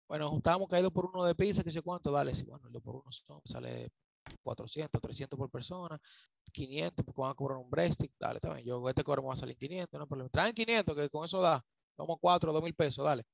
Bueno, 0.08 0.30
juntábamos 0.30 0.68
caído 0.68 0.90
por 0.90 1.04
uno 1.06 1.24
de 1.24 1.34
pizza, 1.34 1.62
que 1.62 1.70
sé 1.72 1.82
cuánto, 1.82 2.10
dale, 2.10 2.32
sí, 2.32 2.44
bueno, 2.44 2.66
dos 2.70 2.82
por 2.82 2.94
uno 2.96 3.10
sale 3.44 3.90
400, 4.42 5.00
300 5.00 5.38
por 5.38 5.50
persona, 5.50 6.00
500, 6.52 7.04
porque 7.04 7.20
van 7.20 7.30
a 7.32 7.34
cobrar 7.34 7.58
un 7.58 7.70
breasting, 7.70 8.10
dale, 8.18 8.36
está 8.36 8.54
bien, 8.54 8.66
yo 8.66 8.88
este 8.88 9.04
cobro 9.04 9.24
va 9.24 9.34
a 9.34 9.36
salir 9.36 9.56
500, 9.56 9.98
no 10.00 10.06
problema. 10.06 10.30
Traen 10.30 10.54
500, 10.54 10.96
que 10.96 11.08
con 11.10 11.24
eso 11.24 11.40
da, 11.40 11.64
como 11.96 12.18
4, 12.18 12.52
2 12.52 12.62
mil 12.62 12.74
pesos, 12.74 13.04
dale. 13.04 13.24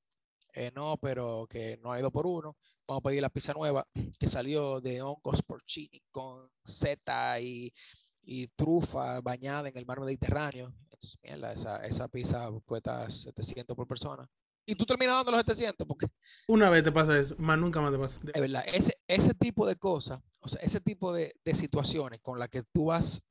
Eh, 0.55 0.71
no, 0.75 0.97
pero 0.97 1.47
que 1.49 1.77
no 1.77 1.91
hay 1.91 2.01
dos 2.01 2.11
por 2.11 2.27
uno. 2.27 2.55
Vamos 2.87 3.01
a 3.01 3.09
pedir 3.09 3.21
la 3.21 3.29
pizza 3.29 3.53
nueva 3.53 3.87
que 4.19 4.27
salió 4.27 4.81
de 4.81 5.01
hongos 5.01 5.41
porcini 5.43 6.01
con 6.11 6.47
seta 6.63 7.39
y, 7.41 7.73
y 8.21 8.47
trufa 8.49 9.21
bañada 9.21 9.69
en 9.69 9.77
el 9.77 9.85
mar 9.85 9.99
Mediterráneo. 9.99 10.73
Entonces, 10.83 11.17
mierda, 11.23 11.53
esa, 11.53 11.85
esa 11.85 12.07
pizza 12.07 12.49
cuesta 12.65 13.09
700 13.09 13.75
por 13.75 13.87
persona. 13.87 14.29
Y 14.65 14.75
tú 14.75 14.85
terminas 14.85 15.15
dando 15.15 15.31
los 15.31 15.39
700 15.41 15.85
porque 15.87 16.07
Una 16.47 16.69
vez 16.69 16.83
te 16.83 16.91
pasa 16.91 17.19
eso, 17.19 17.35
más 17.37 17.57
nunca 17.59 17.81
más 17.81 17.91
te 17.91 17.97
pasa. 17.97 18.19
es 18.33 18.41
verdad, 18.41 18.63
ese, 18.73 18.93
ese 19.07 19.33
tipo 19.33 19.65
de 19.67 19.75
cosas, 19.75 20.21
o 20.39 20.47
sea, 20.47 20.61
ese 20.61 20.79
tipo 20.79 21.13
de, 21.13 21.33
de 21.43 21.53
situaciones 21.55 22.21
con 22.21 22.39
las 22.39 22.49
que 22.49 22.63
tú 22.73 22.85
vas 22.85 23.21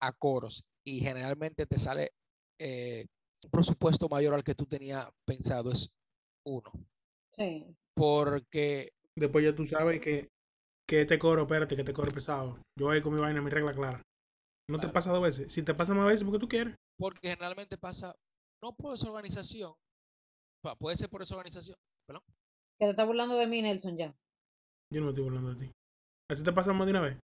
a 0.00 0.12
coros 0.12 0.64
y 0.84 1.00
generalmente 1.00 1.66
te 1.66 1.78
sale 1.78 2.10
eh, 2.58 3.06
un 3.44 3.50
presupuesto 3.50 4.08
mayor 4.08 4.34
al 4.34 4.42
que 4.44 4.54
tú 4.54 4.66
tenías 4.66 5.08
pensado 5.24 5.70
es 5.70 5.90
uno. 6.44 6.70
Sí. 7.36 7.76
Porque, 7.94 8.92
Después 9.16 9.44
ya 9.44 9.54
tú 9.54 9.66
sabes 9.66 10.00
que, 10.00 10.28
que 10.88 11.02
este 11.02 11.18
coro, 11.18 11.42
espérate, 11.42 11.74
que 11.76 11.82
este 11.82 11.92
coro 11.92 12.08
es 12.08 12.14
pesado. 12.14 12.58
Yo 12.78 12.86
voy 12.86 13.02
con 13.02 13.14
mi 13.14 13.20
vaina, 13.20 13.40
mi 13.40 13.50
regla 13.50 13.74
clara. 13.74 14.02
No 14.68 14.78
te 14.80 14.88
pasa 14.88 15.12
dos 15.12 15.22
veces. 15.22 15.52
Si 15.52 15.62
te 15.62 15.74
pasa 15.74 15.92
más 15.94 16.06
veces, 16.06 16.24
porque 16.24 16.38
tú 16.38 16.48
quieres. 16.48 16.74
porque 16.98 17.28
generalmente 17.30 17.76
pasa, 17.78 18.14
no 18.62 18.74
por 18.74 18.92
desorganización, 18.92 19.74
puede 20.78 20.96
ser 20.96 21.10
por 21.10 21.20
desorganización, 21.20 21.76
perdón, 22.06 22.22
Que 22.78 22.86
te 22.86 22.90
está 22.90 23.04
burlando 23.04 23.34
de 23.36 23.46
mí, 23.46 23.62
Nelson, 23.62 23.96
ya. 23.96 24.14
Yo 24.90 25.00
no 25.00 25.06
me 25.06 25.10
estoy 25.10 25.24
burlando 25.24 25.54
de 25.54 25.66
ti. 25.66 25.72
¿A 26.30 26.34
ti 26.34 26.42
te 26.42 26.52
pasa 26.52 26.72
más 26.72 26.86
de 26.86 26.92
una 26.92 27.00
vez? 27.00 27.18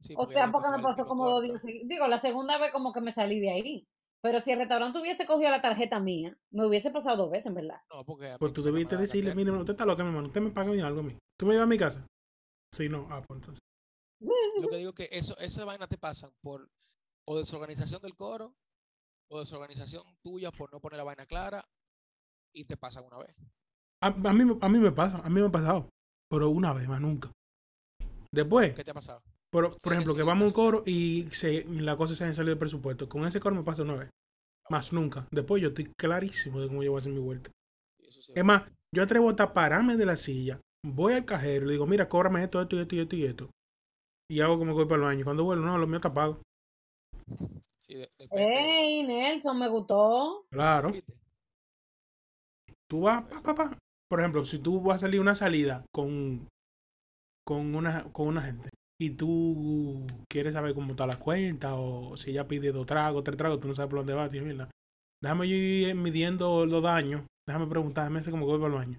sí, 0.00 0.14
O 0.16 0.24
sea, 0.24 0.50
porque 0.50 0.68
me 0.76 0.82
pasó 0.82 1.06
como 1.06 1.28
dos 1.28 1.42
días. 1.42 1.62
Digo, 1.86 2.06
la 2.06 2.18
segunda 2.18 2.58
vez 2.58 2.72
como 2.72 2.92
que 2.92 3.00
me 3.00 3.12
salí 3.12 3.40
de 3.40 3.50
ahí. 3.50 3.86
Pero 4.22 4.40
si 4.40 4.50
el 4.50 4.58
restaurante 4.58 4.98
hubiese 4.98 5.26
cogido 5.26 5.50
la 5.50 5.60
tarjeta 5.62 6.00
mía, 6.00 6.36
me 6.50 6.66
hubiese 6.66 6.90
pasado 6.90 7.16
dos 7.16 7.30
veces, 7.30 7.46
en 7.46 7.54
verdad. 7.54 7.80
No, 7.92 8.04
porque 8.04 8.36
Pues 8.38 8.52
tú 8.52 8.62
debiste 8.62 8.96
decirle, 8.96 9.34
mire, 9.34 9.52
usted 9.52 9.72
está 9.72 9.86
loca, 9.86 10.02
mi 10.02 10.08
hermano. 10.08 10.28
Usted 10.28 10.40
me 10.40 10.50
paga 10.50 10.72
bien 10.72 10.84
algo 10.84 11.00
a 11.00 11.04
mí. 11.04 11.16
¿Tú 11.38 11.46
me 11.46 11.52
llevas 11.52 11.66
a 11.66 11.68
mi 11.68 11.78
casa? 11.78 12.06
Sí, 12.72 12.88
no. 12.88 13.06
Ah, 13.10 13.22
pues 13.26 13.40
entonces. 13.40 13.62
Lo 14.66 14.68
que 14.68 14.76
digo 14.76 14.92
que 14.94 15.08
eso, 15.12 15.36
esa 15.38 15.64
vaina 15.64 15.86
te 15.86 15.98
pasan 15.98 16.30
por 16.42 16.68
o 17.28 17.36
desorganización 17.36 18.00
del 18.02 18.16
coro 18.16 18.54
o 19.30 19.40
desorganización 19.40 20.02
tuya 20.22 20.50
por 20.50 20.72
no 20.72 20.80
poner 20.80 20.98
la 20.98 21.04
vaina 21.04 21.26
clara 21.26 21.64
y 22.56 22.64
te 22.64 22.76
pasan 22.76 23.04
una 23.04 23.18
vez. 23.18 23.36
A, 24.02 24.08
a 24.08 24.32
mí, 24.32 24.44
me- 24.44 24.58
a 24.60 24.68
mí 24.68 24.78
me 24.78 24.92
pasa, 24.92 25.18
a 25.18 25.28
mí 25.28 25.40
me 25.40 25.46
ha 25.46 25.50
pasado. 25.52 25.88
Pero 26.30 26.48
una 26.50 26.72
vez, 26.72 26.88
más 26.88 27.00
nunca. 27.00 27.30
Después, 28.32 28.74
¿Qué 28.74 28.82
te 28.82 28.90
ha 28.90 28.94
pasado? 28.94 29.20
por, 29.52 29.70
Fue 29.70 29.78
por 29.80 29.92
ejemplo, 29.92 30.14
que 30.14 30.22
vamos 30.22 30.42
a 30.42 30.46
un 30.46 30.52
coro 30.52 30.82
y 30.86 31.28
se, 31.30 31.64
la 31.64 31.96
cosa 31.96 32.14
se 32.14 32.24
ha 32.24 32.34
salido 32.34 32.50
del 32.54 32.58
presupuesto. 32.58 33.08
Con 33.08 33.24
ese 33.26 33.40
coro 33.40 33.54
me 33.54 33.62
pasa 33.62 33.82
una 33.82 33.94
vez. 33.94 34.10
Más 34.68 34.92
nunca. 34.92 35.28
Después 35.30 35.62
yo 35.62 35.68
estoy 35.68 35.92
clarísimo 35.96 36.60
de 36.60 36.66
cómo 36.68 36.82
yo 36.82 36.90
voy 36.90 36.98
a 36.98 37.00
hacer 37.00 37.12
mi 37.12 37.20
vuelta. 37.20 37.50
Sí 38.08 38.32
Es 38.34 38.44
más, 38.44 38.64
yo 38.94 39.02
atrevo 39.02 39.30
hasta 39.30 39.44
a 39.44 39.52
pararme 39.54 39.96
de 39.96 40.06
la 40.06 40.16
silla, 40.16 40.60
voy 40.84 41.12
al 41.12 41.24
cajero 41.24 41.64
y 41.64 41.66
le 41.68 41.72
digo, 41.74 41.86
mira, 41.86 42.08
cóbrame 42.08 42.42
esto, 42.42 42.60
esto, 42.60 42.76
y 42.76 42.80
esto 42.80 42.94
y 42.96 43.00
esto 43.00 43.16
y 43.16 43.24
esto. 43.24 43.50
Y 44.28 44.40
hago 44.40 44.58
como 44.58 44.72
que 44.72 44.78
voy 44.78 44.86
para 44.86 44.96
el 44.96 45.02
baño. 45.02 45.24
Cuando 45.24 45.44
vuelvo, 45.44 45.64
no, 45.64 45.78
lo 45.78 45.86
mío 45.86 45.96
está 45.96 46.12
pago. 46.12 46.40
sí, 47.80 47.94
de-. 47.94 48.10
¡Ey, 48.32 49.04
Nelson, 49.04 49.58
me 49.58 49.68
gustó! 49.68 50.46
Claro. 50.50 50.92
Tú 52.90 53.02
vas, 53.02 53.24
pa, 53.24 53.42
pa, 53.42 53.54
pa. 53.54 53.78
Por 54.08 54.20
ejemplo, 54.20 54.44
si 54.44 54.58
tú 54.58 54.80
vas 54.80 54.96
a 54.96 55.00
salir 55.00 55.20
una 55.20 55.34
salida 55.34 55.84
con, 55.92 56.46
con, 57.44 57.74
una, 57.74 58.04
con 58.12 58.28
una 58.28 58.42
gente 58.42 58.70
y 59.00 59.10
tú 59.10 60.06
quieres 60.30 60.54
saber 60.54 60.74
cómo 60.74 60.92
está 60.92 61.06
la 61.06 61.18
cuenta 61.18 61.74
o 61.76 62.16
si 62.16 62.30
ella 62.30 62.46
pide 62.46 62.70
dos 62.72 62.86
tragos, 62.86 63.24
tres 63.24 63.36
tragos, 63.36 63.60
tú 63.60 63.68
no 63.68 63.74
sabes 63.74 63.90
por 63.90 63.98
dónde 64.00 64.14
va, 64.14 64.28
tío, 64.28 64.44
mira. 64.44 64.70
Déjame 65.22 65.48
yo 65.48 65.54
ir 65.56 65.94
midiendo 65.96 66.66
los 66.66 66.82
daños. 66.82 67.22
Déjame 67.48 67.66
preguntar, 67.66 68.04
déjame 68.04 68.20
hacer 68.20 68.30
como 68.30 68.46
que 68.46 68.52
voy 68.52 68.60
para 68.60 68.72
el 68.74 68.78
baño. 68.78 68.98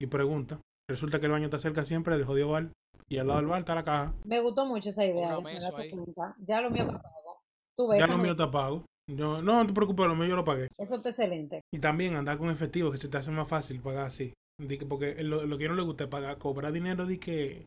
Y 0.00 0.06
pregunta. 0.06 0.60
Resulta 0.90 1.18
que 1.20 1.26
el 1.26 1.32
baño 1.32 1.44
está 1.46 1.58
cerca 1.58 1.84
siempre 1.84 2.16
del 2.16 2.26
jodido 2.26 2.50
bar. 2.50 2.70
Y 3.08 3.18
al 3.18 3.26
lado 3.28 3.38
del 3.40 3.48
bar 3.48 3.60
está 3.60 3.74
la 3.74 3.84
caja. 3.84 4.14
Me 4.24 4.40
gustó 4.40 4.66
mucho 4.66 4.88
esa 4.90 5.04
idea. 5.06 5.28
Ya 5.28 6.60
lo 6.60 6.70
mío 6.70 6.82
está 6.84 7.00
pago. 7.02 7.38
Tú 7.76 7.88
ves, 7.88 8.00
Ya 8.00 8.06
lo 8.06 8.16
me- 8.16 8.22
mío 8.24 8.32
está 8.32 8.50
pago. 8.50 8.84
Yo, 9.08 9.42
no, 9.42 9.42
no 9.42 9.66
te 9.66 9.72
preocupes, 9.72 10.06
lo 10.06 10.14
mío 10.14 10.28
yo 10.28 10.36
lo 10.36 10.44
pagué. 10.44 10.68
eso 10.78 10.96
está 10.96 11.08
excelente. 11.10 11.60
Y 11.72 11.78
también 11.80 12.14
andar 12.14 12.38
con 12.38 12.50
efectivo, 12.50 12.90
que 12.90 12.98
se 12.98 13.08
te 13.08 13.16
hace 13.16 13.30
más 13.30 13.48
fácil 13.48 13.80
pagar 13.80 14.06
así. 14.06 14.32
Di 14.58 14.78
que- 14.78 14.86
Porque 14.86 15.22
lo, 15.22 15.44
lo 15.46 15.58
que 15.58 15.68
no 15.68 15.74
le 15.74 15.82
gusta 15.82 16.04
es 16.04 16.10
pagar, 16.10 16.38
cobrar 16.38 16.72
dinero 16.72 17.06
de 17.06 17.18
que 17.18 17.66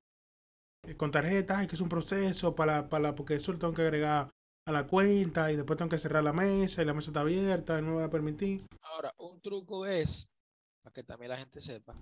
eh, 0.87 0.95
con 0.95 1.11
tarjeta, 1.11 1.59
ay, 1.59 1.67
que 1.67 1.75
es 1.75 1.81
un 1.81 1.89
proceso 1.89 2.55
para, 2.55 2.87
para 2.89 3.15
porque 3.15 3.35
eso 3.35 3.51
lo 3.51 3.59
tengo 3.59 3.73
que 3.73 3.81
agregar 3.81 4.29
a 4.67 4.71
la 4.71 4.87
cuenta 4.87 5.51
y 5.51 5.55
después 5.55 5.77
tengo 5.77 5.89
que 5.89 5.97
cerrar 5.97 6.23
la 6.23 6.33
mesa 6.33 6.81
y 6.81 6.85
la 6.85 6.93
mesa 6.93 7.09
está 7.09 7.21
abierta 7.21 7.77
y 7.79 7.81
no 7.81 7.89
me 7.89 7.95
va 7.97 8.05
a 8.05 8.09
permitir. 8.09 8.65
Ahora, 8.81 9.13
un 9.17 9.39
truco 9.41 9.85
es, 9.85 10.27
para 10.83 10.93
que 10.93 11.03
también 11.03 11.31
la 11.31 11.37
gente 11.37 11.59
sepa, 11.59 11.99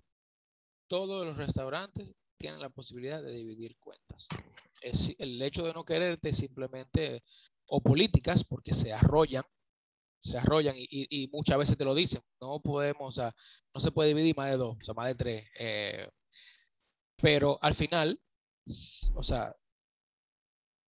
todos 0.89 1.25
los 1.25 1.37
restaurantes 1.37 2.11
tienen 2.37 2.61
la 2.61 2.69
posibilidad 2.69 3.21
de 3.23 3.31
dividir 3.33 3.75
cuentas. 3.79 4.27
Es, 4.81 5.15
el 5.17 5.41
hecho 5.41 5.63
de 5.63 5.73
no 5.73 5.83
quererte 5.85 6.33
simplemente, 6.33 7.23
o 7.75 7.81
políticas, 7.81 8.43
porque 8.43 8.71
se 8.71 8.93
arrollan, 8.93 9.43
se 10.21 10.37
arrollan 10.37 10.75
y, 10.77 11.27
muchas 11.33 11.57
veces 11.57 11.75
te 11.75 11.85
lo 11.85 11.95
dicen, 11.95 12.21
no 12.39 12.61
podemos, 12.61 13.17
no 13.17 13.81
se 13.81 13.91
puede 13.91 14.09
dividir 14.09 14.37
más 14.37 14.51
de 14.51 14.57
dos, 14.57 14.77
o 14.87 14.93
más 14.93 15.07
de 15.07 15.15
tres. 15.15 15.49
eh, 15.57 16.07
pero 17.17 17.57
al 17.61 17.73
final, 17.73 18.21
o 19.15 19.23
sea, 19.23 19.55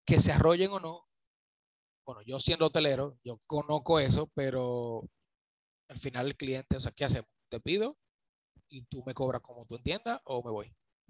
que 0.06 0.20
se 0.20 0.32
arrollen 0.32 0.72
o 0.72 0.80
no, 0.80 1.08
bueno, 2.04 2.20
yo 2.26 2.38
siendo 2.38 2.66
hotelero, 2.66 3.18
yo 3.24 3.40
conozco 3.46 3.98
eso, 3.98 4.30
pero 4.34 5.08
al 5.88 5.98
final 5.98 6.26
el 6.26 6.36
cliente, 6.36 6.76
o 6.76 6.80
sea, 6.80 6.92
¿qué 6.92 7.06
hacemos? 7.06 7.30
Te 7.48 7.60
pido 7.60 7.96
y 8.68 8.82
tú 8.86 9.02
me 9.06 9.14
cobras 9.14 9.40
como 9.40 9.64
tú 9.64 9.76
entiendas 9.76 10.20
o 10.24 10.42
me 10.42 10.50
voy. 10.50 10.68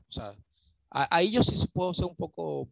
O 0.09 0.13
sea, 0.13 0.37
ahí 0.91 1.33
yo 1.33 1.43
sí 1.43 1.67
puedo 1.73 1.93
ser 1.95 2.07
un 2.07 2.17
poco 2.17 2.71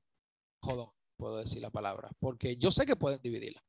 jodón, 0.61 0.91
puedo 1.23 1.37
decir 1.37 1.63
la 1.63 1.71
palabra, 1.71 2.11
porque 2.19 2.57
yo 2.57 2.73
sé 2.73 2.85
que 2.85 2.97
pueden 2.97 3.21
dividirla. 3.23 3.63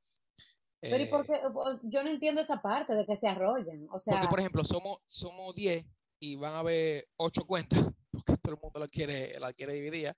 Pero 0.82 1.04
¿y 1.04 1.06
por 1.06 1.22
Eh, 1.22 1.28
qué? 1.28 1.40
Pues, 1.54 1.84
yo 1.84 2.04
no 2.04 2.10
entiendo 2.10 2.42
esa 2.42 2.60
parte 2.62 2.96
de 2.96 3.06
que 3.06 3.16
se 3.16 3.28
arrollen. 3.28 3.88
O 3.92 4.00
sea, 4.00 4.16
porque, 4.16 4.28
por 4.28 4.40
ejemplo, 4.40 4.64
somos, 4.64 4.98
somos 5.06 5.54
10 5.54 5.86
y 6.20 6.36
van 6.36 6.54
a 6.54 6.60
haber 6.60 7.08
8 7.18 7.46
cuentas, 7.46 7.80
porque 8.12 8.38
todo 8.38 8.56
el 8.56 8.60
mundo 8.60 8.80
la 8.80 8.88
quiere, 8.88 9.40
la 9.40 9.54
quiere 9.54 9.74
dividir. 9.74 10.16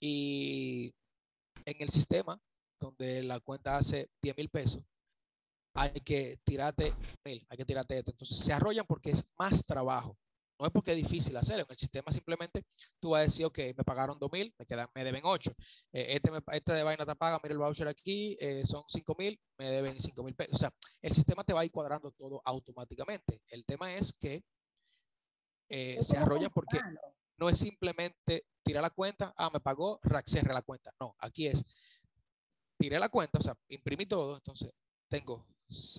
Y 0.00 0.94
en 1.66 1.76
el 1.78 1.90
sistema, 1.90 2.40
donde 2.80 3.22
la 3.22 3.38
cuenta 3.40 3.76
hace 3.76 4.08
10 4.22 4.36
mil 4.38 4.48
pesos, 4.48 4.82
hay 5.74 6.00
que 6.00 6.38
tirarte 6.42 6.94
mil, 7.24 7.46
hay 7.50 7.58
que 7.58 7.66
tirarte 7.66 7.98
esto. 7.98 8.12
Entonces 8.12 8.38
se 8.38 8.52
arrollan 8.54 8.86
porque 8.86 9.10
es 9.10 9.26
más 9.38 9.62
trabajo. 9.62 10.16
No 10.58 10.66
es 10.66 10.72
porque 10.72 10.92
es 10.92 10.96
difícil 10.96 11.36
hacerlo. 11.36 11.64
En 11.64 11.70
el 11.70 11.76
sistema 11.76 12.12
simplemente 12.12 12.64
tú 13.00 13.10
vas 13.10 13.20
a 13.20 13.24
decir, 13.24 13.46
ok, 13.46 13.58
me 13.76 13.84
pagaron 13.84 14.18
2 14.18 14.30
mil, 14.32 14.54
me, 14.58 14.66
quedan, 14.66 14.88
me 14.94 15.04
deben 15.04 15.22
8. 15.24 15.52
este, 15.92 16.30
me, 16.30 16.40
este 16.52 16.72
de 16.72 16.82
vaina 16.82 17.04
te 17.04 17.16
paga, 17.16 17.40
mira 17.42 17.52
el 17.52 17.58
voucher 17.58 17.88
aquí, 17.88 18.36
eh, 18.40 18.62
son 18.64 18.82
5 18.86 19.14
mil, 19.18 19.40
me 19.58 19.70
deben 19.70 20.00
5 20.00 20.22
mil 20.22 20.34
pesos. 20.34 20.54
O 20.54 20.58
sea, 20.58 20.72
el 21.00 21.12
sistema 21.12 21.44
te 21.44 21.52
va 21.52 21.60
a 21.60 21.64
ir 21.64 21.72
cuadrando 21.72 22.12
todo 22.12 22.40
automáticamente. 22.44 23.40
El 23.48 23.64
tema 23.64 23.94
es 23.94 24.12
que 24.12 24.44
eh, 25.68 25.96
es 25.98 26.06
se 26.06 26.14
como 26.14 26.26
arrollan 26.26 26.50
porque 26.52 26.78
no 27.38 27.48
es 27.48 27.58
simplemente 27.58 28.46
tirar 28.62 28.82
la 28.82 28.90
cuenta, 28.90 29.34
ah, 29.36 29.50
me 29.52 29.60
pagó, 29.60 30.00
cierre 30.24 30.54
la 30.54 30.62
cuenta. 30.62 30.92
No, 31.00 31.16
aquí 31.18 31.46
es, 31.46 31.64
tiré 32.78 32.98
la 32.98 33.08
cuenta, 33.08 33.38
o 33.38 33.42
sea, 33.42 33.56
imprimí 33.68 34.06
todo, 34.06 34.36
entonces 34.36 34.70
tengo 35.08 35.46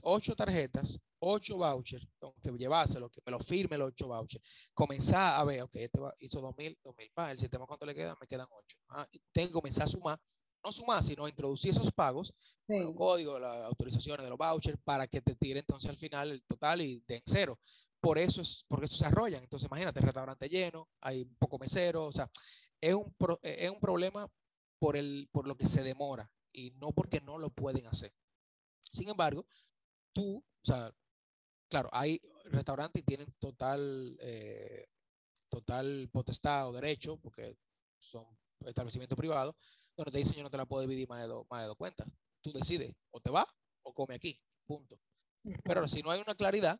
ocho 0.03 0.35
tarjetas, 0.35 0.99
ocho 1.19 1.57
vouchers, 1.57 2.07
tengo 2.19 2.35
que 2.41 2.51
llevárselo, 2.57 3.09
que 3.09 3.21
me 3.25 3.31
lo 3.31 3.39
firme 3.39 3.77
los 3.77 3.89
ocho 3.89 4.07
vouchers. 4.07 4.43
Comenzar 4.73 5.39
a 5.39 5.43
ver, 5.43 5.61
ok, 5.63 5.75
este 5.75 5.99
va- 5.99 6.13
hizo 6.19 6.41
dos 6.41 6.55
mil, 6.57 6.77
dos 6.83 6.95
mil, 6.97 7.09
pa, 7.13 7.31
el 7.31 7.37
sistema 7.39 7.65
cuánto 7.65 7.85
le 7.85 7.95
queda, 7.95 8.15
me 8.19 8.27
quedan 8.27 8.47
ocho. 8.51 8.77
Ah, 8.89 9.07
tengo 9.31 9.47
que 9.49 9.53
comenzar 9.53 9.85
a 9.85 9.87
sumar, 9.91 10.19
no 10.63 10.71
sumar, 10.71 11.03
sino 11.03 11.27
introducir 11.27 11.71
esos 11.71 11.91
pagos, 11.91 12.33
con 12.65 12.81
los 12.83 12.91
Sí. 12.91 12.97
códigos, 12.97 13.41
las 13.41 13.63
autorizaciones 13.65 14.23
de 14.23 14.29
los 14.29 14.37
vouchers, 14.37 14.79
para 14.83 15.07
que 15.07 15.21
te 15.21 15.35
tire 15.35 15.59
entonces 15.59 15.89
al 15.89 15.97
final 15.97 16.31
el 16.31 16.43
total 16.45 16.81
y 16.81 17.03
den 17.07 17.21
cero. 17.25 17.59
Por 17.99 18.17
eso 18.17 18.41
es, 18.41 18.65
porque 18.67 18.85
eso 18.85 18.97
se 18.97 19.05
arrollan. 19.05 19.43
Entonces, 19.43 19.67
imagínate, 19.67 19.99
el 19.99 20.05
restaurante 20.05 20.49
lleno, 20.49 20.89
hay 21.01 21.25
poco 21.39 21.57
mesero, 21.57 22.05
o 22.05 22.11
sea, 22.11 22.29
es 22.81 22.93
un, 22.93 23.13
pro- 23.13 23.39
es 23.41 23.69
un 23.69 23.79
problema 23.79 24.29
por, 24.79 24.97
el, 24.97 25.29
por 25.31 25.47
lo 25.47 25.55
que 25.55 25.65
se 25.65 25.83
demora 25.83 26.29
y 26.51 26.71
no 26.71 26.91
porque 26.91 27.21
no 27.21 27.37
lo 27.39 27.49
pueden 27.49 27.87
hacer. 27.87 28.13
Sin 28.93 29.09
embargo, 29.09 29.45
tú, 30.13 30.37
o 30.37 30.65
sea, 30.65 30.95
claro, 31.67 31.89
hay 31.91 32.21
restaurantes 32.45 33.01
y 33.01 33.05
tienen 33.05 33.27
total, 33.39 34.15
eh, 34.21 34.87
total 35.49 36.09
potestad 36.11 36.69
o 36.69 36.73
derecho, 36.73 37.17
porque 37.17 37.57
son 37.99 38.25
establecimientos 38.59 39.17
privados, 39.17 39.55
donde 39.97 40.11
te 40.11 40.19
dicen 40.19 40.35
yo 40.35 40.43
no 40.43 40.51
te 40.51 40.57
la 40.57 40.67
puedo 40.67 40.83
dividir 40.83 41.09
más 41.09 41.21
de 41.21 41.27
dos, 41.27 41.45
más 41.49 41.61
de 41.61 41.67
dos 41.67 41.77
cuentas. 41.77 42.07
Tú 42.41 42.51
decides, 42.53 42.93
o 43.09 43.19
te 43.19 43.31
vas 43.31 43.47
o 43.81 43.93
come 43.93 44.15
aquí, 44.15 44.39
punto. 44.65 44.99
Pero 45.63 45.87
si 45.87 46.03
no 46.03 46.11
hay 46.11 46.21
una 46.21 46.35
claridad, 46.35 46.79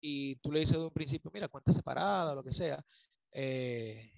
y 0.00 0.36
tú 0.36 0.50
le 0.52 0.60
dices 0.60 0.76
de 0.76 0.84
un 0.84 0.90
principio, 0.90 1.30
mira, 1.32 1.48
cuenta 1.48 1.72
separada, 1.72 2.34
lo 2.34 2.42
que 2.42 2.52
sea, 2.52 2.84
eh, 3.30 4.12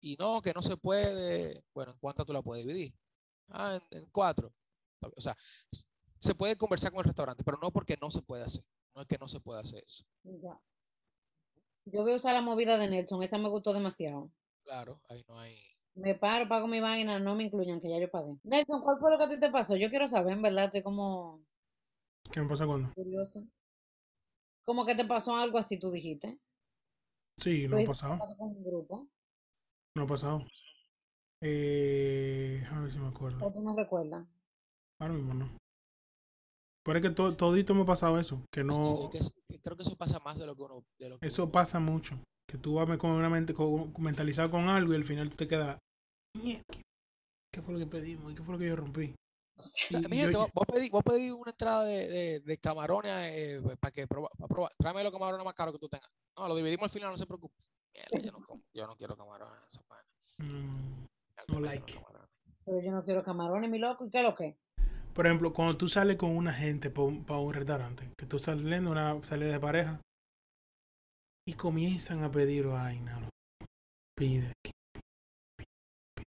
y 0.00 0.16
no, 0.16 0.42
que 0.42 0.52
no 0.52 0.62
se 0.62 0.76
puede, 0.76 1.64
bueno, 1.72 1.92
¿en 1.92 1.98
cuánto 1.98 2.24
tú 2.24 2.32
la 2.32 2.42
puedes 2.42 2.66
dividir? 2.66 2.92
Ah, 3.48 3.80
en, 3.90 3.98
en 4.02 4.10
cuatro. 4.10 4.52
O 5.00 5.20
sea, 5.20 5.36
se 6.20 6.34
puede 6.34 6.56
conversar 6.56 6.90
con 6.90 7.00
el 7.00 7.04
restaurante, 7.06 7.44
pero 7.44 7.58
no 7.62 7.70
porque 7.70 7.96
no 8.00 8.10
se 8.10 8.22
puede 8.22 8.44
hacer. 8.44 8.64
No 8.94 9.02
es 9.02 9.06
que 9.08 9.18
no 9.18 9.28
se 9.28 9.40
puede 9.40 9.60
hacer 9.60 9.82
eso. 9.84 10.04
Ya. 10.24 10.58
Yo 11.86 12.02
voy 12.02 12.12
a 12.12 12.16
usar 12.16 12.34
la 12.34 12.42
movida 12.42 12.76
de 12.78 12.88
Nelson, 12.88 13.22
esa 13.22 13.38
me 13.38 13.48
gustó 13.48 13.72
demasiado. 13.72 14.30
Claro, 14.64 15.00
ahí 15.08 15.24
no 15.28 15.38
hay. 15.38 15.56
Me 15.94 16.14
paro, 16.14 16.48
pago 16.48 16.66
mi 16.68 16.80
vaina, 16.80 17.18
no 17.18 17.34
me 17.34 17.44
incluyan, 17.44 17.80
que 17.80 17.88
ya 17.88 17.98
yo 17.98 18.10
pagué. 18.10 18.36
Nelson, 18.44 18.82
¿cuál 18.82 18.98
fue 19.00 19.10
lo 19.10 19.18
que 19.18 19.24
a 19.24 19.28
ti 19.28 19.40
te 19.40 19.50
pasó? 19.50 19.76
Yo 19.76 19.88
quiero 19.88 20.06
saber, 20.06 20.34
en 20.34 20.42
verdad, 20.42 20.66
estoy 20.66 20.82
como 20.82 21.40
¿Qué 22.30 22.40
me 22.40 22.48
pasa 22.48 22.66
cuando? 22.66 22.92
curiosa. 22.94 23.40
Como 24.64 24.84
que 24.84 24.94
te 24.94 25.04
pasó 25.06 25.34
algo 25.36 25.56
así, 25.58 25.78
tú 25.78 25.90
dijiste. 25.90 26.38
Sí, 27.38 27.66
no 27.68 27.76
ha 27.76 27.78
dijiste 27.78 27.80
que 27.80 27.84
te 27.84 27.86
pasado. 27.86 28.18
pasó 28.18 28.36
con 28.36 28.48
un 28.48 28.64
grupo, 28.64 29.08
No 29.94 30.02
ha 30.02 30.06
pasado. 30.06 30.44
Eh, 31.40 32.66
a 32.70 32.80
ver 32.80 32.92
si 32.92 32.98
me 32.98 33.08
acuerdo. 33.08 33.46
o 33.46 33.52
tú 33.52 33.60
no 33.62 33.74
recuerdas. 33.74 34.26
Ahora 34.98 35.14
mismo 35.14 35.34
no. 35.34 35.57
Pero 36.88 36.98
es 37.00 37.02
que 37.04 37.10
to- 37.10 37.36
todito 37.36 37.74
me 37.74 37.82
ha 37.82 37.84
pasado 37.84 38.18
eso. 38.18 38.42
Que 38.50 38.64
no. 38.64 39.10
que 39.12 39.20
creo 39.60 39.76
que 39.76 39.82
eso 39.82 39.94
pasa 39.94 40.18
más 40.20 40.38
de 40.38 40.46
lo 40.46 40.56
que 40.56 40.62
uno. 40.62 40.82
De 40.98 41.10
lo 41.10 41.18
que 41.18 41.26
Eso 41.28 41.42
uno- 41.42 41.52
pasa 41.52 41.78
mucho. 41.78 42.18
Que 42.48 42.56
tú 42.56 42.74
vas 42.76 42.96
con 42.96 43.10
una 43.10 43.28
mente 43.28 43.52
con- 43.52 43.92
mentalizado 43.98 44.50
con 44.50 44.70
algo 44.70 44.94
y 44.94 44.96
al 44.96 45.04
final 45.04 45.28
tú 45.28 45.36
te 45.36 45.46
quedas. 45.46 45.76
"Ñe, 46.42 46.62
¿Qué 46.70 46.80
qué 47.52 47.60
fue 47.60 47.74
lo 47.74 47.80
que 47.80 47.86
pedimos? 47.86 48.32
¿Y 48.32 48.34
qué 48.34 48.42
fue 48.42 48.54
lo 48.54 48.58
que 48.58 48.68
yo 48.68 48.76
rompí? 48.76 49.14
Y, 49.90 49.96
Mi 50.08 50.16
y 50.16 50.20
gente, 50.20 50.32
yo- 50.32 50.48
vos, 50.54 50.64
pedí, 50.66 50.88
vos 50.88 51.02
pedí 51.04 51.30
una 51.30 51.50
entrada 51.50 51.84
de, 51.84 52.08
de, 52.08 52.40
de 52.40 52.58
camarones 52.58 53.12
eh, 53.34 53.60
para 53.80 53.92
que 53.92 54.06
proba, 54.06 54.30
para 54.38 54.48
probar. 54.48 54.72
Tráeme 54.78 55.02
los 55.04 55.12
camarones 55.12 55.44
más 55.44 55.52
caros 55.54 55.74
que 55.74 55.80
tú 55.80 55.88
tengas. 55.90 56.08
No, 56.38 56.48
lo 56.48 56.56
dividimos 56.56 56.84
al 56.84 56.90
final, 56.90 57.10
no 57.10 57.18
se 57.18 57.26
preocupe. 57.26 57.54
Mierda, 57.92 58.18
yo, 58.18 58.30
no, 58.32 58.46
como- 58.48 58.62
yo 58.72 58.86
no 58.86 58.96
quiero 58.96 59.14
camarones. 59.14 59.66
Esa. 59.66 59.82
Mm, 60.38 61.04
Altamente 61.36 61.68
like. 61.68 62.00
Pero 62.64 62.80
yo 62.80 62.90
no 62.92 63.04
quiero 63.04 63.22
camarones, 63.22 63.68
mi 63.68 63.78
loco, 63.78 64.06
¿y 64.06 64.10
qué 64.10 64.18
es 64.18 64.24
lo 64.24 64.34
que? 64.34 64.56
Por 65.18 65.26
ejemplo, 65.26 65.52
cuando 65.52 65.76
tú 65.76 65.88
sales 65.88 66.16
con 66.16 66.30
una 66.30 66.52
gente 66.52 66.90
para 66.90 67.08
un, 67.08 67.24
pa' 67.24 67.40
un 67.40 67.52
restaurante, 67.52 68.08
que 68.16 68.24
tú 68.24 68.38
sales 68.38 68.80
una 68.82 69.20
salida 69.24 69.50
de 69.50 69.58
pareja 69.58 70.00
y 71.44 71.54
comienzan 71.54 72.22
a 72.22 72.30
pedir 72.30 72.68
vaina, 72.68 73.18
lo- 73.18 73.28
pide, 74.16 74.52
pide, 74.62 75.02
pide. 75.56 76.24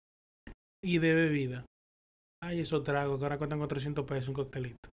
y 0.82 1.00
de 1.00 1.14
bebida. 1.14 1.66
Ay, 2.42 2.62
esos 2.62 2.82
tragos 2.86 3.18
que 3.18 3.26
ahora 3.26 3.38
cuestan 3.38 3.60
400 3.60 4.06
pesos 4.06 4.30
un 4.30 4.36
coctelito. 4.36 4.88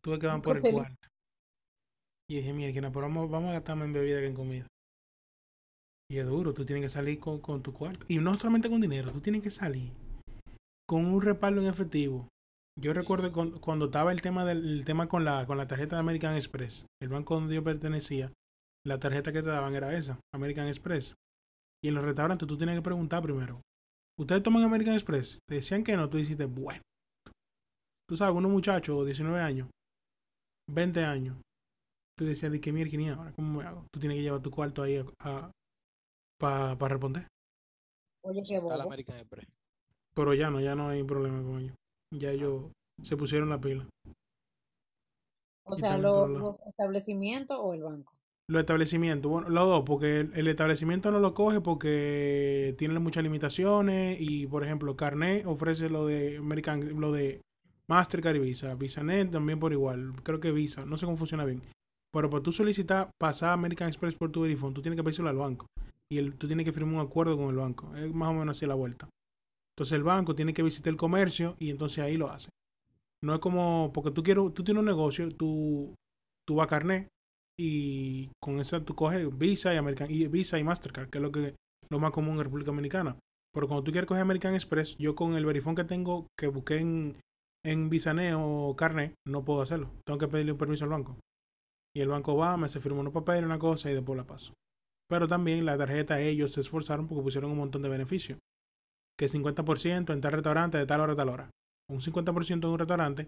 Tuve 0.00 0.20
que 0.20 0.28
van 0.28 0.40
por 0.40 0.58
el 0.58 0.62
cuarto. 0.62 1.08
Y 2.30 2.36
dije, 2.36 2.52
mira, 2.52 2.88
pero 2.92 3.00
vamos, 3.00 3.28
vamos 3.28 3.50
a 3.50 3.54
gastar 3.54 3.74
más 3.74 3.86
en 3.86 3.94
bebida 3.94 4.20
que 4.20 4.28
en 4.28 4.34
comida. 4.34 4.66
Y 6.08 6.18
es 6.18 6.26
duro, 6.26 6.54
tú 6.54 6.64
tienes 6.64 6.84
que 6.84 6.88
salir 6.88 7.18
con, 7.18 7.40
con 7.40 7.64
tu 7.64 7.72
cuarto. 7.72 8.06
Y 8.08 8.18
no 8.18 8.32
solamente 8.34 8.70
con 8.70 8.80
dinero, 8.80 9.10
tú 9.10 9.20
tienes 9.20 9.42
que 9.42 9.50
salir 9.50 9.90
con 10.88 11.04
un 11.06 11.20
respaldo 11.20 11.60
en 11.62 11.66
efectivo. 11.66 12.28
Yo 12.80 12.92
recuerdo 12.94 13.32
cuando, 13.32 13.60
cuando 13.60 13.84
estaba 13.86 14.12
el 14.12 14.22
tema 14.22 14.44
del 14.44 14.64
el 14.64 14.84
tema 14.84 15.08
con 15.08 15.24
la, 15.24 15.46
con 15.46 15.58
la 15.58 15.66
tarjeta 15.66 15.96
de 15.96 16.00
American 16.00 16.34
Express, 16.34 16.86
el 17.02 17.08
banco 17.08 17.34
donde 17.34 17.54
yo 17.54 17.62
pertenecía, 17.62 18.32
la 18.86 18.98
tarjeta 18.98 19.32
que 19.32 19.42
te 19.42 19.48
daban 19.48 19.74
era 19.74 19.96
esa, 19.96 20.18
American 20.34 20.66
Express. 20.68 21.14
Y 21.84 21.88
en 21.88 21.94
los 21.94 22.04
restaurantes 22.04 22.48
tú 22.48 22.56
tienes 22.56 22.76
que 22.76 22.82
preguntar 22.82 23.22
primero, 23.22 23.60
¿ustedes 24.18 24.42
toman 24.42 24.62
American 24.62 24.94
Express? 24.94 25.38
Te 25.48 25.56
decían 25.56 25.84
que 25.84 25.96
no, 25.96 26.08
tú 26.08 26.16
dijiste, 26.16 26.46
bueno. 26.46 26.82
Tú 28.08 28.16
sabes, 28.16 28.34
unos 28.34 28.50
muchachos, 28.50 29.04
19 29.04 29.40
años, 29.40 29.68
20 30.70 31.04
años, 31.04 31.36
tú 32.18 32.24
decías, 32.24 32.52
¿de 32.52 32.60
qué 32.60 32.72
mierda 32.72 32.96
ni 32.96 33.08
ahora? 33.08 33.32
¿Cómo 33.32 33.58
me 33.58 33.64
hago? 33.66 33.86
Tú 33.92 34.00
tienes 34.00 34.16
que 34.16 34.22
llevar 34.22 34.42
tu 34.42 34.50
cuarto 34.50 34.82
ahí 34.82 35.04
para 36.38 36.88
responder. 36.88 37.26
Oye, 38.24 38.42
qué 38.46 38.56
Está 38.56 38.76
la 38.76 38.84
bobo. 38.84 38.92
American 38.92 39.16
Express. 39.18 39.48
Pero 40.14 40.34
ya 40.34 40.50
no, 40.50 40.60
ya 40.60 40.74
no 40.74 40.88
hay 40.88 41.02
problema 41.04 41.42
con 41.42 41.60
ellos. 41.60 41.74
Ya 42.12 42.30
ellos 42.30 42.64
se 43.02 43.16
pusieron 43.16 43.48
la 43.48 43.60
pila. 43.60 43.86
O 45.64 45.76
sea, 45.76 45.96
lo- 46.02 46.26
los 46.40 46.60
establecimientos 46.66 47.58
o 47.60 47.74
el 47.74 47.82
banco. 47.82 48.12
Los 48.50 48.60
establecimientos, 48.60 49.30
bueno, 49.30 49.48
los 49.48 49.66
dos, 49.68 49.82
porque 49.86 50.20
el, 50.20 50.32
el 50.34 50.48
establecimiento 50.48 51.10
no 51.10 51.20
lo 51.20 51.32
coge 51.32 51.60
porque 51.60 52.74
tiene 52.76 52.98
muchas 52.98 53.22
limitaciones 53.22 54.18
y, 54.20 54.46
por 54.46 54.64
ejemplo, 54.64 54.96
Carnet 54.96 55.46
ofrece 55.46 55.88
lo 55.88 56.06
de 56.06 56.38
American, 56.38 57.00
lo 57.00 57.12
de 57.12 57.40
Mastercard 57.88 58.36
y 58.36 58.40
Visa, 58.40 58.74
VisaNet 58.74 59.30
también 59.30 59.60
por 59.60 59.72
igual, 59.72 60.12
creo 60.24 60.40
que 60.40 60.50
Visa, 60.50 60.84
no 60.84 60.96
sé 60.96 61.06
cómo 61.06 61.16
funciona 61.16 61.44
bien. 61.44 61.62
Pero 62.12 62.28
para 62.28 62.42
tú 62.42 62.52
solicitar 62.52 63.10
pasar 63.18 63.52
American 63.52 63.88
Express 63.88 64.16
por 64.16 64.30
tu 64.30 64.42
verifone, 64.42 64.74
tú 64.74 64.82
tienes 64.82 64.96
que 64.98 65.04
pedírselo 65.04 65.28
al 65.30 65.36
banco 65.36 65.66
y 66.12 66.18
el- 66.18 66.34
tú 66.36 66.46
tienes 66.48 66.66
que 66.66 66.72
firmar 66.72 66.96
un 66.96 67.00
acuerdo 67.00 67.36
con 67.38 67.48
el 67.48 67.56
banco, 67.56 67.94
es 67.96 68.12
más 68.12 68.28
o 68.30 68.34
menos 68.34 68.58
así 68.58 68.66
la 68.66 68.74
vuelta. 68.74 69.08
Entonces 69.74 69.96
el 69.96 70.02
banco 70.02 70.34
tiene 70.34 70.54
que 70.54 70.62
visitar 70.62 70.90
el 70.90 70.96
comercio 70.96 71.56
y 71.58 71.70
entonces 71.70 71.98
ahí 72.00 72.16
lo 72.16 72.30
hace. 72.30 72.48
No 73.22 73.34
es 73.34 73.40
como, 73.40 73.90
porque 73.94 74.10
tú, 74.10 74.22
quieres, 74.22 74.52
tú 74.52 74.64
tienes 74.64 74.80
un 74.80 74.86
negocio, 74.86 75.28
tú, 75.34 75.94
tú 76.46 76.56
vas 76.56 76.66
a 76.66 76.70
Carnet 76.70 77.08
y 77.58 78.30
con 78.40 78.60
eso 78.60 78.82
tú 78.82 78.94
coges 78.94 79.26
Visa 79.38 79.72
y 79.72 79.76
American 79.76 80.10
y 80.10 80.26
Visa 80.26 80.58
y 80.58 80.64
Mastercard, 80.64 81.08
que 81.08 81.18
es 81.18 81.22
lo 81.22 81.32
que 81.32 81.54
lo 81.90 81.98
más 82.00 82.10
común 82.10 82.36
en 82.36 82.44
República 82.44 82.70
Dominicana. 82.70 83.16
Pero 83.54 83.68
cuando 83.68 83.84
tú 83.84 83.92
quieres 83.92 84.08
coger 84.08 84.22
American 84.22 84.54
Express, 84.54 84.96
yo 84.98 85.14
con 85.14 85.34
el 85.34 85.44
verifón 85.44 85.74
que 85.74 85.84
tengo 85.84 86.26
que 86.38 86.48
busqué 86.48 86.78
en 86.78 87.16
en 87.64 87.88
Visanet 87.88 88.34
o 88.36 88.74
Carnet, 88.76 89.14
no 89.26 89.44
puedo 89.44 89.62
hacerlo. 89.62 89.90
Tengo 90.04 90.18
que 90.18 90.28
pedirle 90.28 90.52
un 90.52 90.58
permiso 90.58 90.84
al 90.84 90.90
banco. 90.90 91.16
Y 91.94 92.00
el 92.00 92.08
banco 92.08 92.36
va, 92.36 92.56
me 92.56 92.68
se 92.68 92.80
firma 92.80 93.00
unos 93.00 93.12
papeles, 93.12 93.44
una 93.44 93.58
cosa 93.58 93.90
y 93.90 93.94
después 93.94 94.16
la 94.16 94.26
paso. 94.26 94.54
Pero 95.08 95.28
también 95.28 95.64
la 95.64 95.76
tarjeta 95.76 96.20
ellos 96.20 96.52
se 96.52 96.60
esforzaron 96.60 97.06
porque 97.06 97.22
pusieron 97.22 97.50
un 97.50 97.58
montón 97.58 97.82
de 97.82 97.88
beneficios. 97.88 98.38
Que 99.18 99.26
50% 99.26 100.12
en 100.12 100.20
tal 100.20 100.32
restaurante 100.32 100.78
de 100.78 100.86
tal 100.86 101.00
hora 101.00 101.12
a 101.12 101.16
tal 101.16 101.28
hora. 101.28 101.50
Un 101.90 102.00
50% 102.00 102.52
en 102.52 102.64
un 102.64 102.78
restaurante. 102.78 103.24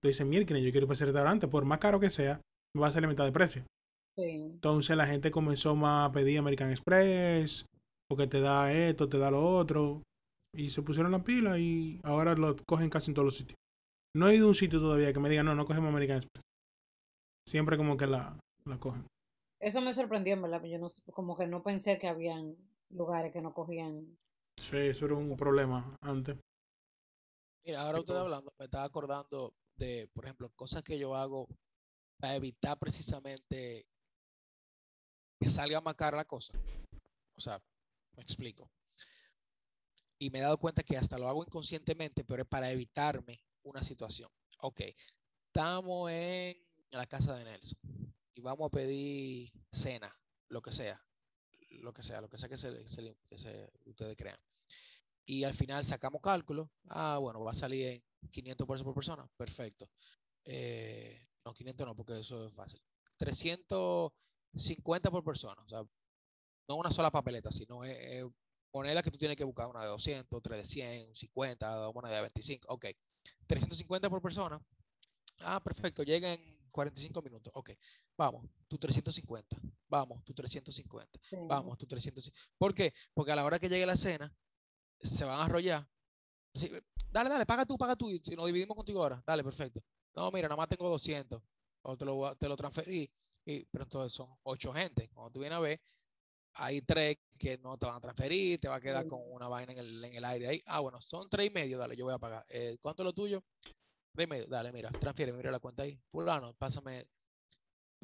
Tú 0.00 0.08
dices, 0.08 0.26
yo 0.26 0.46
quiero 0.46 0.58
ir 0.60 0.82
para 0.82 0.92
ese 0.94 1.06
restaurante, 1.06 1.48
por 1.48 1.64
más 1.64 1.78
caro 1.78 1.98
que 1.98 2.10
sea, 2.10 2.40
me 2.74 2.82
va 2.82 2.88
a 2.88 2.90
salir 2.90 3.08
mitad 3.08 3.24
de 3.24 3.32
precio. 3.32 3.64
Sí. 4.16 4.30
Entonces 4.30 4.96
la 4.96 5.06
gente 5.06 5.30
comenzó 5.30 5.74
más 5.74 6.08
a 6.08 6.12
pedir 6.12 6.38
American 6.38 6.70
Express, 6.70 7.66
porque 8.08 8.26
te 8.26 8.40
da 8.40 8.72
esto, 8.72 9.08
te 9.08 9.18
da 9.18 9.30
lo 9.30 9.56
otro. 9.56 10.02
Y 10.54 10.70
se 10.70 10.82
pusieron 10.82 11.12
la 11.12 11.24
pila 11.24 11.58
y 11.58 12.00
ahora 12.02 12.34
lo 12.34 12.56
cogen 12.66 12.88
casi 12.88 13.10
en 13.10 13.14
todos 13.14 13.26
los 13.26 13.36
sitios. 13.36 13.56
No 14.14 14.28
he 14.28 14.36
ido 14.36 14.46
a 14.46 14.48
un 14.48 14.54
sitio 14.54 14.80
todavía 14.80 15.12
que 15.12 15.20
me 15.20 15.28
diga, 15.28 15.42
no, 15.42 15.54
no 15.54 15.66
cogemos 15.66 15.90
American 15.90 16.18
Express. 16.18 16.42
Siempre 17.46 17.76
como 17.76 17.96
que 17.96 18.06
la, 18.06 18.38
la 18.64 18.78
cogen. 18.78 19.06
Eso 19.60 19.80
me 19.80 19.92
sorprendió, 19.92 20.34
en 20.34 20.42
verdad. 20.42 20.62
Yo 20.64 20.78
no, 20.78 20.88
como 21.12 21.36
que 21.36 21.46
no 21.46 21.62
pensé 21.62 21.98
que 21.98 22.08
habían 22.08 22.56
lugares 22.90 23.32
que 23.32 23.40
no 23.40 23.52
cogían. 23.52 24.16
Sí, 24.56 24.76
eso 24.76 25.04
era 25.04 25.14
un 25.14 25.36
problema 25.36 25.96
antes. 26.00 26.36
Mira, 27.64 27.82
ahora 27.82 28.00
usted 28.00 28.14
hablando, 28.14 28.52
me 28.58 28.64
estaba 28.64 28.84
acordando 28.84 29.54
de, 29.76 30.08
por 30.12 30.24
ejemplo, 30.24 30.50
cosas 30.54 30.82
que 30.82 30.98
yo 30.98 31.14
hago 31.14 31.48
para 32.18 32.36
evitar 32.36 32.78
precisamente 32.78 33.86
que 35.38 35.48
salga 35.48 35.80
más 35.80 35.94
cara 35.94 36.16
la 36.16 36.24
cosa. 36.24 36.58
O 37.36 37.40
sea, 37.40 37.62
me 38.16 38.22
explico. 38.22 38.70
Y 40.18 40.30
me 40.30 40.38
he 40.38 40.42
dado 40.42 40.58
cuenta 40.58 40.82
que 40.82 40.96
hasta 40.96 41.18
lo 41.18 41.28
hago 41.28 41.44
inconscientemente, 41.44 42.24
pero 42.24 42.42
es 42.42 42.48
para 42.48 42.70
evitarme 42.70 43.42
una 43.64 43.82
situación. 43.82 44.30
Ok, 44.60 44.80
estamos 45.48 46.10
en 46.10 46.56
la 46.90 47.06
casa 47.06 47.34
de 47.36 47.44
Nelson 47.44 47.78
y 48.34 48.40
vamos 48.40 48.68
a 48.68 48.70
pedir 48.70 49.52
cena, 49.70 50.18
lo 50.48 50.62
que 50.62 50.72
sea, 50.72 51.05
lo 51.78 51.92
que 51.92 52.02
sea, 52.02 52.20
lo 52.20 52.28
que 52.28 52.38
sea 52.38 52.48
que, 52.48 52.56
que 52.56 53.90
ustedes 53.90 54.16
crean. 54.16 54.38
Y 55.26 55.44
al 55.44 55.54
final 55.54 55.84
sacamos 55.84 56.20
cálculo. 56.22 56.70
Ah, 56.88 57.18
bueno, 57.20 57.42
va 57.42 57.50
a 57.50 57.54
salir 57.54 57.88
en 57.88 58.02
500 58.30 58.66
pesos 58.66 58.84
por 58.84 58.94
persona. 58.94 59.28
Perfecto. 59.36 59.90
Eh, 60.44 61.26
no, 61.44 61.52
500 61.52 61.86
no, 61.86 61.96
porque 61.96 62.20
eso 62.20 62.46
es 62.46 62.54
fácil. 62.54 62.80
350 63.16 65.10
por 65.10 65.24
persona. 65.24 65.60
O 65.62 65.68
sea, 65.68 65.82
no 66.68 66.76
una 66.76 66.90
sola 66.90 67.10
papeleta, 67.10 67.50
sino 67.50 67.84
es 67.84 68.24
moneda 68.72 69.02
que 69.02 69.10
tú 69.10 69.18
tienes 69.18 69.36
que 69.36 69.44
buscar, 69.44 69.66
una 69.68 69.82
de 69.82 69.88
200, 69.88 70.36
otra 70.36 70.56
de 70.56 70.64
100, 70.64 71.16
50, 71.16 71.68
dos 71.76 71.94
monedas 71.94 72.16
de 72.18 72.22
25. 72.22 72.68
Ok. 72.72 72.86
350 73.46 74.10
por 74.10 74.22
persona. 74.22 74.60
Ah, 75.40 75.62
perfecto. 75.62 76.02
Llega 76.02 76.32
en 76.32 76.68
45 76.70 77.22
minutos. 77.22 77.52
Ok. 77.56 77.70
Vamos, 78.16 78.46
tu 78.68 78.78
350. 78.78 79.56
Vamos, 79.88 80.24
tu 80.24 80.34
350. 80.34 81.18
Sí. 81.22 81.36
Vamos, 81.46 81.78
tu 81.78 81.86
350. 81.86 82.38
¿Por 82.58 82.74
qué? 82.74 82.92
Porque 83.14 83.32
a 83.32 83.36
la 83.36 83.44
hora 83.44 83.58
que 83.58 83.68
llegue 83.68 83.86
la 83.86 83.96
cena, 83.96 84.32
se 85.00 85.24
van 85.24 85.38
a 85.40 85.44
arrollar. 85.44 85.86
Sí, 86.54 86.70
dale, 87.10 87.28
dale, 87.30 87.46
paga 87.46 87.64
tú, 87.66 87.76
paga 87.76 87.94
tú. 87.96 88.10
Y 88.10 88.20
nos 88.36 88.46
dividimos 88.46 88.76
contigo 88.76 89.02
ahora. 89.02 89.22
Dale, 89.26 89.44
perfecto. 89.44 89.80
No, 90.14 90.30
mira, 90.30 90.48
nada 90.48 90.56
más 90.56 90.68
tengo 90.68 90.88
200. 90.88 91.40
O 91.82 91.96
te 91.96 92.04
lo, 92.04 92.34
te 92.36 92.48
lo 92.48 92.56
transferí. 92.56 93.10
Y, 93.44 93.64
pero 93.66 93.84
entonces 93.84 94.12
son 94.12 94.28
ocho 94.42 94.72
gente. 94.72 95.08
Cuando 95.10 95.30
tú 95.30 95.40
vienes 95.40 95.56
a 95.56 95.60
ver, 95.60 95.80
hay 96.54 96.80
tres 96.82 97.18
que 97.38 97.58
no 97.58 97.76
te 97.78 97.86
van 97.86 97.96
a 97.96 98.00
transferir, 98.00 98.58
te 98.58 98.66
va 98.68 98.76
a 98.76 98.80
quedar 98.80 99.04
Sí. 99.04 99.08
con 99.10 99.20
una 99.30 99.46
vaina 99.46 99.72
en 99.74 99.78
el, 99.78 100.04
en 100.04 100.14
el 100.16 100.24
aire 100.24 100.48
ahí. 100.48 100.62
Ah, 100.66 100.80
bueno, 100.80 101.00
son 101.00 101.28
tres 101.28 101.46
y 101.46 101.50
medio, 101.50 101.78
dale, 101.78 101.94
yo 101.96 102.06
voy 102.06 102.14
a 102.14 102.18
pagar. 102.18 102.44
Eh, 102.48 102.76
¿Cuánto 102.80 103.02
es 103.02 103.04
lo 103.04 103.12
tuyo? 103.12 103.44
Tres 104.12 104.24
y 104.26 104.30
medio, 104.30 104.46
dale, 104.46 104.72
mira, 104.72 104.90
transfiere, 104.90 105.32
mira 105.32 105.50
la 105.50 105.60
cuenta 105.60 105.82
ahí. 105.82 106.00
Fulano, 106.10 106.54
pásame 106.54 107.06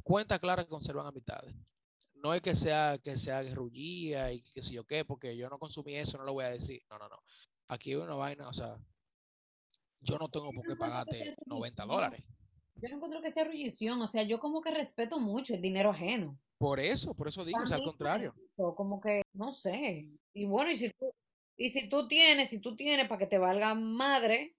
cuentas 0.03 0.41
claras 0.41 0.67
conservan 0.67 1.07
amistades. 1.07 1.55
No 2.15 2.35
es 2.35 2.43
que 2.43 2.55
sea 2.55 2.99
que 2.99 3.17
sea 3.17 3.43
guerrullía 3.43 4.33
y 4.33 4.43
que 4.43 4.63
sé 4.63 4.75
yo 4.75 4.85
qué, 4.85 5.05
porque 5.05 5.37
yo 5.37 5.49
no 5.49 5.59
consumí 5.59 5.97
eso, 5.97 6.19
no 6.19 6.25
lo 6.25 6.35
voy 6.35 6.45
a 6.45 6.51
decir. 6.51 6.83
No, 6.89 6.99
no, 6.99 7.09
no. 7.09 7.17
Aquí 7.69 7.91
hay 7.91 7.97
una 7.97 8.15
vaina, 8.15 8.49
o 8.49 8.53
sea, 8.53 8.79
yo 10.01 10.19
no 10.19 10.29
tengo 10.29 10.53
por 10.53 10.63
qué 10.63 10.71
que 10.71 10.77
pagarte 10.77 11.19
sea 11.19 11.35
90 11.47 11.83
revisión. 11.83 11.89
dólares. 11.89 12.25
Yo 12.77 12.89
no 12.89 12.97
encuentro 12.97 13.23
que 13.23 13.31
sea 13.31 13.45
rullición, 13.45 14.01
o 14.03 14.07
sea, 14.07 14.23
yo 14.25 14.39
como 14.39 14.61
que 14.61 14.71
respeto 14.71 15.19
mucho 15.21 15.55
el 15.55 15.63
dinero 15.63 15.91
ajeno. 15.91 16.39
Por 16.59 16.81
eso, 16.81 17.15
por 17.15 17.29
eso 17.29 17.45
digo, 17.45 17.61
o 17.63 17.67
sea, 17.67 17.77
al 17.77 17.85
contrario. 17.85 18.35
eso, 18.45 18.75
como 18.75 19.01
que, 19.01 19.23
no 19.33 19.53
sé. 19.53 20.09
Y 20.33 20.47
bueno, 20.47 20.71
y 20.71 20.77
si 20.77 20.91
tú, 20.91 21.13
y 21.57 21.71
si 21.71 21.89
tú 21.89 22.09
tienes, 22.09 22.51
si 22.51 22.61
tú 22.61 22.77
tienes 22.77 23.09
para 23.09 23.19
que 23.19 23.27
te 23.27 23.39
valga 23.39 23.75
madre, 23.75 24.57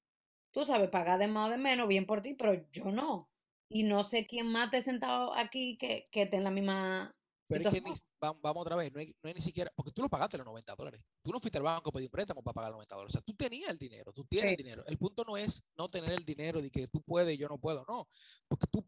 tú 0.51 0.63
sabes, 0.63 0.89
pagar 0.89 1.19
de 1.19 1.27
más 1.27 1.47
o 1.47 1.51
de 1.51 1.57
menos, 1.57 1.87
bien 1.87 2.05
por 2.05 2.21
ti, 2.21 2.33
pero 2.33 2.69
yo 2.69 2.91
no. 2.91 3.29
Y 3.73 3.83
no 3.83 4.03
sé 4.03 4.27
quién 4.27 4.51
más 4.51 4.71
te 4.71 4.81
sentado 4.81 5.33
aquí 5.33 5.77
que, 5.77 6.07
que 6.11 6.23
esté 6.23 6.37
en 6.37 6.43
la 6.43 6.51
misma 6.51 7.15
Pero 7.47 7.69
es 7.69 7.73
que 7.73 7.81
ni, 7.81 7.91
vamos 8.19 8.61
otra 8.61 8.75
vez, 8.75 8.93
no 8.93 8.99
hay, 8.99 9.07
no 9.21 9.27
hay 9.27 9.33
ni 9.33 9.41
siquiera, 9.41 9.71
porque 9.75 9.91
tú 9.91 10.01
lo 10.01 10.09
pagaste 10.09 10.37
los 10.37 10.45
90 10.45 10.75
dólares. 10.75 11.01
Tú 11.23 11.31
no 11.31 11.39
fuiste 11.39 11.57
al 11.57 11.63
banco 11.63 11.89
a 11.89 11.91
pedir 11.93 12.07
un 12.07 12.11
préstamo 12.11 12.41
para 12.43 12.53
pagar 12.53 12.69
los 12.71 12.77
90 12.77 12.95
dólares. 12.95 13.11
O 13.11 13.15
sea, 13.17 13.21
tú 13.21 13.33
tenías 13.35 13.69
el 13.69 13.77
dinero, 13.77 14.13
tú 14.13 14.25
tienes 14.25 14.51
el 14.51 14.57
Sí. 14.57 14.63
dinero. 14.63 14.83
El 14.85 14.97
punto 14.97 15.23
no 15.25 15.35
es 15.37 15.71
no 15.75 15.89
tener 15.89 16.11
el 16.11 16.23
dinero 16.23 16.61
de 16.61 16.69
que 16.69 16.87
tú 16.87 17.01
puedes 17.01 17.33
y 17.33 17.37
yo 17.37 17.47
no 17.49 17.57
puedo, 17.57 17.83
no. 17.87 18.07
Porque 18.47 18.67
tú, 18.71 18.87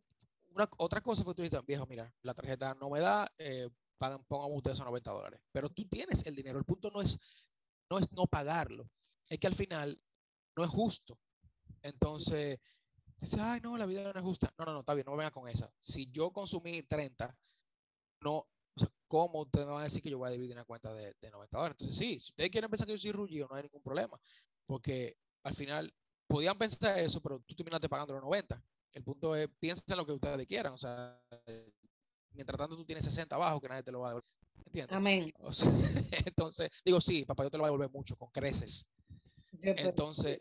una, 0.52 0.70
otra 0.78 1.02
cosa 1.02 1.24
fue 1.24 1.34
tú 1.34 1.42
dijiste, 1.42 1.60
viejo, 1.66 1.86
mira, 1.88 2.14
la 2.22 2.34
tarjeta 2.34 2.76
no 2.76 2.90
me 2.90 3.00
da, 3.02 3.28
eh, 3.38 3.70
pagan, 3.98 4.22
ustedes 4.30 4.76
esos 4.76 4.86
90 4.86 5.12
dólares. 5.12 5.42
Pero 5.52 5.70
tú 5.70 5.86
tienes 5.88 6.26
el 6.26 6.36
dinero. 6.36 6.60
El 6.60 6.66
punto 6.66 6.90
no 6.92 7.02
es, 7.02 7.20
no 7.90 7.98
es 7.98 8.12
no 8.12 8.28
pagarlo. 8.28 8.90
Es 9.28 9.40
que 9.40 9.48
al 9.48 9.56
final 9.56 10.00
no 10.56 10.64
es 10.64 10.70
justo. 10.70 11.20
Entonces, 11.82 12.60
dice, 13.20 13.38
ay, 13.40 13.62
no, 13.62 13.78
la 13.78 13.86
vida 13.86 14.12
no 14.14 14.20
es 14.20 14.26
justa. 14.26 14.54
No, 14.58 14.66
no, 14.66 14.74
no, 14.74 14.80
está 14.80 14.94
bien, 14.94 15.06
no 15.06 15.12
me 15.14 15.20
venga 15.20 15.32
con 15.32 15.48
esa. 15.48 15.72
Si 15.80 16.10
yo 16.12 16.32
consumí 16.32 16.84
30, 16.84 17.36
no, 18.22 18.38
o 18.38 18.80
sea, 18.80 18.90
¿cómo 19.08 19.42
ustedes 19.42 19.66
me 19.66 19.72
van 19.74 19.82
a 19.82 19.86
decir 19.86 20.02
que 20.02 20.10
yo 20.10 20.18
voy 20.18 20.30
a 20.30 20.34
dividir 20.34 20.54
una 20.54 20.66
cuenta 20.66 20.94
de, 20.94 21.14
de 21.20 21.32
90 21.32 21.58
dólares? 21.58 21.78
Entonces, 21.80 21.98
sí, 21.98 22.20
si 22.20 22.32
ustedes 22.32 22.50
quieren 22.50 22.70
pensar 22.70 22.88
que 22.88 22.94
yo 22.94 22.98
soy 22.98 23.12
rullido, 23.12 23.48
no 23.50 23.56
hay 23.56 23.64
ningún 23.64 23.82
problema, 23.82 24.20
porque 24.66 25.18
al 25.44 25.56
final 25.56 25.94
podían 26.28 26.58
pensar 26.58 27.00
eso, 27.00 27.22
pero 27.22 27.40
tú 27.40 27.56
terminaste 27.56 27.90
pagando 27.90 28.14
los 28.14 28.24
90. 28.24 28.62
El 28.94 29.04
punto 29.04 29.36
es, 29.36 29.50
piensen 29.60 29.98
lo 29.98 30.06
que 30.06 30.14
ustedes 30.14 30.46
quieran, 30.46 30.74
o 30.74 30.78
sea, 30.78 31.22
mientras 32.32 32.58
tanto 32.58 32.76
tú 32.76 32.86
tienes 32.86 33.06
60 33.06 33.36
abajo 33.36 33.62
que 33.62 33.70
nadie 33.70 33.84
te 33.84 33.92
lo 33.92 34.02
va 34.02 34.08
a 34.08 34.10
devolver, 34.12 34.30
¿entiendes? 34.66 34.96
Amén. 34.96 35.34
O 35.40 35.54
sea, 35.54 35.70
entonces, 36.26 36.70
digo, 36.84 37.02
sí, 37.02 37.26
papá, 37.26 37.44
yo 37.44 37.52
te 37.52 37.58
lo 37.58 37.64
voy 37.64 37.68
a 37.68 37.72
devolver 37.72 37.92
mucho, 37.92 38.16
con 38.16 38.30
creces. 38.32 38.86
Entonces, 39.62 40.40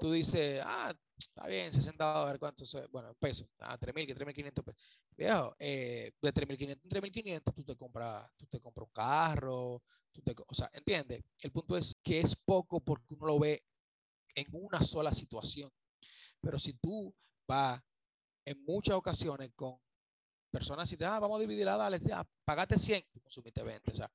tú 0.00 0.12
dices, 0.12 0.62
ah, 0.64 0.94
está 1.18 1.46
bien, 1.46 1.72
60 1.72 2.04
dólares, 2.04 2.38
¿cuánto? 2.38 2.64
Bueno, 2.90 3.14
pesos, 3.14 3.48
ah, 3.60 3.78
3.000, 3.78 4.06
que 4.06 4.14
3.500 4.14 4.64
pesos. 4.64 5.00
Viejo, 5.16 5.56
eh, 5.58 6.12
de 6.20 6.32
3.500 6.32 6.80
en 6.82 6.90
3.500 6.90 7.54
tú 7.54 7.64
te 7.64 7.76
compras, 7.76 8.30
tú 8.36 8.46
te 8.46 8.60
compras 8.60 8.86
un 8.86 8.92
carro, 8.92 9.82
tú 10.12 10.22
te, 10.22 10.34
o 10.46 10.54
sea, 10.54 10.70
¿entiendes? 10.72 11.22
El 11.42 11.52
punto 11.52 11.76
es 11.76 11.96
que 12.02 12.20
es 12.20 12.36
poco 12.36 12.80
porque 12.80 13.14
uno 13.14 13.26
lo 13.26 13.38
ve 13.38 13.62
en 14.34 14.46
una 14.52 14.82
sola 14.82 15.12
situación. 15.12 15.70
Pero 16.40 16.58
si 16.58 16.74
tú 16.74 17.14
vas 17.46 17.80
en 18.44 18.62
muchas 18.64 18.96
ocasiones 18.96 19.50
con 19.54 19.78
personas 20.50 20.92
y 20.92 20.96
te, 20.96 21.04
ah, 21.04 21.18
vamos 21.18 21.38
a 21.38 21.40
dividirla, 21.40 21.76
dale, 21.76 22.00
ya, 22.00 22.26
pagate 22.44 22.78
100, 22.78 23.02
tú 23.12 23.20
consumiste 23.20 23.62
20, 23.62 23.90
o 23.90 23.94
sea, 23.94 24.10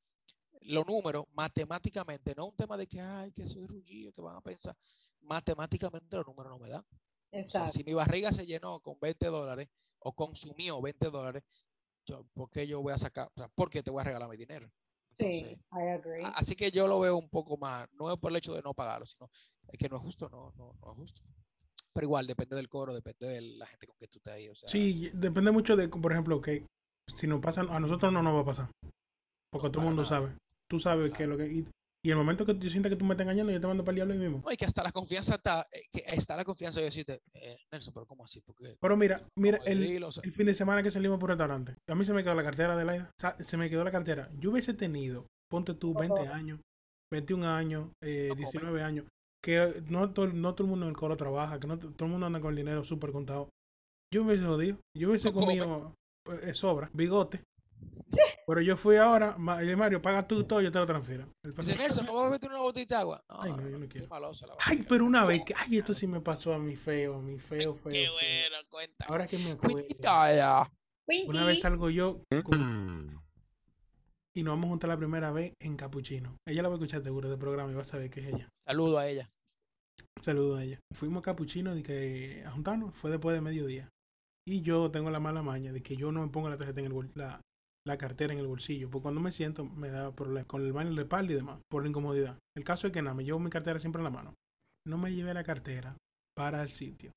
los 0.61 0.85
números 0.85 1.25
matemáticamente, 1.33 2.33
no 2.35 2.47
un 2.47 2.55
tema 2.55 2.77
de 2.77 2.87
que, 2.87 2.99
ay, 3.01 3.31
que 3.31 3.47
soy 3.47 3.65
rullillo, 3.65 4.11
que 4.11 4.21
van 4.21 4.35
a 4.35 4.41
pensar, 4.41 4.75
matemáticamente 5.21 6.15
los 6.17 6.25
números 6.27 6.51
no 6.51 6.59
me 6.59 6.69
dan. 6.69 6.81
O 6.81 6.87
sea, 7.31 7.41
Exacto. 7.41 7.71
si 7.73 7.83
mi 7.83 7.93
barriga 7.93 8.31
se 8.31 8.45
llenó 8.45 8.79
con 8.79 8.97
20 8.99 9.27
dólares 9.27 9.69
o 9.99 10.13
consumió 10.13 10.81
20 10.81 11.09
dólares, 11.09 11.43
yo, 12.05 12.25
¿por 12.33 12.49
qué 12.49 12.65
yo 12.67 12.81
voy 12.81 12.93
a 12.93 12.97
sacar? 12.97 13.27
O 13.35 13.39
sea, 13.39 13.47
¿por 13.49 13.69
qué 13.69 13.83
te 13.83 13.91
voy 13.91 14.01
a 14.01 14.05
regalar 14.05 14.29
mi 14.29 14.37
dinero? 14.37 14.69
Entonces, 15.11 15.49
Sí, 15.49 15.61
I 15.73 15.87
agree. 15.89 16.23
así 16.35 16.55
que 16.55 16.71
yo 16.71 16.87
lo 16.87 16.99
veo 16.99 17.17
un 17.17 17.29
poco 17.29 17.57
más, 17.57 17.87
no 17.93 18.11
es 18.11 18.17
por 18.19 18.31
el 18.31 18.37
hecho 18.37 18.53
de 18.53 18.61
no 18.61 18.73
pagarlo, 18.73 19.05
sino 19.05 19.29
es 19.67 19.77
que 19.77 19.89
no 19.89 19.97
es 19.97 20.01
justo, 20.03 20.29
no, 20.29 20.51
no, 20.55 20.73
no 20.81 20.91
es 20.91 20.95
justo. 20.97 21.21
Pero 21.93 22.05
igual, 22.05 22.25
depende 22.25 22.55
del 22.55 22.69
coro, 22.69 22.93
depende 22.93 23.27
de 23.27 23.41
la 23.41 23.65
gente 23.65 23.85
con 23.87 23.97
que 23.97 24.07
tú 24.07 24.17
estés 24.17 24.33
ahí. 24.33 24.47
O 24.49 24.55
sea, 24.55 24.69
Sí, 24.69 25.09
depende 25.13 25.51
mucho 25.51 25.75
de, 25.75 25.87
por 25.89 26.11
ejemplo, 26.11 26.39
que 26.41 26.65
si 27.13 27.27
nos 27.27 27.41
pasa, 27.41 27.61
a 27.61 27.79
nosotros 27.79 28.11
no 28.13 28.23
nos 28.23 28.35
va 28.35 28.41
a 28.41 28.45
pasar. 28.45 28.69
Porque 29.51 29.67
No, 29.67 29.71
todo 29.71 29.81
el 29.81 29.87
mundo 29.89 30.03
nada. 30.03 30.15
sabe. 30.15 30.37
Tú 30.69 30.79
sabes 30.79 31.11
que 31.11 31.25
lo 31.27 31.35
que. 31.37 31.47
Y, 31.47 31.67
y 32.03 32.11
el 32.11 32.15
momento 32.17 32.45
que 32.45 32.53
tú 32.53 32.69
sientas 32.69 32.89
que 32.89 32.95
tú 32.95 33.03
me 33.05 33.13
estás 33.13 33.25
engañando, 33.25 33.51
yo 33.51 33.59
te 33.59 33.67
mando 33.67 33.83
para 33.83 33.91
el 33.91 33.95
diablo 33.97 34.13
ahí 34.13 34.19
mismo. 34.19 34.41
No, 34.45 34.51
y 34.51 34.55
que 34.57 34.65
hasta 34.65 34.83
la 34.83 34.91
confianza 34.91 35.35
está, 35.35 35.67
eh, 35.73 35.81
que 35.91 36.03
está 36.07 36.35
la 36.37 36.45
confianza 36.45 36.79
de 36.79 36.85
decirte, 36.85 37.19
eh, 37.33 37.57
Nelson, 37.71 37.93
pero 37.93 38.05
¿cómo 38.05 38.23
así? 38.23 38.41
Porque, 38.41 38.75
Pero 38.79 38.95
mira, 38.97 39.21
mira, 39.37 39.57
¿cómo 39.57 39.69
el, 39.69 39.79
dividirlo? 39.79 40.07
O 40.07 40.11
sea, 40.11 40.23
el 40.23 40.31
fin 40.33 40.45
de 40.45 40.53
semana 40.53 40.81
que 40.81 40.91
salimos 40.91 41.19
por 41.19 41.29
el 41.31 41.37
restaurante, 41.37 41.75
a 41.87 41.95
mí 41.95 42.05
se 42.05 42.13
me 42.13 42.23
quedó 42.23 42.35
la 42.35 42.43
cartera 42.43 42.75
de 42.77 42.85
la 42.85 43.11
se 43.39 43.57
me 43.57 43.69
quedó 43.69 43.83
la 43.83 43.91
cartera. 43.91 44.29
Yo 44.39 44.51
hubiese 44.51 44.73
tenido, 44.73 45.27
ponte 45.49 45.73
tú, 45.73 45.93
20 45.93 46.27
años, 46.27 46.59
21 47.11 47.43
años, 47.45 47.89
eh, 48.01 48.27
No 48.29 48.35
come. 48.35 48.43
19 48.45 48.83
años, 48.83 49.05
que 49.43 49.83
no 49.87 50.13
todo, 50.13 50.27
no 50.27 50.55
todo 50.55 50.65
el 50.65 50.69
mundo 50.71 50.85
en 50.85 50.91
el 50.91 50.97
coro 50.97 51.17
trabaja, 51.17 51.59
que 51.59 51.67
no 51.67 51.77
to- 51.79 51.91
todo 51.91 52.05
el 52.05 52.11
mundo 52.11 52.27
anda 52.27 52.39
con 52.39 52.51
el 52.51 52.55
dinero 52.57 52.83
súper 52.83 53.11
contado. 53.11 53.49
Yo 54.13 54.23
me 54.23 54.31
hubiese 54.31 54.45
jodido. 54.45 54.77
Yo 54.97 55.09
hubiese 55.09 55.31
comido 55.33 55.93
eh, 56.43 56.53
sobra, 56.53 56.89
bigote. 56.93 57.41
Pero 58.47 58.61
yo 58.61 58.75
fui 58.77 58.95
ahora, 58.95 59.37
Ma- 59.37 59.59
Mario, 59.77 60.01
paga 60.01 60.27
tú 60.27 60.43
todo, 60.43 60.59
yo 60.61 60.71
te 60.71 60.79
lo 60.79 60.85
transfiero. 60.87 61.31
El 61.43 61.51
dice, 61.51 61.55
pastor- 61.55 61.77
Nelson, 61.77 62.05
¿no 62.07 62.13
vas 62.15 62.25
a 62.27 62.29
meter 62.31 62.49
una 62.49 62.59
botita 62.59 62.95
de 62.95 63.01
agua? 63.01 63.23
No, 63.29 63.41
Ay, 63.43 63.51
no, 63.51 63.69
yo 63.69 63.77
no 63.77 63.87
quiero. 63.87 64.07
Ay, 64.65 64.85
pero 64.89 65.05
una 65.05 65.23
vez 65.25 65.45
que, 65.45 65.53
ay, 65.55 65.77
esto 65.77 65.93
sí 65.93 66.07
me 66.07 66.19
pasó 66.19 66.53
a 66.53 66.57
mí 66.59 66.75
feo, 66.75 67.15
a 67.15 67.21
mí 67.21 67.37
feo, 67.37 67.75
feo, 67.75 67.91
Qué 67.91 68.05
feo. 68.05 68.13
bueno, 68.13 68.55
cuenta. 68.69 69.05
Ahora 69.07 69.27
que 69.27 69.37
me 69.37 69.51
acuerdo. 69.51 69.77
Una 71.27 71.45
vez 71.45 71.59
salgo 71.61 71.89
yo 71.89 72.21
con- 72.43 73.19
y 74.35 74.43
nos 74.43 74.53
vamos 74.53 74.65
a 74.67 74.69
juntar 74.69 74.89
la 74.89 74.97
primera 74.97 75.31
vez 75.31 75.53
en 75.59 75.75
Capuchino. 75.75 76.37
Ella 76.47 76.61
la 76.63 76.69
va 76.69 76.75
a 76.75 76.77
escuchar 76.77 77.03
seguro 77.03 77.29
del 77.29 77.37
programa 77.39 77.71
y 77.71 77.75
va 77.75 77.81
a 77.81 77.85
saber 77.85 78.09
que 78.09 78.21
es 78.21 78.27
ella. 78.33 78.49
Saludo 78.65 78.97
a 78.99 79.07
ella. 79.07 79.29
Saludo 80.23 80.55
a 80.57 80.63
ella. 80.63 80.79
Fuimos 80.95 81.19
a 81.19 81.23
Capuchino 81.23 81.75
de 81.75 81.83
que 81.83 82.43
a 82.45 82.51
juntarnos, 82.51 82.95
fue 82.95 83.11
después 83.11 83.35
de 83.35 83.41
mediodía. 83.41 83.89
Y 84.47 84.61
yo 84.61 84.89
tengo 84.91 85.09
la 85.11 85.19
mala 85.19 85.41
maña 85.43 85.71
de 85.71 85.81
que 85.83 85.95
yo 85.97 86.11
no 86.11 86.21
me 86.21 86.29
pongo 86.31 86.49
la 86.49 86.57
tarjeta 86.57 86.79
en 86.79 86.85
el 86.87 86.93
bol- 86.93 87.11
la, 87.15 87.41
la 87.85 87.97
cartera 87.97 88.33
en 88.33 88.39
el 88.39 88.47
bolsillo. 88.47 88.89
Porque 88.89 89.03
cuando 89.03 89.21
me 89.21 89.31
siento 89.31 89.65
me 89.65 89.89
da 89.89 90.11
problemas 90.11 90.45
con 90.45 90.61
el 90.65 90.73
baño 90.73 90.93
de 90.93 91.01
espalda 91.03 91.31
y 91.33 91.35
demás, 91.35 91.59
por 91.69 91.83
la 91.83 91.89
incomodidad. 91.89 92.37
El 92.55 92.63
caso 92.63 92.87
es 92.87 92.93
que 92.93 93.01
nada, 93.01 93.15
me 93.15 93.23
llevo 93.23 93.39
mi 93.39 93.49
cartera 93.49 93.79
siempre 93.79 93.99
en 93.99 94.05
la 94.05 94.09
mano. 94.11 94.33
No 94.87 94.97
me 94.97 95.13
llevé 95.13 95.33
la 95.33 95.43
cartera 95.43 95.95
para 96.35 96.61
el 96.63 96.69
sitio. 96.69 97.11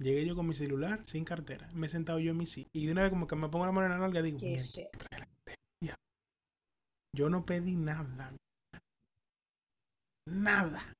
Llegué 0.00 0.26
yo 0.26 0.34
con 0.34 0.48
mi 0.48 0.54
celular 0.54 1.02
sin 1.06 1.24
cartera. 1.24 1.68
Me 1.74 1.86
he 1.86 1.90
sentado 1.90 2.18
yo 2.18 2.32
en 2.32 2.36
mi 2.36 2.46
sitio. 2.46 2.68
Y 2.74 2.86
de 2.86 2.92
una 2.92 3.02
vez 3.02 3.10
como 3.10 3.26
que 3.26 3.36
me 3.36 3.48
pongo 3.48 3.66
la 3.66 3.72
mano 3.72 3.86
en 3.86 3.92
la 3.92 3.98
nalga 3.98 4.22
digo, 4.22 4.38
Qué 4.38 4.46
"Mierda, 4.46 4.64
shit. 4.64 4.88
trae 4.90 5.20
la 5.20 5.26
cartera". 5.26 5.96
Yo 7.14 7.28
no 7.28 7.44
pedí 7.44 7.76
nada. 7.76 8.34
Nada. 10.26 10.94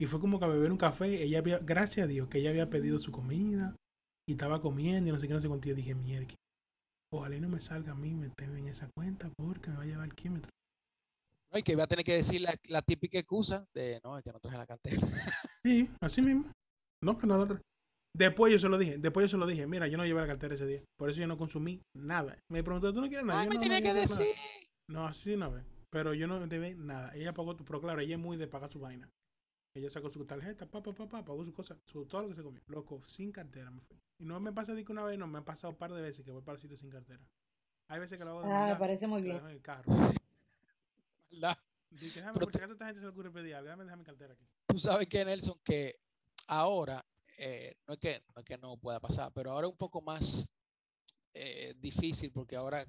Y 0.00 0.06
fue 0.06 0.18
como 0.18 0.38
que 0.38 0.46
a 0.46 0.48
beber 0.48 0.72
un 0.72 0.78
café. 0.78 1.22
Ella 1.22 1.40
había, 1.40 1.58
gracias 1.58 2.04
a 2.04 2.08
Dios, 2.08 2.28
que 2.28 2.38
ella 2.38 2.50
había 2.50 2.70
pedido 2.70 2.98
su 2.98 3.12
comida 3.12 3.76
y 4.26 4.32
estaba 4.32 4.62
comiendo 4.62 5.10
y 5.10 5.12
no 5.12 5.18
sé 5.18 5.28
qué, 5.28 5.34
no 5.34 5.40
sé 5.40 5.48
cuánto. 5.48 5.68
Y 5.68 5.70
yo 5.70 5.76
dije, 5.76 5.94
mierda, 5.94 6.34
ojalá 7.12 7.36
y 7.36 7.40
no 7.40 7.48
me 7.48 7.60
salga 7.60 7.92
a 7.92 7.94
mí 7.94 8.14
meterme 8.14 8.60
en 8.60 8.68
esa 8.68 8.88
cuenta 8.94 9.30
porque 9.36 9.70
me 9.70 9.76
va 9.76 9.82
a 9.82 9.86
llevar 9.86 10.06
el 10.06 10.14
kilómetro. 10.14 10.50
No, 11.52 11.58
y 11.58 11.62
que 11.62 11.74
voy 11.74 11.82
a 11.82 11.86
tener 11.88 12.04
que 12.04 12.14
decir 12.14 12.40
la, 12.40 12.54
la 12.68 12.80
típica 12.82 13.18
excusa 13.18 13.64
de, 13.74 14.00
no, 14.04 14.16
es 14.16 14.22
que 14.22 14.30
no 14.32 14.38
traje 14.40 14.56
la 14.58 14.66
cartera. 14.66 14.96
Sí, 15.62 15.90
así 16.00 16.22
mismo. 16.22 16.46
No, 17.04 17.18
que 17.18 17.26
nada. 17.26 17.46
tra- 17.46 17.60
Después 18.16 18.50
yo 18.50 18.58
se 18.58 18.68
lo 18.68 18.78
dije, 18.78 18.96
después 18.98 19.24
yo 19.24 19.28
se 19.28 19.36
lo 19.36 19.46
dije, 19.46 19.66
mira, 19.66 19.86
yo 19.88 19.98
no 19.98 20.06
llevé 20.06 20.20
la 20.22 20.26
cartera 20.26 20.54
ese 20.54 20.66
día. 20.66 20.82
Por 20.98 21.10
eso 21.10 21.20
yo 21.20 21.26
no 21.26 21.36
consumí 21.36 21.82
nada. 21.94 22.38
Me 22.50 22.62
preguntó, 22.64 22.92
¿tú 22.94 23.00
no 23.02 23.08
quieres 23.08 23.26
nada? 23.26 23.40
Ay, 23.40 23.46
Yo, 23.46 23.50
me 23.50 23.56
"No, 23.56 23.60
tenía 23.62 23.78
no, 23.78 23.82
que 23.84 23.88
no 23.92 24.00
nada". 24.08 24.18
decir. 24.18 24.34
No, 24.88 25.06
así 25.06 25.34
una 25.34 25.48
vez. 25.48 25.64
Pero 25.90 26.14
yo 26.14 26.26
no 26.26 26.44
debí 26.46 26.74
nada. 26.74 27.14
Ella 27.14 27.34
pagó, 27.34 27.54
tu- 27.56 27.64
pero 27.64 27.80
claro, 27.80 28.00
ella 28.00 28.14
es 28.14 28.20
muy 28.20 28.36
de 28.38 28.46
pagar 28.48 28.72
su 28.72 28.80
vaina. 28.80 29.08
Ella 29.72 29.88
sacó 29.88 30.10
su 30.10 30.24
tarjeta, 30.24 30.66
pa, 30.66 30.82
pa, 30.82 30.92
pa, 30.92 31.08
pa, 31.08 31.24
pagó 31.24 31.44
su 31.44 31.52
cosa, 31.52 31.76
su, 31.86 32.04
todo 32.06 32.22
lo 32.22 32.28
que 32.28 32.34
se 32.34 32.42
comió. 32.42 32.60
Loco, 32.66 33.02
sin 33.04 33.30
cartera 33.30 33.70
me 33.70 33.80
fui. 33.80 33.96
Y 34.18 34.24
no 34.24 34.40
me 34.40 34.52
pasa 34.52 34.74
de 34.74 34.84
que 34.84 34.90
una 34.92 35.04
vez, 35.04 35.16
no, 35.18 35.26
me 35.28 35.38
ha 35.38 35.44
pasado 35.44 35.70
un 35.72 35.78
par 35.78 35.92
de 35.92 36.02
veces 36.02 36.24
que 36.24 36.32
voy 36.32 36.42
para 36.42 36.56
el 36.56 36.62
sitio 36.62 36.76
sin 36.76 36.90
cartera. 36.90 37.20
Hay 37.86 38.00
veces 38.00 38.18
que 38.18 38.24
lo 38.24 38.30
hago 38.30 38.42
de 38.42 38.52
Ah, 38.52 38.66
me 38.72 38.76
parece 38.76 39.06
muy 39.06 39.22
la 39.22 39.34
bien. 39.34 39.44
en 39.46 39.50
el 39.52 39.62
carro. 39.62 39.92
¿verdad? 41.30 41.56
Dije, 41.90 42.20
déjame, 42.20 42.38
por 42.38 42.52
si 42.52 42.58
acaso 42.58 42.72
esta 42.72 42.86
gente 42.86 43.00
se 43.00 43.06
le 43.06 43.10
ocurre 43.10 43.30
pedir 43.30 43.54
algo, 43.54 43.66
déjame 43.66 43.84
dejar 43.84 43.98
mi 43.98 44.04
cartera 44.04 44.34
aquí. 44.34 44.44
Tú 44.66 44.78
sabes 44.78 45.08
que, 45.08 45.24
Nelson, 45.24 45.58
que 45.64 46.00
ahora, 46.46 47.04
eh, 47.38 47.76
no, 47.86 47.94
es 47.94 48.00
que, 48.00 48.24
no 48.34 48.40
es 48.40 48.44
que 48.44 48.58
no 48.58 48.76
pueda 48.76 49.00
pasar, 49.00 49.32
pero 49.32 49.52
ahora 49.52 49.66
es 49.66 49.72
un 49.72 49.78
poco 49.78 50.00
más 50.02 50.50
eh, 51.34 51.74
difícil 51.78 52.32
porque 52.32 52.56
ahora, 52.56 52.84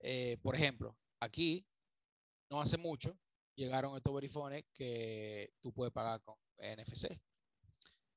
eh, 0.00 0.36
por 0.42 0.54
ejemplo, 0.54 0.96
aquí, 1.20 1.64
no 2.50 2.60
hace 2.60 2.78
mucho, 2.78 3.16
llegaron 3.56 3.96
estos 3.96 4.14
verifones 4.14 4.64
que 4.72 5.52
tú 5.60 5.72
puedes 5.72 5.92
pagar 5.92 6.22
con 6.22 6.36
NFC. 6.58 7.20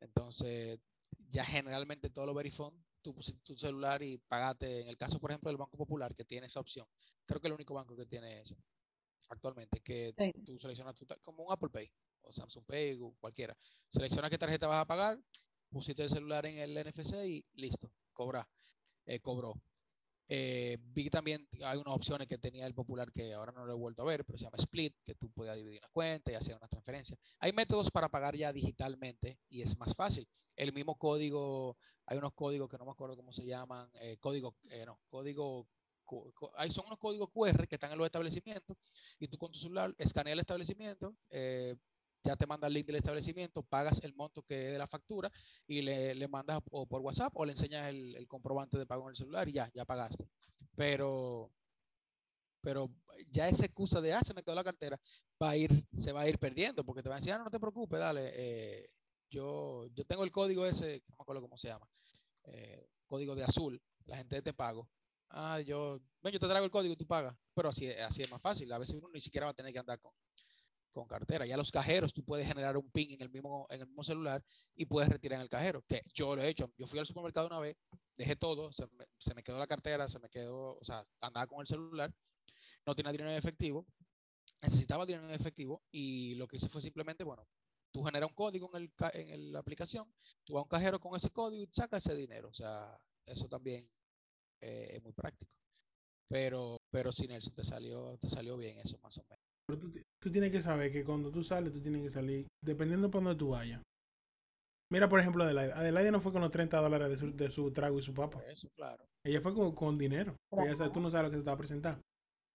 Entonces, 0.02 0.80
ya 1.30 1.44
generalmente 1.44 2.10
todos 2.10 2.26
los 2.28 2.36
verifones, 2.36 2.80
tú 3.02 3.14
pusiste 3.16 3.42
tu 3.44 3.58
celular 3.58 4.04
y 4.04 4.18
pagaste, 4.18 4.82
en 4.82 4.90
el 4.90 4.98
caso, 4.98 5.20
por 5.20 5.32
ejemplo, 5.32 5.50
del 5.50 5.58
Banco 5.58 5.78
Popular, 5.78 6.16
que 6.16 6.26
tiene 6.26 6.48
esa 6.48 6.60
opción. 6.60 6.88
Creo 7.26 7.40
que 7.42 7.48
es 7.48 7.50
el 7.52 7.56
único 7.56 7.74
banco 7.74 7.96
que 7.96 8.06
tiene 8.06 8.42
eso 8.42 8.56
actualmente, 9.30 9.82
que 9.82 10.14
Sí. 10.18 10.34
tú 10.44 10.58
seleccionas 10.60 10.96
tu, 10.96 11.06
como 11.22 11.44
un 11.44 11.54
Apple 11.54 11.70
Pay 11.70 11.92
o 12.22 12.32
Samsung 12.32 12.66
Pay 12.66 12.98
o 13.02 13.14
cualquiera. 13.20 13.56
Seleccionas 13.90 14.30
qué 14.32 14.38
tarjeta 14.38 14.68
vas 14.68 14.82
a 14.82 14.86
pagar, 14.88 15.20
pusiste 15.70 16.04
el 16.04 16.10
celular 16.10 16.46
en 16.48 16.58
el 16.58 16.76
NFC 16.78 17.28
y 17.28 17.46
listo, 17.54 17.92
cobra. 18.14 18.50
eh, 19.06 19.20
cobró. 19.22 19.54
Eh, 20.32 20.78
vi 20.80 21.10
también 21.10 21.48
hay 21.66 21.78
unas 21.80 21.96
opciones 21.96 22.28
que 22.28 22.38
tenía 22.38 22.68
el 22.68 22.76
popular 22.76 23.12
que 23.12 23.34
ahora 23.34 23.52
no 23.52 23.66
lo 23.66 23.74
he 23.74 23.78
vuelto 23.78 24.04
a 24.04 24.06
ver, 24.06 24.24
pero 24.24 24.38
se 24.38 24.46
llama 24.46 24.58
Split, 24.58 24.96
que 25.04 25.16
tú 25.16 25.32
podías 25.32 25.58
dividir 25.58 25.80
una 25.80 25.90
cuenta 25.90 26.32
y 26.32 26.36
hacer 26.36 26.56
una 26.56 26.68
transferencia. 26.68 27.18
Hay 27.40 27.52
métodos 27.52 27.90
para 27.90 28.10
pagar 28.10 28.36
ya 28.36 28.54
digitalmente 28.54 29.40
y 29.50 29.64
es 29.64 29.76
más 29.78 29.96
fácil. 29.96 30.28
El 30.56 30.72
mismo 30.72 30.96
código, 30.98 31.78
hay 32.06 32.18
unos 32.20 32.34
códigos 32.34 32.70
que 32.70 32.78
no 32.78 32.86
me 32.86 32.92
acuerdo 32.92 33.16
cómo 33.16 33.34
se 33.34 33.46
llaman, 33.46 33.90
eh, 34.02 34.18
código, 34.20 34.56
eh, 34.70 34.86
no, 34.86 35.00
código, 35.10 35.68
hay 36.56 36.72
son 36.72 36.86
unos 36.86 36.98
códigos 36.98 37.30
QR 37.30 37.68
que 37.68 37.76
están 37.76 37.92
en 37.92 37.98
los 37.98 38.06
establecimientos 38.06 38.78
y 39.20 39.28
tú 39.28 39.38
con 39.38 39.52
tu 39.52 39.60
celular 39.60 39.94
escaneas 39.98 40.34
el 40.34 40.40
establecimiento, 40.40 41.16
eh, 41.30 41.76
ya 42.24 42.36
te 42.36 42.46
manda 42.46 42.68
el 42.68 42.74
link 42.74 42.86
del 42.86 42.98
establecimiento, 42.98 43.64
pagas 43.64 44.04
el 44.04 44.14
monto 44.14 44.44
que 44.44 44.68
es 44.68 44.72
de 44.74 44.78
la 44.78 44.88
factura 44.88 45.32
y 45.68 45.82
le, 45.82 46.16
le 46.16 46.28
mandas 46.28 46.60
o 46.72 46.86
por 46.86 47.02
WhatsApp 47.02 47.36
o 47.36 47.46
le 47.46 47.54
enseñas 47.54 47.88
el, 47.88 48.28
comprobante 48.28 48.78
de 48.78 48.86
pago 48.86 49.04
en 49.04 49.10
el 49.10 49.16
celular 49.16 49.48
y 49.48 49.54
ya, 49.54 49.72
ya 49.74 49.86
pagaste. 49.86 50.30
Pero, 50.76 51.52
pero 52.62 52.90
ya 53.32 53.48
esa 53.48 53.66
excusa 53.66 54.02
de, 54.02 54.14
ah, 54.14 54.22
se 54.22 54.34
me 54.34 54.44
quedó 54.44 54.56
la 54.56 54.64
cartera, 54.64 55.00
va 55.42 55.52
a 55.52 55.58
ir, 55.58 55.72
se 55.94 56.12
va 56.12 56.22
a 56.22 56.30
ir 56.30 56.38
perdiendo 56.40 56.86
porque 56.86 57.04
te 57.04 57.10
van 57.10 57.18
a 57.18 57.20
decir, 57.20 57.34
ah, 57.34 57.40
no, 57.40 57.50
te 57.50 57.60
preocupes, 57.60 58.00
dale, 58.00 58.32
eh, 58.36 58.90
yo, 59.30 59.88
yo 59.94 60.06
tengo 60.06 60.24
el 60.24 60.32
código 60.32 60.66
ese, 60.66 61.04
no 61.08 61.16
me 61.18 61.22
acuerdo 61.22 61.42
cómo 61.42 61.58
se 61.58 61.70
llama, 61.70 61.88
eh, 62.46 62.88
código 63.08 63.36
de 63.36 63.44
azul, 63.44 63.82
la 64.06 64.18
gente 64.18 64.42
te 64.42 64.54
pago. 64.54 64.90
Ah, 65.32 65.62
yo, 65.62 66.00
ven, 66.22 66.34
yo 66.34 66.40
te 66.40 66.48
traigo 66.48 66.66
el 66.66 66.72
código 66.72 66.94
y 66.94 66.98
tú 66.98 67.06
pagas. 67.06 67.36
Pero 67.54 67.70
así, 67.70 67.88
así 67.92 68.24
es 68.24 68.32
más 68.32 68.42
fácil. 68.42 68.72
A 68.74 68.80
veces 68.80 68.96
uno 68.96 69.10
ni 69.14 69.20
siquiera 69.20 69.46
va 69.46 69.52
a 69.52 69.56
tener 69.56 69.72
que 69.72 69.80
andar 69.80 70.00
con, 70.00 70.12
con 70.92 71.08
cartera. 71.08 71.46
Ya 71.46 71.58
los 71.58 71.72
cajeros, 71.72 72.14
tú 72.14 72.24
puedes 72.26 72.48
generar 72.48 72.78
un 72.78 72.90
PIN 72.92 73.14
en 73.14 73.22
el 73.22 73.30
mismo, 73.30 73.68
en 73.70 73.82
el 73.82 73.88
mismo 73.88 74.04
celular 74.04 74.44
y 74.76 74.86
puedes 74.86 75.10
retirar 75.10 75.38
en 75.38 75.44
el 75.44 75.50
cajero. 75.50 75.84
Que 75.88 76.02
yo 76.14 76.36
lo 76.36 76.42
he 76.44 76.50
hecho. 76.50 76.74
Yo 76.78 76.88
fui 76.88 77.00
al 77.00 77.06
supermercado 77.08 77.48
una 77.48 77.60
vez, 77.60 77.78
dejé 78.18 78.36
todo, 78.36 78.72
se 78.72 78.88
me, 78.88 79.06
se 79.18 79.34
me 79.36 79.44
quedó 79.44 79.60
la 79.60 79.68
cartera, 79.68 80.08
se 80.08 80.20
me 80.20 80.30
quedó, 80.30 80.78
o 80.78 80.84
sea, 80.84 81.06
andaba 81.22 81.48
con 81.48 81.62
el 81.62 81.68
celular, 81.68 82.14
no 82.86 82.96
tenía 82.96 83.12
dinero 83.12 83.32
en 83.32 83.38
efectivo, 83.38 83.88
necesitaba 84.62 85.06
dinero 85.06 85.26
en 85.28 85.36
efectivo 85.36 85.84
y 85.92 86.36
lo 86.36 86.48
que 86.48 86.58
hice 86.58 86.70
fue 86.70 86.82
simplemente, 86.82 87.24
bueno, 87.24 87.48
tú 87.92 88.04
generas 88.04 88.30
un 88.30 88.36
código 88.36 88.70
en, 88.76 88.84
el, 88.84 88.94
en 89.14 89.30
el- 89.30 89.52
la 89.54 89.60
aplicación, 89.60 90.14
tú 90.44 90.54
vas 90.54 90.62
a 90.62 90.64
un 90.64 90.70
cajero 90.70 91.00
con 91.00 91.16
ese 91.16 91.30
código 91.32 91.64
y 91.64 91.70
sacas 91.74 92.06
ese 92.06 92.16
dinero. 92.16 92.50
O 92.50 92.54
sea, 92.54 92.98
eso 93.26 93.48
también 93.48 93.88
eh, 94.62 94.92
es 94.96 95.04
muy 95.04 95.14
práctico. 95.14 95.56
Pero, 96.30 96.84
pero 96.92 97.12
sí, 97.12 97.28
Nelson, 97.28 97.56
te 97.56 97.64
salió, 97.66 98.18
te 98.20 98.30
salió 98.30 98.58
bien 98.58 98.80
eso 98.80 99.00
más 99.00 99.18
o 99.20 99.26
menos. 99.30 99.49
Pero 99.70 99.80
tú, 99.80 99.94
tú 100.22 100.32
tienes 100.32 100.52
que 100.52 100.62
saber 100.62 100.92
que 100.92 101.04
cuando 101.04 101.32
tú 101.32 101.44
sales, 101.44 101.72
tú 101.74 101.82
tienes 101.82 102.02
que 102.04 102.10
salir, 102.12 102.48
dependiendo 102.64 103.10
para 103.12 103.26
donde 103.26 103.38
tú 103.40 103.50
vayas. 103.50 103.82
Mira, 104.92 105.08
por 105.08 105.20
ejemplo, 105.20 105.44
Adelaide. 105.44 105.74
Adelaide 105.74 106.12
no 106.12 106.20
fue 106.22 106.32
con 106.32 106.42
los 106.42 106.50
30 106.52 106.82
dólares 106.82 107.10
de 107.10 107.18
su, 107.18 107.36
de 107.36 107.52
su 107.52 107.72
trago 107.72 108.00
y 108.00 108.04
su 108.04 108.14
papa. 108.14 108.44
Eso, 108.48 108.68
claro. 108.76 109.06
Ella 109.24 109.40
fue 109.42 109.54
con, 109.54 109.76
con 109.76 109.98
dinero. 109.98 110.36
Porque 110.50 110.72
ella 110.72 110.92
tú 110.92 111.00
no 111.00 111.12
sabes 111.12 111.26
lo 111.26 111.32
que 111.32 111.38
se 111.38 111.44
te 111.44 111.48
va 111.50 111.54
a 111.54 111.58
presentar. 111.58 112.02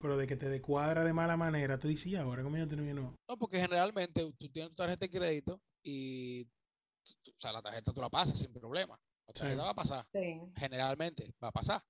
Pero 0.01 0.17
de 0.17 0.27
que 0.27 0.37
te 0.37 0.49
descuadra 0.49 1.05
de 1.05 1.13
mala 1.13 1.37
manera, 1.37 1.79
tú 1.79 1.87
dices, 1.87 2.07
"Y 2.09 2.17
ahora 2.17 2.43
como 2.43 2.57
yo 2.57 2.67
termino. 2.67 3.15
No, 3.29 3.39
porque 3.39 3.61
generalmente 3.61 4.33
tú 4.37 4.49
tienes 4.49 4.71
tu 4.73 4.77
tarjeta 4.77 5.07
de 5.07 5.11
crédito 5.11 5.61
y, 5.85 6.45
tú- 6.45 7.31
o 7.31 7.39
sea, 7.41 7.53
la 7.53 7.63
tarjeta 7.63 7.93
tú 7.93 8.01
la 8.01 8.11
pasas 8.11 8.37
sin 8.39 8.53
problema. 8.53 8.99
La 9.29 9.33
Sí. 9.33 9.41
tarjeta 9.41 9.63
va 9.63 9.71
a 9.71 9.75
pasar. 9.75 10.05
Sí. 10.13 10.41
generalmente 10.57 11.33
va 11.43 11.49
a 11.49 11.53
pasar. 11.53 11.81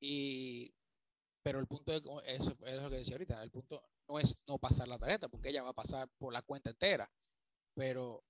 Y, 0.00 0.72
pero 1.42 1.58
el 1.58 1.66
punto 1.66 1.90
de, 1.92 1.98
eso 2.26 2.56
es 2.66 2.82
lo 2.82 2.88
que 2.90 2.96
decía 2.98 3.16
ahorita, 3.16 3.42
el 3.42 3.50
punto 3.50 3.82
no 4.08 4.18
es 4.18 4.38
no 4.46 4.58
pasar 4.58 4.88
la 4.88 4.98
tarjeta, 4.98 5.28
porque 5.28 5.48
ella 5.48 5.62
va 5.62 5.70
a 5.70 5.74
pasar 5.74 6.08
por 6.18 6.32
la 6.32 6.42
cuenta 6.42 6.70
entera, 6.70 7.10
pero 7.74 8.24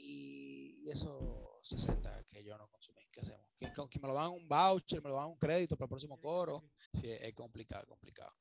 y 0.00 0.88
esos 0.88 1.58
60 1.62 2.24
que 2.24 2.44
yo 2.44 2.56
no 2.56 2.68
consumí, 2.68 3.02
¿qué 3.10 3.20
hacemos? 3.20 3.50
Que, 3.56 3.72
que 3.90 3.98
me 3.98 4.08
lo 4.08 4.14
dan 4.14 4.30
un 4.30 4.48
voucher, 4.48 5.02
me 5.02 5.10
lo 5.10 5.16
dan 5.16 5.28
un 5.28 5.38
crédito 5.38 5.76
para 5.76 5.86
el 5.86 5.90
próximo 5.90 6.20
coro, 6.20 6.64
sí, 6.92 7.10
es 7.10 7.34
complicado, 7.34 7.86
complicado. 7.86 8.32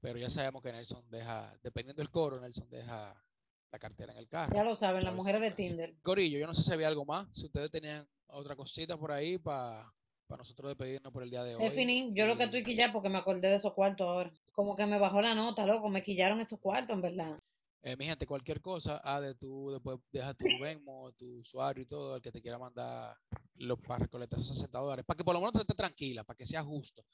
Pero 0.00 0.18
ya 0.18 0.28
sabemos 0.28 0.62
que 0.62 0.72
Nelson 0.72 1.08
deja, 1.10 1.58
dependiendo 1.62 2.00
del 2.00 2.10
coro, 2.10 2.40
Nelson 2.40 2.68
deja 2.70 3.14
la 3.72 3.78
cartera 3.78 4.12
en 4.12 4.18
el 4.18 4.28
carro. 4.28 4.54
Ya 4.54 4.62
lo 4.62 4.76
saben, 4.76 5.04
las 5.04 5.14
mujeres 5.14 5.40
de 5.40 5.50
Tinder. 5.50 5.98
Corillo, 6.02 6.38
yo 6.38 6.46
no 6.46 6.54
sé 6.54 6.62
si 6.62 6.72
había 6.72 6.88
algo 6.88 7.04
más, 7.04 7.28
si 7.32 7.46
ustedes 7.46 7.70
tenían 7.70 8.06
otra 8.26 8.54
cosita 8.54 8.96
por 8.96 9.10
ahí 9.10 9.38
para 9.38 9.92
nosotros 10.28 10.70
despedirnos 10.70 11.12
por 11.12 11.22
el 11.22 11.30
día 11.30 11.44
de 11.44 11.54
hoy. 11.54 11.60
Stephanie, 11.60 12.10
yo 12.14 12.26
lo 12.26 12.36
que 12.36 12.44
estoy 12.44 12.64
quillada 12.64 12.92
porque 12.92 13.08
me 13.08 13.18
acordé 13.18 13.48
de 13.48 13.56
esos 13.56 13.72
cuartos 13.74 14.06
ahora. 14.06 14.32
Como 14.52 14.74
que 14.74 14.86
me 14.86 14.98
bajó 14.98 15.20
la 15.20 15.34
nota, 15.34 15.66
loco, 15.66 15.88
me 15.88 16.02
quillaron 16.02 16.40
esos 16.40 16.58
cuartos, 16.60 16.94
en 16.94 17.02
verdad. 17.02 17.38
eh, 17.82 17.96
mi 17.96 18.06
gente, 18.06 18.26
cualquier 18.26 18.60
cosa, 18.60 19.00
ah, 19.04 19.20
de 19.20 19.34
tú 19.34 19.70
después 19.70 19.98
deja 20.10 20.32
tu 20.34 20.44
Venmo, 20.60 21.12
tu 21.12 21.40
usuario 21.40 21.82
y 21.82 21.86
todo, 21.86 22.16
el 22.16 22.22
que 22.22 22.32
te 22.32 22.40
quiera 22.40 22.58
mandar 22.58 23.16
los 23.56 23.78
para 23.80 24.04
recolectar 24.04 24.38
esos 24.38 24.56
60 24.56 24.78
dólares, 24.78 25.04
para 25.04 25.16
que 25.18 25.24
por 25.24 25.34
lo 25.34 25.40
menos 25.40 25.52
te 25.52 25.60
esté 25.60 25.74
tranquila, 25.74 26.24
para 26.24 26.36
que 26.36 26.46
sea 26.46 26.62
justo. 26.62 27.04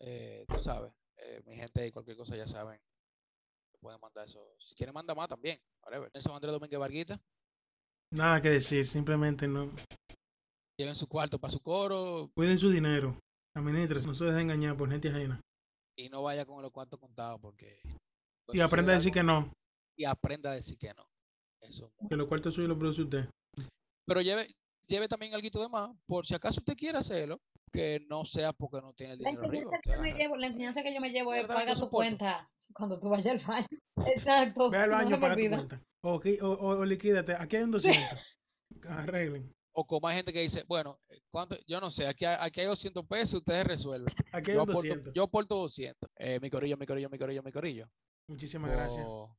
Eh, 0.00 0.44
tú 0.48 0.58
sabes, 0.62 0.92
eh, 1.16 1.42
mi 1.44 1.54
gente, 1.54 1.92
cualquier 1.92 2.16
cosa 2.16 2.36
ya 2.36 2.46
saben, 2.46 2.80
pueden 3.80 4.00
mandar 4.00 4.24
eso. 4.24 4.54
Si 4.58 4.74
quieren, 4.74 4.94
manda 4.94 5.14
más 5.14 5.28
también. 5.28 5.60
Whatever. 5.82 6.10
Nelson 6.14 6.34
Andrés 6.34 6.52
Domínguez 6.52 6.80
Varguita, 6.80 7.20
Nada 8.10 8.40
que 8.40 8.48
decir, 8.48 8.88
simplemente 8.88 9.46
no. 9.46 9.70
Lleven 10.78 10.94
su 10.96 11.08
cuarto 11.08 11.38
para 11.38 11.50
su 11.52 11.60
coro 11.60 12.30
Cuiden 12.34 12.58
su 12.58 12.70
dinero. 12.70 13.18
Administren, 13.54 14.04
no 14.06 14.14
se 14.14 14.24
dejen 14.24 14.42
engañar 14.42 14.76
por 14.76 14.88
gente 14.90 15.08
ajena. 15.08 15.40
y 15.96 16.08
no 16.08 16.22
vaya 16.22 16.46
con 16.46 16.62
los 16.62 16.70
cuartos 16.70 17.00
contados 17.00 17.40
porque. 17.40 17.80
puede 18.46 18.58
Y 18.58 18.60
aprenda 18.60 18.92
a 18.92 18.94
decir 18.96 19.08
algo, 19.10 19.14
que 19.14 19.22
no. 19.24 19.52
Y 19.96 20.04
aprenda 20.04 20.50
a 20.52 20.54
decir 20.54 20.78
que 20.78 20.94
no. 20.94 21.04
Eso 21.60 21.86
es 21.86 21.92
muy 21.98 22.08
Que 22.08 22.16
los 22.16 22.28
cuartos 22.28 22.54
suyos 22.54 22.68
los 22.68 22.78
produce 22.78 23.02
usted. 23.02 23.28
pero 24.06 24.20
lleve, 24.20 24.46
lleve 24.86 25.08
también 25.08 25.34
algo 25.34 25.60
de 25.60 25.68
más, 25.68 25.90
por 26.06 26.24
si 26.24 26.34
acaso 26.34 26.60
usted 26.60 26.76
quiere 26.76 26.98
hacerlo, 26.98 27.40
que 27.72 28.00
no 28.08 28.24
sea 28.24 28.52
porque 28.52 28.80
no 28.80 28.92
tiene 28.94 29.14
el 29.14 29.18
La 29.20 29.30
dinero 29.30 29.48
arriba. 29.48 29.62
enseñanza, 29.64 29.80
que 29.82 29.90
yo 29.90 30.00
me 30.00 30.12
llevo, 30.14 30.36
la 30.36 30.46
enseñanza 30.46 30.82
que 30.82 30.94
yo 30.94 31.00
me 31.00 31.10
llevo 31.10 31.34
es 31.34 31.46
paga 31.46 31.74
tu 31.74 31.90
cuenta 31.90 32.48
cuando 32.72 33.00
tú 33.00 33.08
vayas 33.08 33.26
al 33.26 33.38
baño. 33.44 33.66
Exacto. 34.06 34.70
Ve 34.70 34.78
al 34.78 34.90
no 34.90 34.96
baño 34.96 35.10
me 35.10 35.18
paga 35.18 35.34
tu 35.34 35.48
cuenta. 35.48 35.82
O, 36.04 36.20
o- 36.46 36.78
o 36.78 36.84
liquídate. 36.84 37.34
Aquí 37.34 37.56
hay 37.56 37.64
un 37.64 37.72
200. 37.72 38.38
Arreglen. 38.88 39.52
O 39.80 39.86
como 39.86 40.08
hay 40.08 40.16
gente 40.16 40.32
que 40.32 40.40
dice, 40.40 40.64
bueno, 40.66 40.98
eh, 41.08 41.20
¿cuánto? 41.30 41.56
yo 41.68 41.80
no 41.80 41.88
sé, 41.88 42.08
aquí 42.08 42.24
hay, 42.24 42.36
aquí 42.40 42.60
hay 42.62 42.66
200 42.66 43.06
pesos, 43.06 43.34
ustedes 43.34 43.64
resuelven. 43.64 44.12
Aquí 44.32 44.50
hay 44.50 44.56
Yo 44.56 44.62
aporto, 44.62 44.82
200. 44.82 45.14
yo 45.14 45.22
aporto 45.22 45.54
200. 45.54 46.10
Eh, 46.16 46.40
mi 46.42 46.50
corillo, 46.50 46.76
mi 46.76 46.84
corillo, 46.84 47.08
mi 47.08 47.16
corillo, 47.16 47.42
mi 47.44 47.52
corillo. 47.52 47.88
Muchísimas 48.26 48.72
gracias. 48.72 49.04
Oh, 49.06 49.36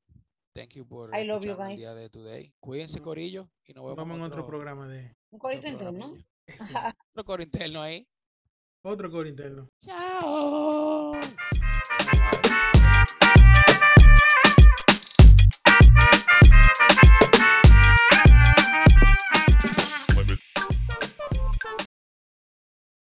thank 0.53 0.75
you 0.75 0.87
por 0.87 1.09
I 1.13 1.25
love 1.25 1.43
you, 1.43 1.49
escucharnos 1.51 1.71
el 1.73 1.77
día 1.77 1.93
de 1.93 2.09
today. 2.09 2.53
Cuídense, 2.61 3.01
Mm. 3.01 3.03
corillo, 3.03 3.49
y 3.65 3.73
nos 3.73 3.83
vemos, 3.83 3.97
Vamos 3.97 4.15
en 4.17 4.23
otro 4.23 4.37
otro, 4.37 4.47
programa 4.47 4.87
de. 4.87 5.13
Un 5.31 5.39
corito 5.39 5.67
interno. 5.67 6.15
Otro 7.11 7.25
coro 7.25 7.43
interno 7.43 7.81
ahí. 7.81 8.07
Otro 8.81 9.11
core 9.11 9.27
interno. 9.27 9.69
Chao. 9.81 11.11